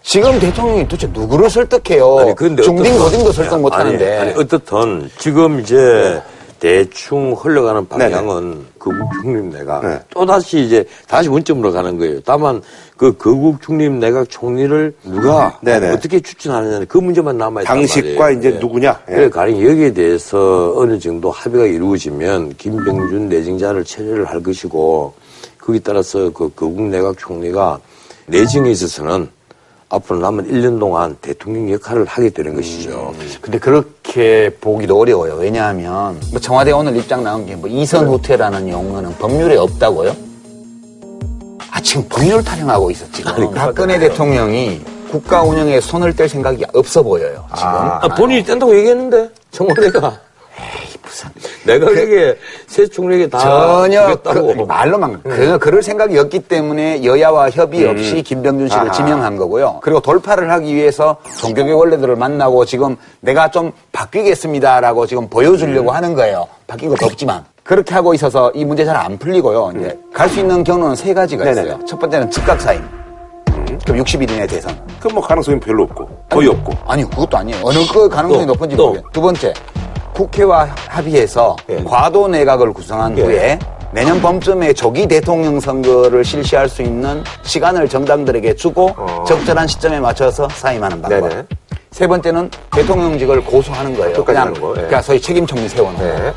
지금 0.01 0.38
대통령이 0.39 0.88
도대체 0.88 1.08
누구를 1.14 1.49
설득해요? 1.49 2.20
아니, 2.20 2.36
근데 2.36 2.62
중딩 2.62 2.97
고딩도 2.97 3.32
설득 3.32 3.62
못하는데. 3.62 4.18
아니, 4.20 4.32
아니, 4.32 4.39
어떻든 4.39 5.10
지금 5.18 5.62
이제 5.62 6.22
대충 6.60 7.34
흘러가는 7.34 7.88
방향은 7.88 8.66
거국 8.80 9.10
중립 9.22 9.54
내각 9.54 9.86
네. 9.86 9.99
또다시 10.10 10.60
이제 10.60 10.86
다시 11.08 11.30
원점으로 11.30 11.72
가는 11.72 11.97
거예요. 11.97 12.22
다만 12.22 12.62
그 12.98 13.18
거국 13.18 13.62
중립 13.62 13.91
내각 13.94 14.30
총리를 14.30 14.94
누가 15.04 15.58
네네. 15.62 15.89
어떻게 15.91 16.20
추천하느냐 16.20 16.86
그 16.88 16.98
문제만 17.00 17.38
남아 17.38 17.62
있단 17.62 17.78
당식과 17.78 18.20
말이에요. 18.20 18.39
이제 18.39 18.56
예. 18.56 18.60
누구냐? 18.60 19.00
예. 19.10 19.14
그래 19.16 19.30
가령 19.30 19.62
여기에 19.62 19.94
대해서 19.94 20.74
어느 20.78 21.00
정도 21.00 21.32
합의가 21.32 21.66
이루어지면 21.66 22.54
김병준 22.58 23.30
내정자를 23.30 23.84
체제를 23.84 24.26
할 24.26 24.44
것이고 24.44 25.14
거기에 25.60 25.82
따라서 25.84 26.30
그 26.32 26.52
거국 26.56 26.84
내각 26.84 27.18
총리가 27.18 27.80
내정에 28.28 28.70
있어서는 28.72 29.28
앞으로 29.89 30.20
남은 30.20 30.50
1년 30.52 30.80
동안 30.80 31.16
대통령 31.22 31.72
역할을 31.72 32.06
하게 32.06 32.30
되는 32.30 32.56
것이죠. 32.56 33.14
근데 33.41 33.60
그렇게 33.60 34.50
보기도 34.60 35.00
어려워요. 35.00 35.36
왜냐하면 35.36 36.20
뭐 36.32 36.39
청와대 36.39 36.72
오늘 36.72 36.96
입장 36.98 37.24
나온 37.24 37.46
게 37.46 37.56
뭐 37.56 37.70
이선 37.70 38.08
후퇴라는 38.08 38.70
용어는 38.70 39.16
법률에 39.18 39.56
없다고요? 39.58 40.16
아 41.74 41.82
지금 41.82 42.07
법률 42.07 42.43
타령하고 42.43 42.91
있어 42.91 43.03
지금. 43.11 43.51
박근혜 43.53 43.97
대통령이 43.97 44.80
국가 45.09 45.41
운영에 45.41 45.82
손을 45.82 46.15
뗄 46.15 46.30
생각이 46.30 46.63
없어 46.74 47.01
보여요. 47.01 47.45
지금. 47.55 47.67
아, 47.69 47.99
본인이 48.15 48.43
뗀다고 48.43 48.76
얘기했는데 48.78 49.30
청와대가 49.49 49.99
무슨 49.99 50.19
내가 51.66 51.86
그게 51.88 52.38
새 52.68 52.88
총리에게 52.88 53.30
다 53.30 53.39
전혀 53.39 54.16
그, 54.24 54.66
말로만 54.68 55.22
그, 55.24 55.57
그럴 55.59 55.82
생각이 55.84 56.18
없기 56.18 56.39
때문에 56.41 57.03
여야와 57.03 57.49
협의 57.51 57.86
없이 57.86 58.22
김병준 58.22 58.68
씨를 58.70 58.84
아하. 58.84 58.91
지명한 58.91 59.38
거고요. 59.38 59.80
그리고 59.82 59.99
돌파를 59.99 60.49
하기 60.51 60.74
위해서 60.76 61.18
종교계 61.39 61.72
원래들을 61.72 62.16
만나고 62.16 62.66
지금 62.66 62.95
내가 63.22 63.49
좀 63.51 63.72
바뀌겠습니다라고 63.91 65.05
지금 65.07 65.28
보여주려고 65.30 65.91
하는 65.91 66.14
거예요. 66.14 66.47
바뀐 66.68 66.89
것도 66.89 67.05
없지만. 67.05 67.43
그렇게 67.64 67.93
하고 67.93 68.14
있어서 68.14 68.51
이 68.53 68.66
문제 68.66 68.84
잘 68.84 68.93
안 68.97 69.18
풀리고요. 69.18 69.72
이제 69.78 69.97
갈 70.14 70.30
수 70.30 70.39
있는 70.39 70.64
경로는 70.64 70.95
세 70.95 71.14
가지가 71.14 71.49
있어요. 71.51 71.66
네네네. 71.66 71.86
첫 71.86 71.97
번째는 71.99 72.30
즉각 72.32 72.59
사임. 72.59 72.82
그럼 73.86 74.03
60일 74.03 74.30
이내 74.32 74.45
대선. 74.47 74.78
그럼 74.99 75.16
뭐 75.16 75.24
가능성이 75.24 75.59
별로 75.59 75.84
없고 75.84 76.09
거의 76.30 76.47
없고. 76.49 76.74
아니 76.88 77.03
그것도 77.09 77.38
아니에요. 77.38 77.61
어느 77.64 77.78
그 77.91 78.07
가능성이 78.09 78.45
또, 78.45 78.53
높은지 78.53 78.76
또. 78.76 78.84
모르겠어요. 78.88 79.09
두 79.14 79.22
번째 79.22 79.53
국회와 80.14 80.70
합의해서 80.88 81.55
과도 81.86 82.28
내각을 82.28 82.72
구성한 82.74 83.18
예. 83.18 83.22
후에 83.24 83.59
내년 83.91 84.22
봄쯤에 84.22 84.74
조기 84.74 85.07
대통령 85.07 85.59
선거를 85.59 86.24
실시할 86.24 86.68
수 86.68 86.82
있는 86.82 87.24
시간을 87.43 87.88
정당들에게 87.88 88.55
주고 88.55 88.91
적절한 89.28 89.68
시점에 89.68 89.99
맞춰서 89.99 90.49
사임하는 90.49 91.01
방법. 91.01 91.24
어. 91.24 91.30
네네. 91.30 91.43
세 91.91 92.07
번째는 92.07 92.49
대통령직을 92.72 93.43
고수하는 93.43 93.95
거예요. 93.95 94.26
그냥 94.26 94.51
거, 94.53 94.72
예. 94.72 94.74
그러니까 94.74 95.01
소위 95.01 95.22
책임 95.22 95.45
총리 95.45 95.70
세워놓고. 95.70 96.03
네. 96.03 96.34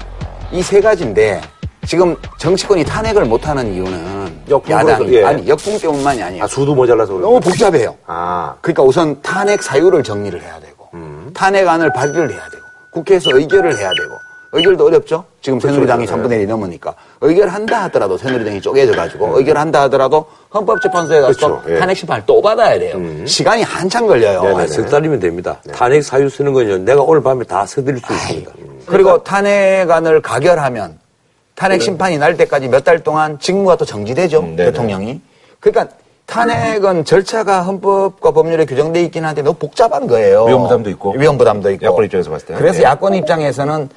이세 0.53 0.81
가지인데 0.83 1.41
지금 1.87 2.15
정치권이 2.39 2.85
탄핵을 2.85 3.25
못하는 3.25 3.73
이유는 3.73 4.43
야당이 4.69 5.15
예. 5.15 5.25
아니 5.25 5.49
역풍 5.49 5.79
때문만이 5.79 6.23
아니에요. 6.23 6.45
아, 6.45 6.47
수도 6.47 6.75
모자라서 6.75 7.15
그런 7.15 7.23
너무 7.23 7.41
복잡해요. 7.41 7.97
아. 8.07 8.55
그러니까 8.61 8.83
우선 8.83 9.21
탄핵 9.23 9.63
사유를 9.63 10.03
정리를 10.03 10.41
해야 10.43 10.61
되고 10.61 10.91
탄핵안을 11.33 11.93
발의를 11.93 12.31
해야 12.33 12.49
되고 12.51 12.56
국회에서 12.97 13.37
의결을 13.37 13.77
해야 13.77 13.91
되고 13.91 14.15
의결도 14.53 14.87
어렵죠. 14.87 15.25
지금 15.43 15.61
새누리당이 15.61 16.07
그렇죠. 16.07 16.23
3분의 16.23 16.45
1이 16.45 16.47
넘으니까 16.49 16.95
의결한다 17.21 17.83
하더라도 17.85 18.17
새누리당이 18.17 18.61
쪼개져 18.63 18.93
가지고 18.93 19.37
의결한다 19.39 19.83
하더라도 19.83 20.25
헌법재판소에 20.55 21.21
가서 21.21 21.35
그렇죠. 21.39 21.63
예. 21.75 21.79
탄핵 21.79 21.95
심판을 21.97 22.23
또 22.25 22.41
받아야 22.41 22.79
돼요. 22.79 23.27
시간이 23.27 23.63
한참 23.63 24.07
걸려요. 24.07 24.57
아, 24.57 24.67
석 24.67 24.89
달이면 24.89 25.21
됩니다. 25.21 25.61
탄핵 25.75 26.03
사유 26.03 26.31
쓰는 26.31 26.55
건요. 26.55 26.79
내가 26.79 27.03
오늘 27.03 27.23
밤에 27.23 27.45
다 27.45 27.67
써드릴 27.67 27.99
수 27.99 28.13
있습니다. 28.13 28.53
그리고 28.87 29.23
탄핵안을 29.23 30.23
가결하면 30.23 30.99
탄핵 31.55 31.83
심판이 31.83 32.17
날 32.17 32.37
때까지 32.37 32.69
몇 32.69 32.85
달 32.85 33.03
동안 33.03 33.39
직무가 33.39 33.77
또 33.77 33.85
정지되죠. 33.85 34.55
대통령이. 34.57 35.21
그러니까 35.61 35.95
탄핵은 36.27 37.05
절차가 37.05 37.63
헌법과 37.63 38.33
법률에 38.33 38.65
규정돼 38.67 39.03
있긴 39.05 39.25
한데 39.25 39.43
너무 39.43 39.57
복잡한 39.57 40.07
거예요. 40.07 40.45
위헌 40.45 40.63
부담도 40.63 40.91
있고. 40.91 41.13
위헌 41.17 41.39
부담도 41.39 41.71
있고. 41.73 41.87
야권 41.87 42.05
입장에서 42.05 42.31
봤을 42.31 42.47
때. 42.47 42.55
그래서 42.55 42.79
네. 42.79 42.85
야권 42.85 43.15
입장에서는 43.15 43.89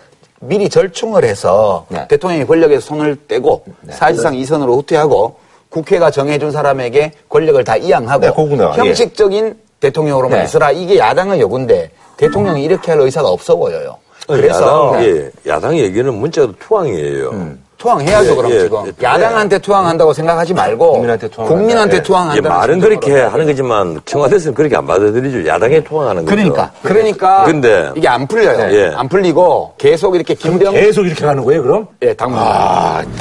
미리 0.41 0.69
절충을 0.69 1.25
해서 1.25 1.85
대통령이 2.07 2.45
권력에서 2.45 2.81
손을 2.81 3.17
떼고 3.27 3.63
사실상 3.89 4.35
이선으로 4.35 4.77
후퇴하고 4.77 5.35
국회가 5.69 6.09
정해준 6.11 6.51
사람에게 6.51 7.11
권력을 7.27 7.61
다 7.63 7.75
이양하고 7.75 8.21
네. 8.21 8.27
예. 8.27 8.77
형식적인 8.77 9.55
대통령으로만 9.79 10.39
네. 10.39 10.45
있어라. 10.45 10.71
이게 10.71 10.97
야당의 10.97 11.41
요구인데 11.41 11.91
대통령이 12.17 12.63
이렇게 12.63 12.91
할 12.91 13.01
의사가 13.01 13.27
없어 13.27 13.55
보여요. 13.55 13.97
야당, 14.29 15.03
예, 15.03 15.31
야당 15.47 15.77
얘기는 15.77 16.13
문자도 16.13 16.53
투항이에요. 16.59 17.31
투항해야죠, 17.79 18.31
예, 18.31 18.35
그럼 18.35 18.51
예, 18.51 18.59
지금. 18.59 18.85
예, 18.85 18.91
야당한테 19.01 19.57
투항한다고 19.57 20.13
생각하지 20.13 20.53
말고 20.53 20.91
국민한테 20.91 21.29
투항한다. 21.29 21.95
예, 21.95 22.01
투항한다. 22.03 22.49
말은 22.49 22.79
그렇게 22.81 23.21
하는 23.21 23.45
거지만 23.45 24.01
청와대에서는 24.05 24.53
그렇게 24.53 24.75
안 24.75 24.85
받아들이죠. 24.85 25.47
야당에 25.47 25.81
투항하는 25.83 26.25
거죠. 26.25 26.35
그러니까. 26.35 26.71
그러니까 26.83 27.43
근데 27.45 27.89
이게 27.95 28.07
안 28.07 28.27
풀려요. 28.27 28.75
예. 28.75 28.91
안 28.93 29.07
풀리고 29.07 29.73
계속 29.77 30.15
이렇게 30.15 30.33
김병 30.33 30.73
계속 30.73 31.05
이렇게 31.05 31.25
가는 31.25 31.43
거예요, 31.43 31.63
그럼? 31.63 31.87
예, 32.01 32.13
당분. 32.13 32.39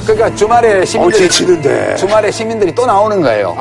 그러니까 0.05 0.35
주말에 0.35 0.85
시민들이 0.85 1.25
어제 1.25 1.29
치는데. 1.29 1.95
주말에 1.97 2.31
시민들이 2.31 2.75
또 2.75 2.85
나오는 2.85 3.23
거예요. 3.23 3.57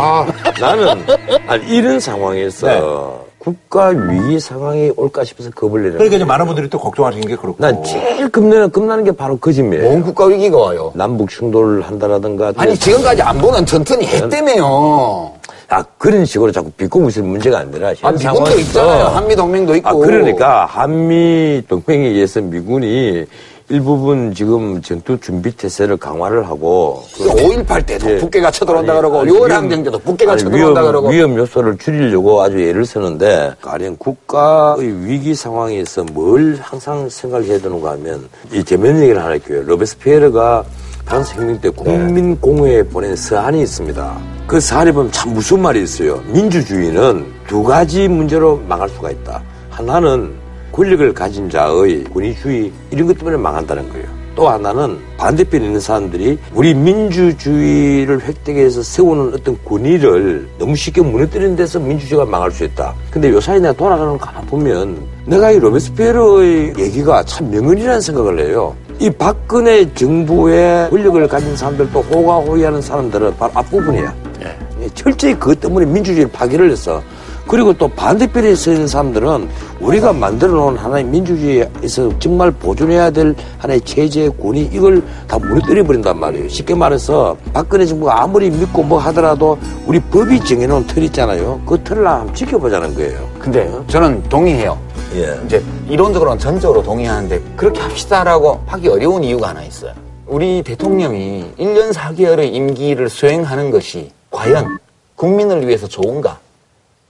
나는 0.59 1.05
아니, 1.47 1.63
이런 1.67 1.99
상황에서 1.99 2.67
네. 2.67 3.26
국가 3.47 3.87
위기 3.87 4.41
상황이 4.41 4.91
올까 4.97 5.23
싶어서 5.23 5.49
겁을 5.51 5.81
내는 5.81 5.93
그러니까 5.93 6.17
이제 6.17 6.25
많은 6.25 6.45
분들이 6.47 6.69
또 6.69 6.77
걱정하시는 6.77 7.25
게 7.29 7.37
그렇고. 7.37 7.55
난 7.59 7.81
제일 7.81 8.27
겁나는, 8.27 8.69
겁나는 8.69 9.05
게 9.05 9.11
바로 9.13 9.37
그 9.37 9.53
점이에요. 9.53 9.83
뭔 9.83 10.01
국가 10.01 10.25
위기가 10.25 10.57
와요? 10.57 10.91
남북 10.93 11.29
충돌을 11.29 11.81
한다라든가. 11.81 12.51
아니 12.57 12.75
지금까지 12.75 13.21
안 13.21 13.37
보는 13.37 13.63
튼튼히 13.63 14.05
했다며요. 14.05 15.31
아, 15.69 15.83
그런 15.97 16.25
식으로 16.25 16.51
자꾸 16.51 16.69
비꼬고 16.71 17.07
있을 17.07 17.23
문제가 17.23 17.59
아니라. 17.59 17.89
아, 17.89 17.93
현 17.97 18.15
미군도 18.17 18.59
있잖아요. 18.59 19.05
한미 19.05 19.33
동맹도 19.33 19.75
있고. 19.77 19.89
아, 19.89 19.93
그러니까 19.93 20.65
한미 20.65 21.61
동맹에 21.69 22.07
의해서 22.09 22.41
미군이 22.41 23.25
일부분 23.69 24.33
지금 24.33 24.81
전투 24.81 25.19
준비 25.19 25.51
태세를 25.51 25.97
강화를 25.97 26.47
하고. 26.47 27.03
그5.18 27.15 27.85
때도 27.85 28.11
예. 28.11 28.17
북괴가 28.17 28.49
쳐들어온다 28.49 28.95
그러고 28.95 29.19
아니, 29.19 29.29
6월 29.31 29.47
위험- 29.47 29.51
항쟁 29.51 29.83
때도 29.83 29.99
북괴가 29.99 30.31
아니, 30.33 30.41
쳐들어온다 30.41 30.79
위험, 30.81 30.91
그러고 30.91 31.09
위험 31.09 31.35
요소를 31.37 31.77
줄이려고 31.77 32.41
아주 32.41 32.61
예를 32.65 32.85
쓰는데 32.85 33.53
가령 33.61 33.97
국가의 33.97 35.05
위기 35.05 35.35
상황에서 35.35 36.05
뭘 36.13 36.57
항상 36.61 37.09
생각해야 37.09 37.59
되는가 37.59 37.91
하면 37.91 38.29
이 38.53 38.63
재밌는 38.63 39.01
얘기를 39.01 39.19
하나 39.19 39.31
할게요. 39.31 39.61
로베스피에르가 39.63 40.63
프랑스 41.05 41.35
혁명 41.35 41.59
때 41.59 41.69
국민 41.69 42.39
공회에 42.39 42.83
보낸 42.83 43.15
서한이 43.17 43.61
있습니다. 43.63 44.17
그 44.47 44.61
서한에 44.61 44.93
보면 44.93 45.11
참 45.11 45.33
무슨 45.33 45.61
말이 45.61 45.83
있어요. 45.83 46.21
민주주의는 46.27 47.25
두 47.47 47.63
가지 47.63 48.07
문제로 48.07 48.61
망할 48.65 48.87
수가 48.87 49.11
있다. 49.11 49.41
하나는 49.69 50.31
권력을 50.77 51.11
가진 51.11 51.49
자의 51.49 52.03
권위주의 52.03 52.71
이런 52.91 53.07
것 53.07 53.17
때문에 53.17 53.35
망한다는 53.35 53.89
거예요. 53.89 54.05
또 54.35 54.47
하나는 54.47 54.99
반대편에 55.17 55.65
있는 55.65 55.79
사람들이 55.79 56.37
우리 56.53 56.75
민주주의를 56.75 58.21
획득해서 58.21 58.83
세우는 58.83 59.33
어떤 59.33 59.57
권위를 59.65 60.47
너무 60.59 60.75
쉽게 60.75 61.01
무너뜨리는 61.01 61.55
데서 61.55 61.79
민주주의가 61.79 62.25
망할 62.25 62.51
수 62.51 62.63
있다. 62.63 62.93
근데 63.09 63.31
요사이 63.31 63.59
내가 63.59 63.73
돌아가는 63.73 64.15
거 64.15 64.29
보면 64.41 64.99
내가 65.25 65.49
이 65.49 65.57
로베스피에르의 65.57 66.75
얘기가 66.77 67.23
참 67.23 67.49
명언이라는 67.49 67.99
생각을 67.99 68.39
해요. 68.47 68.75
이 68.99 69.09
박근혜 69.09 69.91
정부의 69.95 70.91
권력을 70.91 71.27
가진 71.27 71.57
사람들도 71.57 71.99
호가호위하는 71.99 72.79
사람들은 72.79 73.35
바로 73.37 73.51
앞부분이야. 73.55 74.15
예, 74.43 74.89
철저히 74.93 75.33
그것 75.33 75.59
때문에 75.59 75.87
민주주의를 75.87 76.31
파괴를 76.31 76.69
했어. 76.69 77.01
그리고 77.47 77.73
또 77.73 77.87
반대편에 77.87 78.55
서 78.55 78.71
있는 78.71 78.87
사람들은 78.87 79.49
우리가 79.79 80.11
만들어 80.11 80.51
놓은 80.51 80.77
하나의 80.77 81.05
민주주의에서 81.05 82.11
정말 82.19 82.51
보존해야 82.51 83.09
될 83.09 83.33
하나의 83.57 83.81
체제, 83.81 84.29
권위, 84.29 84.69
이걸 84.71 85.01
다 85.27 85.39
무너뜨려 85.39 85.83
버린단 85.83 86.19
말이에요. 86.19 86.49
쉽게 86.49 86.75
말해서 86.75 87.37
박근혜 87.53 87.85
정부가 87.85 88.21
아무리 88.21 88.49
믿고 88.49 88.83
뭐 88.83 88.99
하더라도 88.99 89.57
우리 89.85 89.99
법이 89.99 90.43
정해놓은 90.43 90.87
틀 90.87 91.03
있잖아요. 91.03 91.61
그 91.65 91.81
틀을 91.83 92.05
한번 92.05 92.35
지켜보자는 92.35 92.95
거예요. 92.95 93.29
근데 93.39 93.71
저는 93.87 94.21
동의해요. 94.23 94.77
예. 95.15 95.39
이제 95.45 95.63
이론적으로는 95.89 96.37
전적으로 96.37 96.83
동의하는데 96.83 97.41
그렇게 97.55 97.79
합시다라고 97.79 98.61
하기 98.65 98.89
어려운 98.89 99.23
이유가 99.23 99.49
하나 99.49 99.63
있어요. 99.63 99.93
우리 100.25 100.61
대통령이 100.61 101.53
1년 101.57 101.93
4개월의 101.93 102.53
임기를 102.53 103.07
수행하는 103.07 103.71
것이 103.71 104.11
과연 104.29 104.77
국민을 105.15 105.65
위해서 105.65 105.87
좋은가? 105.87 106.37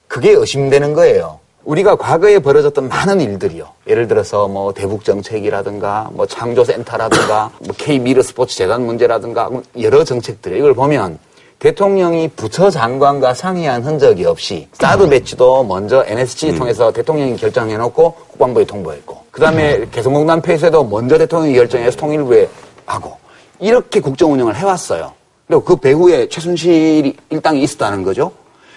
그게 0.07 0.31
의심되는 0.31 0.93
거예요. 0.93 1.39
우리가 1.63 1.97
과거에 1.97 2.39
벌어졌던 2.39 2.87
많은 2.87 3.19
일들이요. 3.19 3.67
예를 3.87 4.07
들어서 4.07 4.47
뭐 4.47 4.73
대북 4.73 5.03
정책이라든가 5.03 6.09
뭐 6.13 6.25
창조센터라든가 6.25 7.51
뭐 7.59 7.75
K 7.77 7.99
미르 7.99 8.21
스포츠 8.21 8.55
재단 8.55 8.85
문제라든가 8.85 9.49
여러 9.81 10.03
정책들 10.03 10.55
이걸 10.55 10.73
보면 10.73 11.19
대통령이 11.59 12.29
부처 12.29 12.69
장관과 12.69 13.33
상의한 13.33 13.83
흔적이 13.83 14.25
없이 14.25 14.67
사드 14.73 15.09
배치도 15.09 15.63
먼저 15.63 16.05
NSC 16.07 16.55
통해서 16.55 16.91
대통령이 16.91 17.35
결정해놓고 17.35 18.13
국방부에 18.13 18.63
통보했고 18.63 19.23
그 19.31 19.41
다음에 19.41 19.85
개성공단 19.91 20.41
폐쇄도 20.41 20.85
먼저 20.85 21.17
대통령이 21.17 21.55
결정해서 21.55 21.97
통일부에 21.97 22.47
하고 22.85 23.17
이렇게 23.59 23.99
국정 23.99 24.31
운영을 24.31 24.55
해왔어요. 24.55 25.11
그리고 25.47 25.63
그 25.63 25.75
배후에 25.77 26.29
최순실이 26.29 27.15
일당이 27.31 27.63
있었다는 27.63 28.03
거죠. 28.03 28.31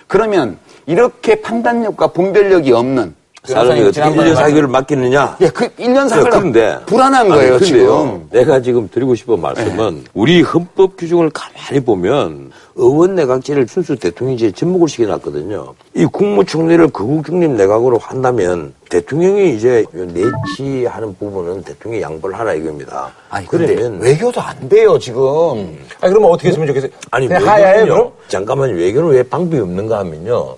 그러면 0.06 0.58
이렇게 0.86 1.40
판단력과 1.40 2.08
분별력이 2.08 2.72
없는 2.72 3.14
사람이 3.42 3.80
어떻게 3.80 4.02
1년 4.02 4.34
4개월을 4.34 4.68
맡기느냐? 4.68 5.38
예, 5.40 5.48
그 5.48 5.66
1년 5.76 6.10
4개월 6.10 6.24
그런데 6.24 6.78
불안한 6.84 7.22
아니, 7.22 7.30
거예요, 7.30 7.58
근데요, 7.58 7.66
지금. 7.66 8.28
내가 8.30 8.60
지금 8.60 8.88
드리고 8.92 9.14
싶은 9.14 9.40
말씀은 9.40 10.04
우리 10.12 10.42
헌법 10.42 10.98
규정을 10.98 11.30
가만히 11.30 11.80
보면 11.82 12.50
의원 12.74 13.14
내각제를 13.14 13.66
순수 13.66 13.96
대통령제에 13.96 14.50
접목을 14.50 14.88
시켜놨거든요. 14.88 15.72
이 15.94 16.04
국무총리를 16.04 16.86
거국중립 16.88 17.52
내각으로 17.52 17.96
한다면 17.96 18.74
대통령이 18.90 19.54
이제 19.56 19.86
내치하는 19.92 21.16
부분은 21.18 21.62
대통령이 21.62 22.02
양보를 22.02 22.38
하라 22.38 22.52
이겁니다. 22.52 23.10
아니, 23.30 23.46
근데 23.46 23.88
외교도 24.00 24.38
안 24.42 24.68
돼요, 24.68 24.98
지금. 24.98 25.78
아니, 26.00 26.12
그러면 26.12 26.30
어떻게 26.30 26.48
했으면 26.48 26.66
좋겠어요? 26.66 26.90
아니, 27.10 27.26
하야해, 27.26 27.72
외교는요. 27.80 27.94
그럼? 27.94 28.12
잠깐만, 28.28 28.74
외교는 28.74 29.10
왜 29.10 29.22
방법이 29.22 29.62
없는가 29.62 30.00
하면요. 30.00 30.56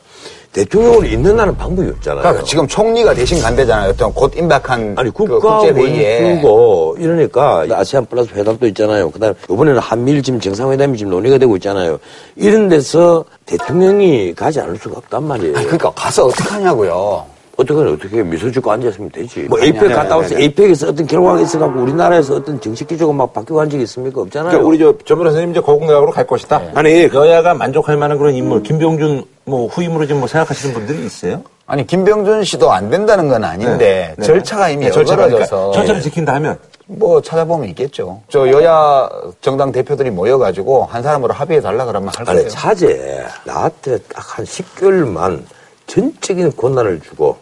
대통령으로 0.52 1.04
있는 1.06 1.36
나는 1.36 1.56
방법이 1.56 1.88
없잖아요. 1.88 2.22
그러니까 2.22 2.44
지금 2.44 2.66
총리가 2.66 3.14
대신 3.14 3.40
간대잖아요. 3.40 3.90
어떤 3.90 4.12
곧 4.12 4.36
임박한 4.36 4.94
아니 4.98 5.10
그 5.10 5.24
국가 5.24 5.58
국제회의에. 5.58 6.24
원수고 6.24 6.96
이러니까 6.98 7.66
아세안 7.70 8.06
플러스 8.06 8.34
회담도 8.34 8.66
있잖아요. 8.68 9.10
그다음 9.10 9.34
이번에는 9.50 9.78
한미일 9.78 10.22
지금 10.22 10.38
정상회담이 10.38 10.98
지금 10.98 11.10
논의가 11.12 11.38
되고 11.38 11.56
있잖아요. 11.56 11.98
이런 12.36 12.68
데서 12.68 13.24
대통령이 13.46 14.34
가지 14.34 14.60
않을 14.60 14.76
수가 14.76 14.98
없단 14.98 15.24
말이에요. 15.24 15.54
그러니까 15.54 15.90
가서 15.90 16.26
어떻게 16.26 16.50
하냐고요. 16.50 17.24
어떻게 17.56 17.80
어떻게 17.80 18.22
미소 18.22 18.50
짓고 18.50 18.70
앉았으면 18.70 19.10
되지. 19.10 19.40
뭐 19.42 19.58
아니, 19.58 19.68
에이펙 19.68 19.82
아니, 19.84 19.92
갔다 19.92 20.14
아니, 20.14 20.22
와서 20.22 20.34
아니. 20.34 20.44
에이펙에서 20.44 20.88
어떤 20.88 21.06
결과가 21.06 21.40
있어갖고 21.40 21.80
우리나라에서 21.80 22.36
어떤 22.36 22.60
정책 22.60 22.88
기조가 22.88 23.12
막 23.12 23.32
바뀌고 23.32 23.60
한 23.60 23.68
적이 23.68 23.84
있습니까? 23.84 24.22
없잖아요. 24.22 24.50
그러니까 24.50 24.68
우리 24.68 24.78
저, 24.78 24.94
전 25.04 25.18
변호사님 25.18 25.50
이제 25.50 25.60
거국내각으로 25.60 26.12
갈 26.12 26.26
것이다. 26.26 26.58
네. 26.58 26.70
아니, 26.74 27.10
여야가 27.12 27.54
만족할 27.54 27.96
만한 27.98 28.16
그런 28.18 28.34
인물, 28.34 28.62
김병준 28.62 29.24
뭐 29.44 29.66
후임으로 29.66 30.06
지금 30.06 30.20
뭐 30.20 30.28
생각하시는 30.28 30.74
분들이 30.74 31.04
있어요? 31.04 31.42
아니, 31.66 31.86
김병준 31.86 32.44
씨도 32.44 32.70
안 32.72 32.90
된다는 32.90 33.28
건 33.28 33.44
아닌데, 33.44 34.14
네. 34.18 34.24
절차가 34.26 34.68
이미 34.68 34.86
네, 34.86 34.90
절차가. 34.90 35.26
그러니까 35.26 35.46
절차를 35.46 36.00
지킨다 36.02 36.34
하면? 36.34 36.58
뭐 36.86 37.22
찾아보면 37.22 37.68
있겠죠. 37.70 38.20
저 38.28 38.48
여야 38.50 39.08
정당 39.40 39.72
대표들이 39.72 40.10
모여가지고 40.10 40.84
한 40.84 41.02
사람으로 41.02 41.32
합의해 41.32 41.60
달라 41.62 41.86
그러면 41.86 42.10
할 42.14 42.26
거예요. 42.26 42.40
아니 42.40 42.50
차제 42.50 43.24
나한테 43.44 43.98
딱 43.98 44.22
한 44.38 44.44
10개월만 44.44 45.42
전적인 45.86 46.54
권한을 46.56 47.00
주고 47.00 47.36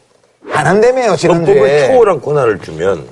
안 0.53 0.67
한다며요, 0.67 1.17
지난주에. 1.17 1.55
헌법을 1.55 1.87
초월한 1.89 2.21
권한을 2.21 2.59
주면 2.61 3.09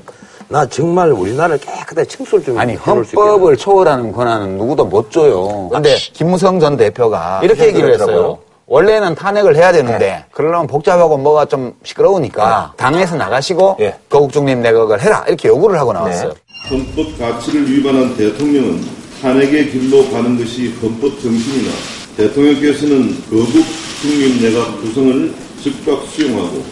나 0.49 0.67
정말 0.67 1.11
우리나라를 1.11 1.59
깨끗하게 1.59 2.05
청소를 2.05 2.45
좀 2.45 2.59
아니 2.59 2.75
헌법을 2.77 3.57
초월하는 3.57 4.13
권한은 4.13 4.59
누구도 4.59 4.85
못 4.85 5.11
줘요. 5.11 5.69
근데 5.73 5.97
김무성 5.97 6.61
전 6.61 6.77
대표가 6.77 7.41
이렇게 7.43 7.67
얘기를 7.67 7.95
했어요. 7.95 8.39
원래는 8.69 9.15
탄핵을 9.15 9.57
해야 9.57 9.73
되는데 9.73 10.25
그러려면 10.31 10.67
복잡하고 10.67 11.17
뭐가 11.17 11.47
좀 11.47 11.73
시끄러우니까 11.83 12.75
당에서 12.77 13.17
나가시고 13.17 13.79
거국 14.11 14.31
중립 14.31 14.59
내각을 14.59 15.01
해라 15.01 15.25
이렇게 15.27 15.49
요구를 15.49 15.79
하고 15.79 15.93
나왔어요. 15.95 16.35
헌법 16.71 17.19
가치를 17.19 17.71
위반한 17.71 18.15
대통령은 18.17 18.85
탄핵의 19.23 19.71
길로 19.71 20.09
가는 20.11 20.37
것이 20.39 20.75
헌법 20.83 21.11
정신이나 21.21 21.73
대통령께서는 22.19 23.17
거국 23.31 23.65
중립 24.03 24.43
내각 24.43 24.81
구성을 24.83 25.35
즉각 25.63 26.05
수용하고 26.07 26.63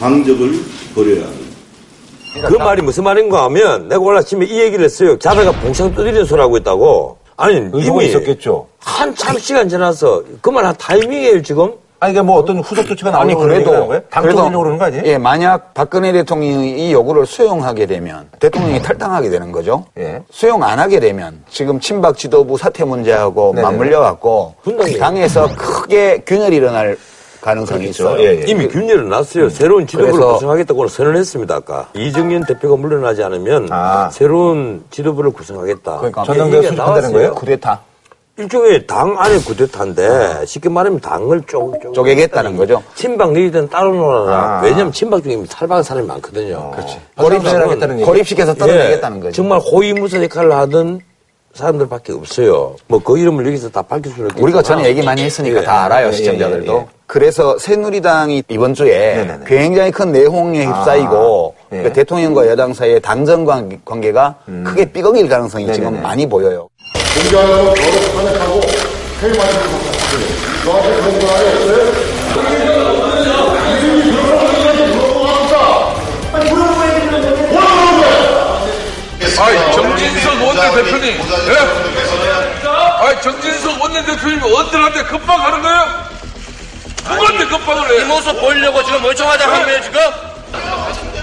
방접을 0.00 0.52
버려야 0.94 1.24
합니다. 1.26 1.44
그 2.48 2.54
말이 2.56 2.82
무슨 2.82 3.04
말인가 3.04 3.44
하면 3.44 3.86
내가 3.88 4.00
오늘 4.00 4.18
아침에 4.18 4.44
이 4.44 4.58
얘기를 4.60 4.84
했어요. 4.84 5.16
자다가 5.20 5.52
봉창 5.52 5.94
두드리는 5.94 6.24
소리 6.24 6.40
하고 6.40 6.56
있다고. 6.56 7.16
아니 7.36 7.56
이미 7.56 8.06
있었겠죠. 8.06 8.66
한참 8.84 9.38
시간 9.38 9.68
지나서 9.68 10.22
그말한 10.40 10.74
타이밍이에요 10.78 11.42
지금. 11.42 11.72
아니 12.00 12.12
이게 12.12 12.20
뭐 12.20 12.36
어떤 12.36 12.58
후속 12.58 12.86
조치가 12.86 13.10
나오는 13.10 13.34
그래도 13.38 13.70
거예요? 13.86 14.02
당tor리려고 14.10 14.58
그러는 14.58 14.78
거 14.78 14.84
아니에요? 14.84 15.02
예, 15.06 15.16
만약 15.16 15.72
박근혜 15.72 16.12
대통령이 16.12 16.88
이 16.88 16.92
요구를 16.92 17.24
수용하게 17.24 17.86
되면 17.86 18.28
대통령이 18.40 18.82
탈당하게 18.82 19.30
되는 19.30 19.50
거죠. 19.50 19.86
예. 19.96 20.22
수용 20.30 20.62
안 20.62 20.78
하게 20.78 21.00
되면 21.00 21.42
지금 21.48 21.80
친박 21.80 22.18
지도부 22.18 22.58
사퇴 22.58 22.84
문제하고 22.84 23.52
네네. 23.54 23.62
맞물려 23.66 24.00
갖고. 24.00 24.54
당에서 25.00 25.48
크게 25.56 26.24
균열이 26.26 26.56
일어날 26.56 26.98
가능성이 27.40 27.88
있어요. 27.88 28.20
예, 28.20 28.40
예. 28.40 28.44
이미 28.48 28.68
균열은 28.68 29.08
났어요. 29.08 29.48
새로운 29.48 29.86
지도부를 29.86 30.26
구성하겠다고 30.34 30.88
선언했습니다. 30.88 31.54
아까 31.54 31.88
이정현 31.94 32.44
대표가 32.44 32.76
물러나지 32.76 33.22
않으면 33.22 33.68
아. 33.70 34.10
새로운 34.10 34.84
지도부를 34.90 35.30
구성하겠다. 35.30 35.96
그러니까 35.98 36.24
전당대회 36.24 36.62
수립한다는 36.62 36.76
나왔어요. 36.92 37.12
거예요? 37.12 37.34
쿠데타 37.34 37.80
일종의 38.36 38.86
당 38.86 39.14
안에 39.16 39.38
구데타인데 39.38 40.44
쉽게 40.46 40.68
말하면 40.68 40.98
당을 41.00 41.42
쪼, 41.46 41.72
쪼, 41.80 41.92
쪼개겠다는 41.92 42.56
거죠. 42.56 42.82
친박 42.96 43.32
너희들은 43.32 43.68
따로 43.68 43.94
놀아라. 43.94 44.58
아. 44.58 44.60
왜냐면 44.62 44.90
친박 44.92 45.22
중에 45.22 45.40
탈박한 45.48 45.84
사람이 45.84 46.06
많거든요. 46.08 46.72
그렇지. 46.72 46.98
고립하겠다는 47.16 47.96
얘기. 48.00 48.04
고립시켜서 48.04 48.54
떨어내겠다는 48.54 49.20
거죠. 49.20 49.32
정말 49.32 49.60
호위무사 49.60 50.20
역할을 50.22 50.50
하던 50.52 51.00
사람들밖에 51.54 52.12
없어요. 52.12 52.74
뭐 52.88 52.98
그 53.04 53.16
이름을 53.16 53.46
여기서 53.46 53.68
다 53.70 53.82
밝힐 53.82 54.10
수는 54.10 54.24
없겠지만 54.26 54.42
우리가 54.42 54.62
전에 54.62 54.84
얘기 54.86 55.02
많이 55.04 55.22
했으니까 55.22 55.60
예. 55.60 55.64
다 55.64 55.84
알아요 55.84 56.08
예, 56.08 56.12
시청자들도. 56.12 56.72
예, 56.72 56.76
예. 56.78 56.86
그래서 57.06 57.56
새누리당이 57.58 58.42
이번 58.48 58.74
주에 58.74 59.14
네네네. 59.18 59.44
굉장히 59.46 59.92
큰 59.92 60.10
내홍에 60.10 60.64
휩싸이고 60.66 61.54
아, 61.70 61.76
예. 61.76 61.82
그 61.84 61.92
대통령과 61.92 62.48
여당 62.48 62.74
사이의 62.74 63.00
당정 63.00 63.44
관- 63.44 63.80
관계가 63.84 64.34
크게 64.64 64.86
삐걱일 64.86 65.28
가능성이 65.28 65.66
지금 65.72 65.84
네네네. 65.90 66.02
많이 66.02 66.28
보여요. 66.28 66.68
공개하고 67.14 67.52
너를 67.64 68.12
탄핵하고 68.14 68.60
퇴임하지 69.20 69.58
못했다. 69.68 70.64
너한테 70.64 70.88
그런 70.96 71.18
거 71.20 71.34
아니 71.34 71.48
없어요? 71.48 72.94
아이, 79.36 79.72
정진석 79.72 80.42
원내대표님. 80.42 81.20
예? 81.48 81.56
아이, 83.00 83.20
정진석 83.22 83.82
원내대표님 83.82 84.42
어들한테 84.42 85.02
급박하는 85.04 85.62
거예요? 85.62 86.04
누구한테 87.08 87.44
급박을 87.46 87.90
해? 87.90 88.02
이 88.02 88.04
모습 88.04 88.40
보이려고 88.40 88.82
지금 88.84 89.02
멀쩡하다 89.02 89.52
한 89.52 89.64
거예요, 89.64 89.82
지금? 89.82 90.00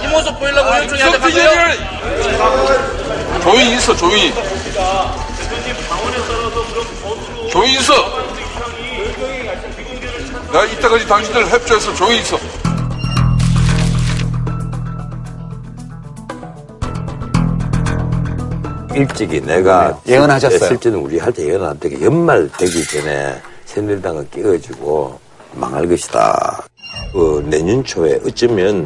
이 0.04 0.08
모습 0.08 0.38
보이려고 0.39 0.70
멀쩡히 0.70 1.02
하다 1.02 1.24
한 1.24 1.32
거예요? 1.32 1.52
조용히 3.42 3.76
있어, 3.76 3.96
조용히. 3.96 4.34
조용히 7.52 7.74
있어. 7.76 7.93
나 10.52 10.64
이때까지 10.66 11.08
당신들 11.08 11.47
협조해서 11.49 11.93
조용히 11.95 12.20
있어. 12.20 12.38
일찍이 18.93 19.39
내가 19.41 19.97
예, 20.08 20.14
예언하셨어요. 20.14 20.60
실- 20.60 20.68
실제는 20.68 20.99
우리 20.99 21.18
할 21.18 21.32
때 21.32 21.47
예언한테 21.47 22.02
연말 22.04 22.49
되기 22.58 22.84
전에 22.86 23.41
새누리당을 23.66 24.28
깨가지고 24.30 25.18
망할 25.54 25.88
것이다. 25.88 26.64
그 27.14 27.45
내년 27.49 27.84
초에 27.84 28.20
어쩌면 28.26 28.86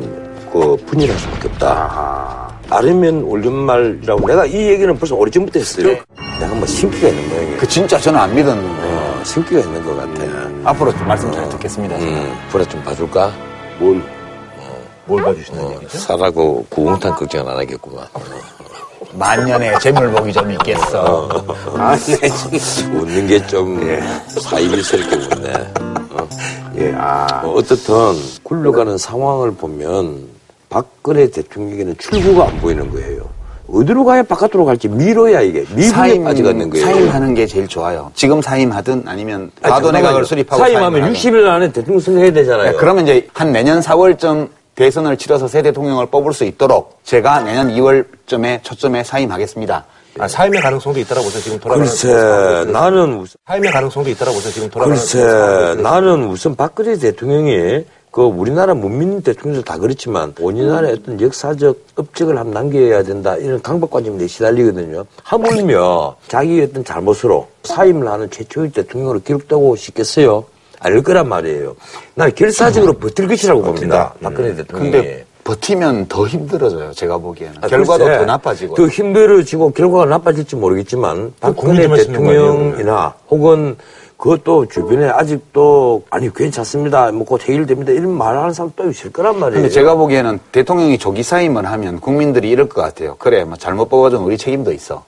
그 0.53 0.75
분열할 0.85 1.17
수밖에 1.17 1.47
없다. 1.47 2.44
아니면 2.69 3.23
올 3.23 3.43
연말이라고 3.45 4.27
내가 4.27 4.45
이 4.45 4.53
얘기는 4.55 4.97
벌써 4.97 5.15
오래전부터 5.15 5.59
했어요. 5.59 5.97
내가 6.39 6.53
뭐 6.55 6.65
신기가 6.65 7.07
있는 7.09 7.29
모양이에요. 7.29 7.57
그 7.57 7.67
진짜 7.67 7.97
저는 7.99 8.19
안 8.19 8.35
믿었는데 8.35 8.81
어, 8.93 9.21
신기가 9.23 9.61
있는 9.61 9.83
것 9.85 9.95
같아. 9.95 10.69
앞으로 10.69 10.91
좀 10.91 11.07
말씀 11.07 11.31
잘 11.31 11.47
듣겠습니다. 11.49 11.95
음, 11.97 12.35
불에 12.49 12.65
좀 12.65 12.81
봐줄까? 12.83 13.31
뭘? 13.79 14.01
뭘 15.05 15.23
봐주신다는 15.23 15.73
얘기죠? 15.75 15.97
사라고 15.99 16.65
구공탄 16.69 17.13
걱정 17.15 17.47
안 17.47 17.57
하겠구만. 17.57 18.05
만년의 19.13 19.79
재물복이 19.79 20.33
좀 20.33 20.51
있겠어. 20.51 21.29
아니, 21.77 22.01
웃는 22.93 23.27
게 23.27 23.47
좀 23.47 23.79
사이비스럽게 24.27 25.15
웃네. 25.15 25.53
어? 26.11 26.27
예, 26.77 26.93
아. 26.97 27.41
뭐 27.43 27.55
어떻든 27.55 27.93
굴러가는 28.43 28.97
상황을 28.97 29.53
보면 29.53 30.27
박근혜 30.75 31.31
대통령에게는 31.31 31.95
출구가 31.97 32.49
안 32.49 32.59
보이는 32.59 32.91
거예요. 32.91 33.23
어디로 33.71 34.03
가야 34.03 34.23
바깥으로 34.23 34.65
갈지 34.65 34.89
미뤄야 34.89 35.39
이게 35.41 35.61
미분에 35.73 36.21
빠져가는 36.21 36.69
거예요. 36.69 36.85
사임하는 36.85 37.33
게 37.33 37.47
제일 37.47 37.65
좋아요. 37.65 38.11
지금 38.13 38.41
사임하든 38.41 39.03
아니면 39.07 39.51
아니, 39.61 39.71
과도 39.71 39.91
내각을. 39.91 40.25
수립하고 40.25 40.61
사임하면 40.61 41.13
60일 41.13 41.47
안에 41.47 41.71
대통령 41.71 42.01
선거해야 42.01 42.33
되잖아요. 42.33 42.71
네, 42.71 42.77
그러면 42.77 43.05
이제 43.05 43.25
한 43.33 43.53
내년 43.53 43.79
4월쯤 43.79 44.49
대선을 44.75 45.15
치러서 45.15 45.47
새 45.47 45.61
대통령을 45.61 46.07
뽑을 46.07 46.33
수 46.33 46.43
있도록 46.43 46.99
제가 47.05 47.43
내년 47.43 47.69
2월쯤에 47.69 48.61
초점에 48.61 49.05
사임하겠습니다. 49.05 49.85
아, 50.19 50.27
사임의 50.27 50.61
가능성도 50.61 50.99
있다라고 50.99 51.25
보세요, 51.25 51.41
지금 51.41 51.59
돌아가는 51.59 51.85
글쎄. 51.87 52.71
나는 52.71 53.19
우선, 53.19 53.37
사임의 53.47 53.71
가능성도 53.71 54.09
있다라고 54.09 54.35
보세요, 54.35 54.51
지금 54.53 54.69
돌아가는 54.69 54.97
글쎄. 54.97 55.81
나는 55.81 56.25
우선 56.25 56.55
박근혜 56.55 56.97
대통령이 56.97 57.85
그 58.15 58.21
우리나라 58.21 58.73
문민 58.73 59.21
대통령들 59.21 59.65
다 59.65 59.77
그렇지만 59.77 60.33
본인나라의 60.35 60.93
어떤 60.93 61.19
역사적 61.19 61.77
업적을 61.97 62.37
한번 62.37 62.53
남겨야 62.53 63.03
된다 63.03 63.35
이런 63.35 63.61
강박관념에 63.61 64.25
시달리거든요. 64.25 65.03
하물며 65.21 66.15
자기 66.29 66.61
어떤 66.61 66.85
잘못으로 66.85 67.45
사임을 67.63 68.07
하는 68.07 68.29
최초의 68.29 68.71
대통령으로 68.71 69.19
기록되고 69.19 69.75
싶겠어요? 69.75 70.45
아닐 70.79 71.03
거란 71.03 71.27
말이에요. 71.27 71.75
나는 72.13 72.33
결사적으로 72.33 72.93
버틸 72.93 73.27
것이라고 73.27 73.61
봅니다. 73.61 74.13
박근혜 74.21 74.55
대통령이. 74.55 74.91
근데 74.91 75.25
버티면 75.43 76.07
더 76.07 76.25
힘들어져요. 76.25 76.93
제가 76.93 77.17
보기에는. 77.17 77.55
아, 77.59 77.67
결과도 77.67 78.05
더 78.05 78.23
나빠지고. 78.23 78.75
더 78.75 78.87
힘들어지고 78.87 79.71
결과가 79.71 80.05
나빠질지 80.05 80.55
모르겠지만 80.55 81.33
박근혜 81.41 81.85
말씀인 81.85 82.23
거 82.23 82.31
대통령이나 82.31 83.13
혹은 83.27 83.75
그것도 84.25 84.65
주변에 84.65 85.07
아직도 85.07 86.01
아니 86.09 86.33
괜찮습니다. 86.33 87.11
뭐곧 87.11 87.43
해결됩니다. 87.43 87.91
이런 87.91 88.09
말하는 88.09 88.53
사람 88.53 88.71
또 88.75 88.89
있을 88.89 89.11
거란 89.11 89.37
말이에요. 89.37 89.61
근데 89.61 89.69
제가 89.71 89.93
보기에는 89.93 90.39
대통령이 90.51 90.97
조기 90.97 91.21
사임을 91.21 91.67
하면 91.67 91.99
국민들이 91.99 92.49
이럴 92.49 92.67
것 92.67 92.81
같아요. 92.81 93.15
그래, 93.19 93.43
뭐 93.43 93.55
잘못 93.55 93.87
뽑아준 93.87 94.23
우리 94.23 94.35
책임도 94.35 94.71
있어. 94.71 95.03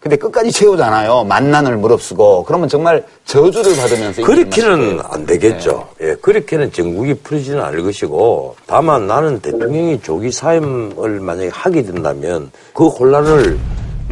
근데 0.00 0.16
끝까지 0.16 0.50
채우잖아요. 0.50 1.24
만난을 1.24 1.76
무릅쓰고. 1.76 2.44
그러면 2.44 2.66
정말 2.66 3.04
저주를 3.26 3.76
받으면서. 3.76 4.22
그렇게는 4.22 5.00
안 5.04 5.26
되겠죠. 5.26 5.86
예, 6.00 6.14
그렇게는 6.14 6.72
전국이 6.72 7.12
풀리지는 7.12 7.60
않을 7.60 7.82
것이고 7.82 8.56
다만 8.66 9.06
나는 9.06 9.38
대통령이 9.40 10.00
조기 10.00 10.32
사임을 10.32 11.20
만약에 11.20 11.50
하게 11.52 11.82
된다면 11.82 12.50
그 12.72 12.88
혼란을 12.88 13.58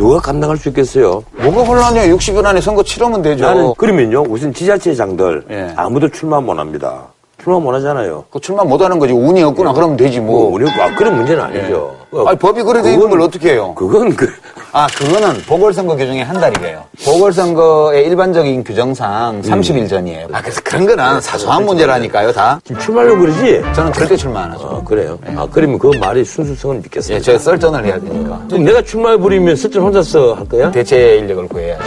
누가 0.00 0.18
감당할 0.18 0.56
수 0.56 0.70
있겠어요? 0.70 1.22
뭐가 1.32 1.62
혼란이야? 1.62 2.06
60일 2.14 2.42
안에 2.46 2.62
선거 2.62 2.82
치르면 2.82 3.20
되죠. 3.20 3.44
나는 3.44 3.74
그러면요 3.74 4.24
우선 4.30 4.50
지자체장들 4.54 5.44
예. 5.50 5.74
아무도 5.76 6.08
출마 6.08 6.40
못 6.40 6.58
합니다. 6.58 7.02
출마 7.42 7.58
못 7.58 7.74
하잖아요. 7.74 8.24
그 8.30 8.38
출마 8.40 8.64
못 8.64 8.80
하는 8.80 8.98
거지. 8.98 9.12
운이 9.12 9.42
없구나. 9.42 9.72
그러면 9.72 9.96
되지 9.96 10.20
뭐. 10.20 10.40
뭐, 10.40 10.52
우리, 10.52 10.68
아, 10.70 10.94
그런 10.94 11.16
문제는 11.16 11.42
아니죠. 11.42 11.96
아니, 12.26 12.38
법이 12.38 12.62
그래 12.62 12.82
돼 12.82 12.92
있는 12.92 13.08
걸 13.08 13.20
어떻게 13.22 13.52
해요? 13.52 13.72
그건 13.76 14.14
그, 14.14 14.30
아, 14.72 14.86
그거는 14.88 15.40
보궐선거 15.46 15.96
규정의 15.96 16.22
한 16.24 16.38
달이래요. 16.40 16.82
보궐선거의 17.04 18.04
일반적인 18.06 18.64
규정상 18.64 19.40
30일 19.42 19.88
전이에요. 19.88 20.26
아, 20.32 20.40
그래서 20.42 20.60
그런 20.64 20.86
거는 20.86 21.20
사소한 21.20 21.64
문제라니까요, 21.64 22.32
다. 22.32 22.60
지금 22.64 22.80
출마하려고 22.80 23.20
그러지? 23.20 23.62
저는 23.74 23.92
절대 23.92 24.16
출마 24.16 24.42
안 24.42 24.52
하죠. 24.52 24.80
아, 24.82 24.84
그래요? 24.86 25.18
아, 25.36 25.46
그러면 25.50 25.78
그 25.78 25.90
말이 25.98 26.24
순수성을 26.24 26.76
믿겠어요. 26.76 27.16
예, 27.16 27.20
제가 27.20 27.38
썰전을 27.38 27.84
해야 27.86 27.98
되니까. 28.00 28.40
그럼 28.48 28.64
내가 28.64 28.82
출마해 28.82 29.16
버리면 29.16 29.56
설전 29.56 29.82
혼자서 29.82 30.34
할 30.34 30.48
거야? 30.48 30.70
대체 30.70 31.16
인력을 31.16 31.48
구해야죠. 31.48 31.84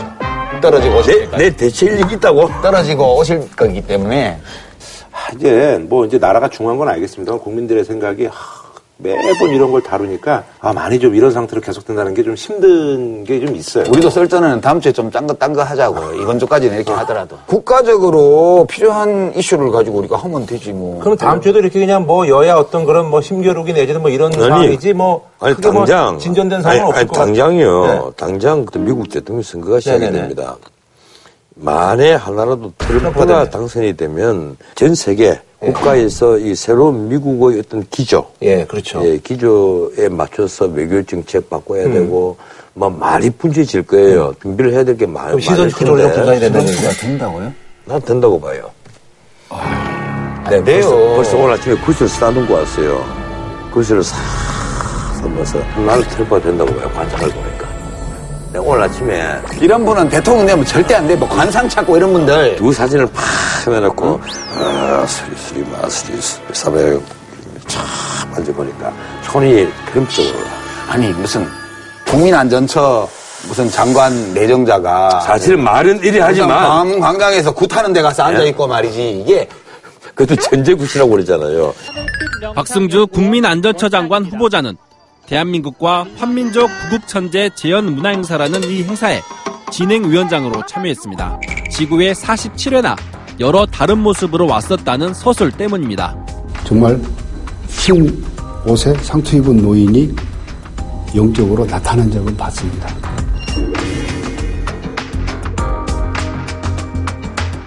떨어지고 0.61 0.99
오실 0.99 1.13
내, 1.13 1.19
때까지. 1.25 1.43
내 1.43 1.55
대체 1.57 1.85
인력이 1.87 2.15
있다고? 2.15 2.49
떨어지고 2.61 3.17
오실 3.17 3.49
거기 3.55 3.81
때문에 3.81 4.39
이제 5.35 5.83
뭐 5.89 6.05
이제 6.05 6.17
나라가 6.17 6.47
중요한 6.49 6.77
건 6.77 6.87
알겠습니다만 6.89 7.39
국민들의 7.41 7.83
생각이 7.85 8.25
하, 8.25 8.63
매번 8.97 9.49
이런 9.49 9.71
걸 9.71 9.81
다루니까 9.81 10.43
아 10.61 10.71
많이 10.71 10.97
좀 10.99 11.13
이런 11.15 11.31
상태로 11.31 11.61
계속된다는 11.61 12.13
게 12.13 12.23
좀 12.23 12.35
힘든 12.35 13.23
게 13.25 13.39
좀 13.45 13.55
있어요. 13.55 13.83
우리도 13.89 14.09
썰 14.09 14.27
때는 14.27 14.61
다음 14.61 14.79
주에 14.79 14.91
좀 14.93 15.09
딴 15.11 15.27
거 15.27 15.33
딴 15.33 15.51
거 15.53 15.63
하자고. 15.63 16.13
이번 16.21 16.39
주까지는 16.39 16.75
이렇게 16.77 16.91
하더라도. 16.91 17.37
국가적으로 17.47 18.65
필요한 18.69 19.33
이슈를 19.35 19.71
가지고 19.71 19.97
우리가 19.99 20.15
하면 20.17 20.45
되지 20.45 20.71
뭐. 20.71 20.99
그럼 21.01 21.17
다음 21.17 21.41
주에도 21.41 21.59
이렇게 21.59 21.79
그냥 21.79 22.05
뭐 22.05 22.27
여야 22.29 22.55
어떤 22.55 22.85
그런 22.85 23.09
뭐 23.09 23.19
힘겨루기 23.19 23.73
내지는 23.73 24.01
뭐 24.01 24.09
이런 24.09 24.31
아니, 24.33 24.41
상황이지 24.43 24.93
뭐 24.93 25.27
아니 25.39 25.55
크게 25.55 25.71
뭐 25.71 25.85
당장 25.85 26.19
진전된 26.19 26.61
상황은 26.61 26.81
아니, 26.81 26.89
없을 26.89 27.01
아니. 27.01 27.11
당장이요. 27.11 27.85
네. 27.85 28.01
당장 28.15 28.63
그때 28.65 28.79
미국 28.79 29.09
대통령 29.09 29.41
선거가 29.41 29.79
시작이 29.79 29.99
네네네. 29.99 30.19
됩니다. 30.21 30.55
만에 31.55 32.13
하나라도 32.13 32.73
트럼프가. 32.77 33.49
당선이 33.49 33.95
되면 33.95 34.57
전 34.75 34.95
세계 34.95 35.39
국가에서 35.59 36.37
이 36.37 36.55
새로운 36.55 37.07
미국의 37.07 37.59
어떤 37.59 37.85
기조, 37.89 38.25
예, 38.41 38.65
그렇죠. 38.65 39.01
예, 39.05 39.17
기조에 39.17 40.09
맞춰서 40.09 40.65
외교 40.65 41.01
정책 41.03 41.49
바꿔야 41.49 41.85
음. 41.85 41.93
되고 41.93 42.35
뭐 42.73 42.89
말이 42.89 43.29
분주해질 43.29 43.83
거예요. 43.83 44.33
준비를 44.41 44.73
해야 44.73 44.83
될 44.83 44.97
게 44.97 45.05
많아요. 45.05 45.37
그럼 45.37 45.39
시선 45.39 45.69
좀 45.69 45.95
분산이 45.95 46.39
된다는 46.39 46.67
얘기가 46.67 46.89
된다고요? 46.91 47.53
난 47.85 48.01
된다고 48.01 48.41
봐요. 48.41 48.69
네, 50.49 50.61
벌써, 50.63 50.89
벌써 51.15 51.37
오늘 51.37 51.51
아침에 51.53 51.75
구슬 51.77 52.07
싸놓고 52.09 52.53
왔어요. 52.53 53.05
구슬을 53.73 54.03
싹 54.03 54.17
삼면서 55.21 55.59
나는 55.85 56.03
트럼프가 56.09 56.41
된다고 56.41 56.73
봐요. 56.75 56.89
관상을 56.93 57.29
보니까. 57.29 57.62
내가 58.53 58.63
오늘 58.63 58.83
아침에 58.83 59.41
이런 59.59 59.83
분은 59.83 60.09
대통령 60.09 60.45
되면 60.45 60.63
절대 60.65 60.93
안 60.95 61.07
돼. 61.07 61.15
뭐 61.15 61.27
관상 61.27 61.67
찾고 61.67 61.97
이런 61.97 62.13
분들. 62.13 62.55
두 62.55 62.71
사진을 62.71 63.07
팍 63.07 63.73
해놓고 63.73 64.21
아 64.59 65.05
스리스리 65.07 65.63
마스리 65.71 66.19
사백 66.53 67.01
참 67.67 67.83
만져보니까 68.31 68.93
손이 69.23 69.67
트럼프 69.91 70.13
쪽으로 70.13 70.33
가. 70.43 70.93
아니 70.93 71.07
무슨 71.13 71.47
국민안전처 72.05 73.09
무슨 73.47 73.69
장관 73.71 74.33
내정자가 74.33 75.21
사실 75.21 75.57
말은 75.57 75.99
이리 76.03 76.19
하지만 76.19 76.63
광- 76.63 76.99
광장에서 76.99 77.51
굿하는 77.53 77.91
데 77.91 78.01
가서 78.01 78.23
앉아 78.23 78.43
있고 78.43 78.67
말이지 78.67 79.21
이게 79.25 79.47
그것도 80.13 80.39
전제굿이라고 80.39 81.09
그러잖아요. 81.09 81.73
박승주 82.53 83.07
국민안전처 83.07 83.89
장관 83.89 84.25
후보자는 84.25 84.77
대한민국과 85.25 86.05
환민족 86.17 86.69
구국천재 86.89 87.51
재현 87.55 87.93
문화행사라는 87.95 88.63
이 88.65 88.83
행사에 88.83 89.21
진행위원장으로 89.71 90.65
참여했습니다. 90.65 91.39
지구에 91.71 92.13
47회나 92.13 92.95
여러 93.39 93.65
다른 93.65 93.97
모습으로 93.99 94.45
왔었다는 94.47 95.13
서술 95.13 95.51
때문입니다. 95.51 96.15
정말 96.63 97.01
흰 97.67 98.23
옷에 98.65 98.93
상투 98.95 99.37
입은 99.37 99.57
노인이 99.57 100.13
영적으로 101.15 101.65
나타난 101.65 102.09
적은 102.11 102.35
봤습니다. 102.37 103.02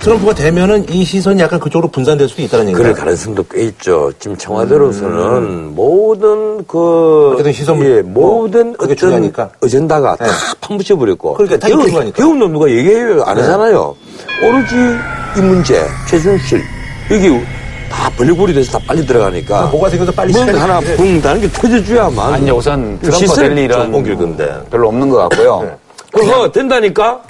트럼프가 0.06 0.34
되면은 0.34 0.88
이 0.88 1.04
시선이 1.04 1.42
약간 1.42 1.58
그쪽으로 1.58 1.88
분산될 1.88 2.28
수도 2.28 2.40
있다는 2.42 2.66
얘기가 2.66 2.78
그럴 2.78 2.94
가능성도 2.94 3.44
꽤 3.50 3.62
있죠. 3.64 4.12
지금 4.20 4.36
청와대로서는 4.36 5.74
모든 5.74 6.64
그 6.64 7.32
어쨌든 7.32 7.52
시선 7.52 7.82
예, 7.82 8.02
모든 8.02 8.72
그게 8.74 8.92
어떤 8.92 8.96
중요하니까. 8.96 9.50
어젠다가 9.60 10.14
다 10.14 10.26
파묻혀 10.60 10.94
버렸고. 10.96 11.34
그러니까 11.34 11.58
다 11.58 11.66
배운, 11.66 11.82
중요하니까. 11.82 12.16
배운 12.16 12.38
놈 12.38 12.52
누가 12.52 12.70
얘기해요 12.70 13.24
안 13.24 13.34
네. 13.34 13.42
하잖아요. 13.42 13.96
오로지 14.44 14.76
이 15.38 15.40
문제 15.40 15.84
최순실 16.08 16.62
여기 17.10 17.40
다 17.90 18.08
벌리고리 18.16 18.54
돼서 18.54 18.78
다 18.78 18.84
빨리 18.86 19.04
들어가니까 19.04 19.62
아, 19.62 19.66
뭐가 19.66 19.90
생겨서 19.90 20.12
빨리 20.12 20.32
시간이 20.32 20.56
하나. 20.56 20.78
붕 20.78 21.20
다는 21.20 21.40
게 21.40 21.50
터져줘야만. 21.50 22.34
아니 22.34 22.48
우선 22.52 22.96
트럼프 23.00 23.34
될 23.34 23.58
일은 23.58 23.76
좀 23.76 23.94
옮길 23.96 24.16
건데. 24.16 24.54
별로 24.70 24.86
없는 24.86 25.08
것 25.08 25.28
같고요. 25.28 25.68
그거 26.12 26.52
된다니까. 26.52 27.22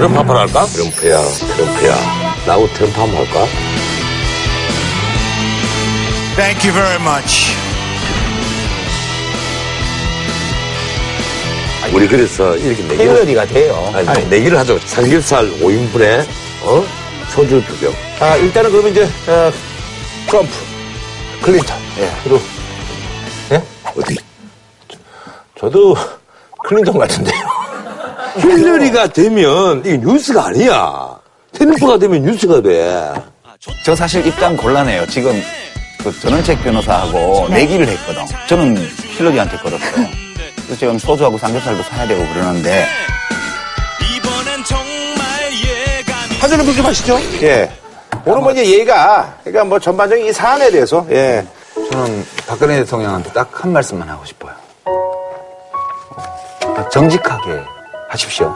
트럼프 0.00 0.16
한판 0.16 0.34
할까? 0.34 0.64
트럼프야, 0.64 1.20
트럼프야. 1.20 1.94
나하고 2.46 2.66
트럼프 2.72 2.98
한판 3.00 3.16
할까? 3.18 3.46
Thank 6.36 6.64
you 6.66 6.72
very 6.72 6.96
much. 7.02 7.54
우리 11.92 12.08
그래서 12.08 12.56
이렇게 12.56 12.82
내기를. 12.82 12.96
테일러리가 12.96 13.44
돼요. 13.44 13.92
아니, 13.94 14.26
내기를 14.30 14.56
하죠. 14.60 14.78
삼겹살 14.86 15.44
5인분에, 15.60 16.24
어? 16.62 16.82
소주 17.34 17.62
두 17.66 17.76
병. 17.78 17.92
아, 18.20 18.36
일단은 18.36 18.70
그러면 18.70 18.92
이제, 18.92 19.02
어, 19.04 19.52
트럼프, 20.28 20.50
클린턴. 21.42 21.76
예. 21.98 22.10
그리고, 22.24 22.40
예? 23.52 23.62
어디? 23.94 24.16
저도 25.58 25.94
클린턴 26.64 26.96
같은데요. 26.98 27.59
힐러리가 28.38 29.08
되면 29.08 29.80
이게 29.84 29.96
뉴스가 29.98 30.46
아니야. 30.46 31.18
트럼프가 31.52 31.98
되면 31.98 32.22
뉴스가 32.22 32.62
돼. 32.62 33.12
저 33.84 33.94
사실 33.94 34.26
입장 34.26 34.56
곤란해요. 34.56 35.06
지금 35.06 35.40
그 36.02 36.18
전원책 36.20 36.62
변호사하고 36.62 37.48
내기를 37.50 37.86
했거든. 37.88 38.24
저는 38.48 38.76
힐러리한테 39.18 39.56
걸었어요. 39.58 40.06
그래서 40.56 40.76
지금 40.78 40.98
소주하고 40.98 41.36
삼겹살도 41.36 41.82
사야 41.82 42.06
되고 42.06 42.20
그러는데 42.32 42.86
한전은 46.40 46.64
그렇게 46.64 46.80
마시죠? 46.80 47.18
예. 47.42 47.70
오늘 48.24 48.40
뭐 48.40 48.52
이제 48.52 48.64
얘가, 48.78 49.34
그러니까 49.44 49.64
뭐 49.64 49.78
전반적인 49.78 50.24
이 50.26 50.32
사안에 50.32 50.70
대해서, 50.70 51.06
예. 51.10 51.44
저는 51.92 52.24
박근혜 52.46 52.76
대통령한테 52.78 53.30
딱 53.32 53.50
한 53.52 53.72
말씀만 53.72 54.08
하고 54.08 54.24
싶어요. 54.24 54.52
어, 56.64 56.88
정직하게 56.90 57.60
하십시오. 58.10 58.52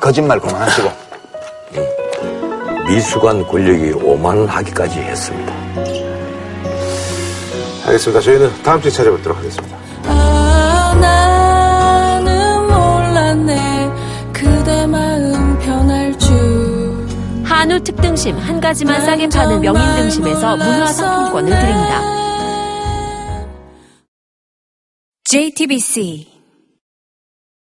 거짓말 0.00 0.40
그만하시고. 0.40 0.90
미수관 2.88 3.46
권력이 3.46 3.92
오만하기까지 3.92 4.98
했습니다. 4.98 5.54
알겠습니다. 7.86 8.20
저희는 8.20 8.62
다음 8.62 8.80
주에 8.82 8.90
찾아뵙도록 8.90 9.38
하겠습니다. 9.38 9.76
아, 10.06 10.96
나는 11.00 12.66
몰랐네. 12.66 13.90
그대 14.32 14.86
마음 14.86 15.58
변할 15.60 16.18
줄. 16.18 16.32
한우 17.44 17.80
특등심 17.80 18.36
한 18.38 18.60
가지만 18.60 19.04
싸게 19.04 19.28
파는 19.28 19.60
명인 19.60 19.80
등심에서 19.96 20.56
문화상품권을 20.56 21.50
드립니다. 21.50 22.02
JTBC 25.24 26.31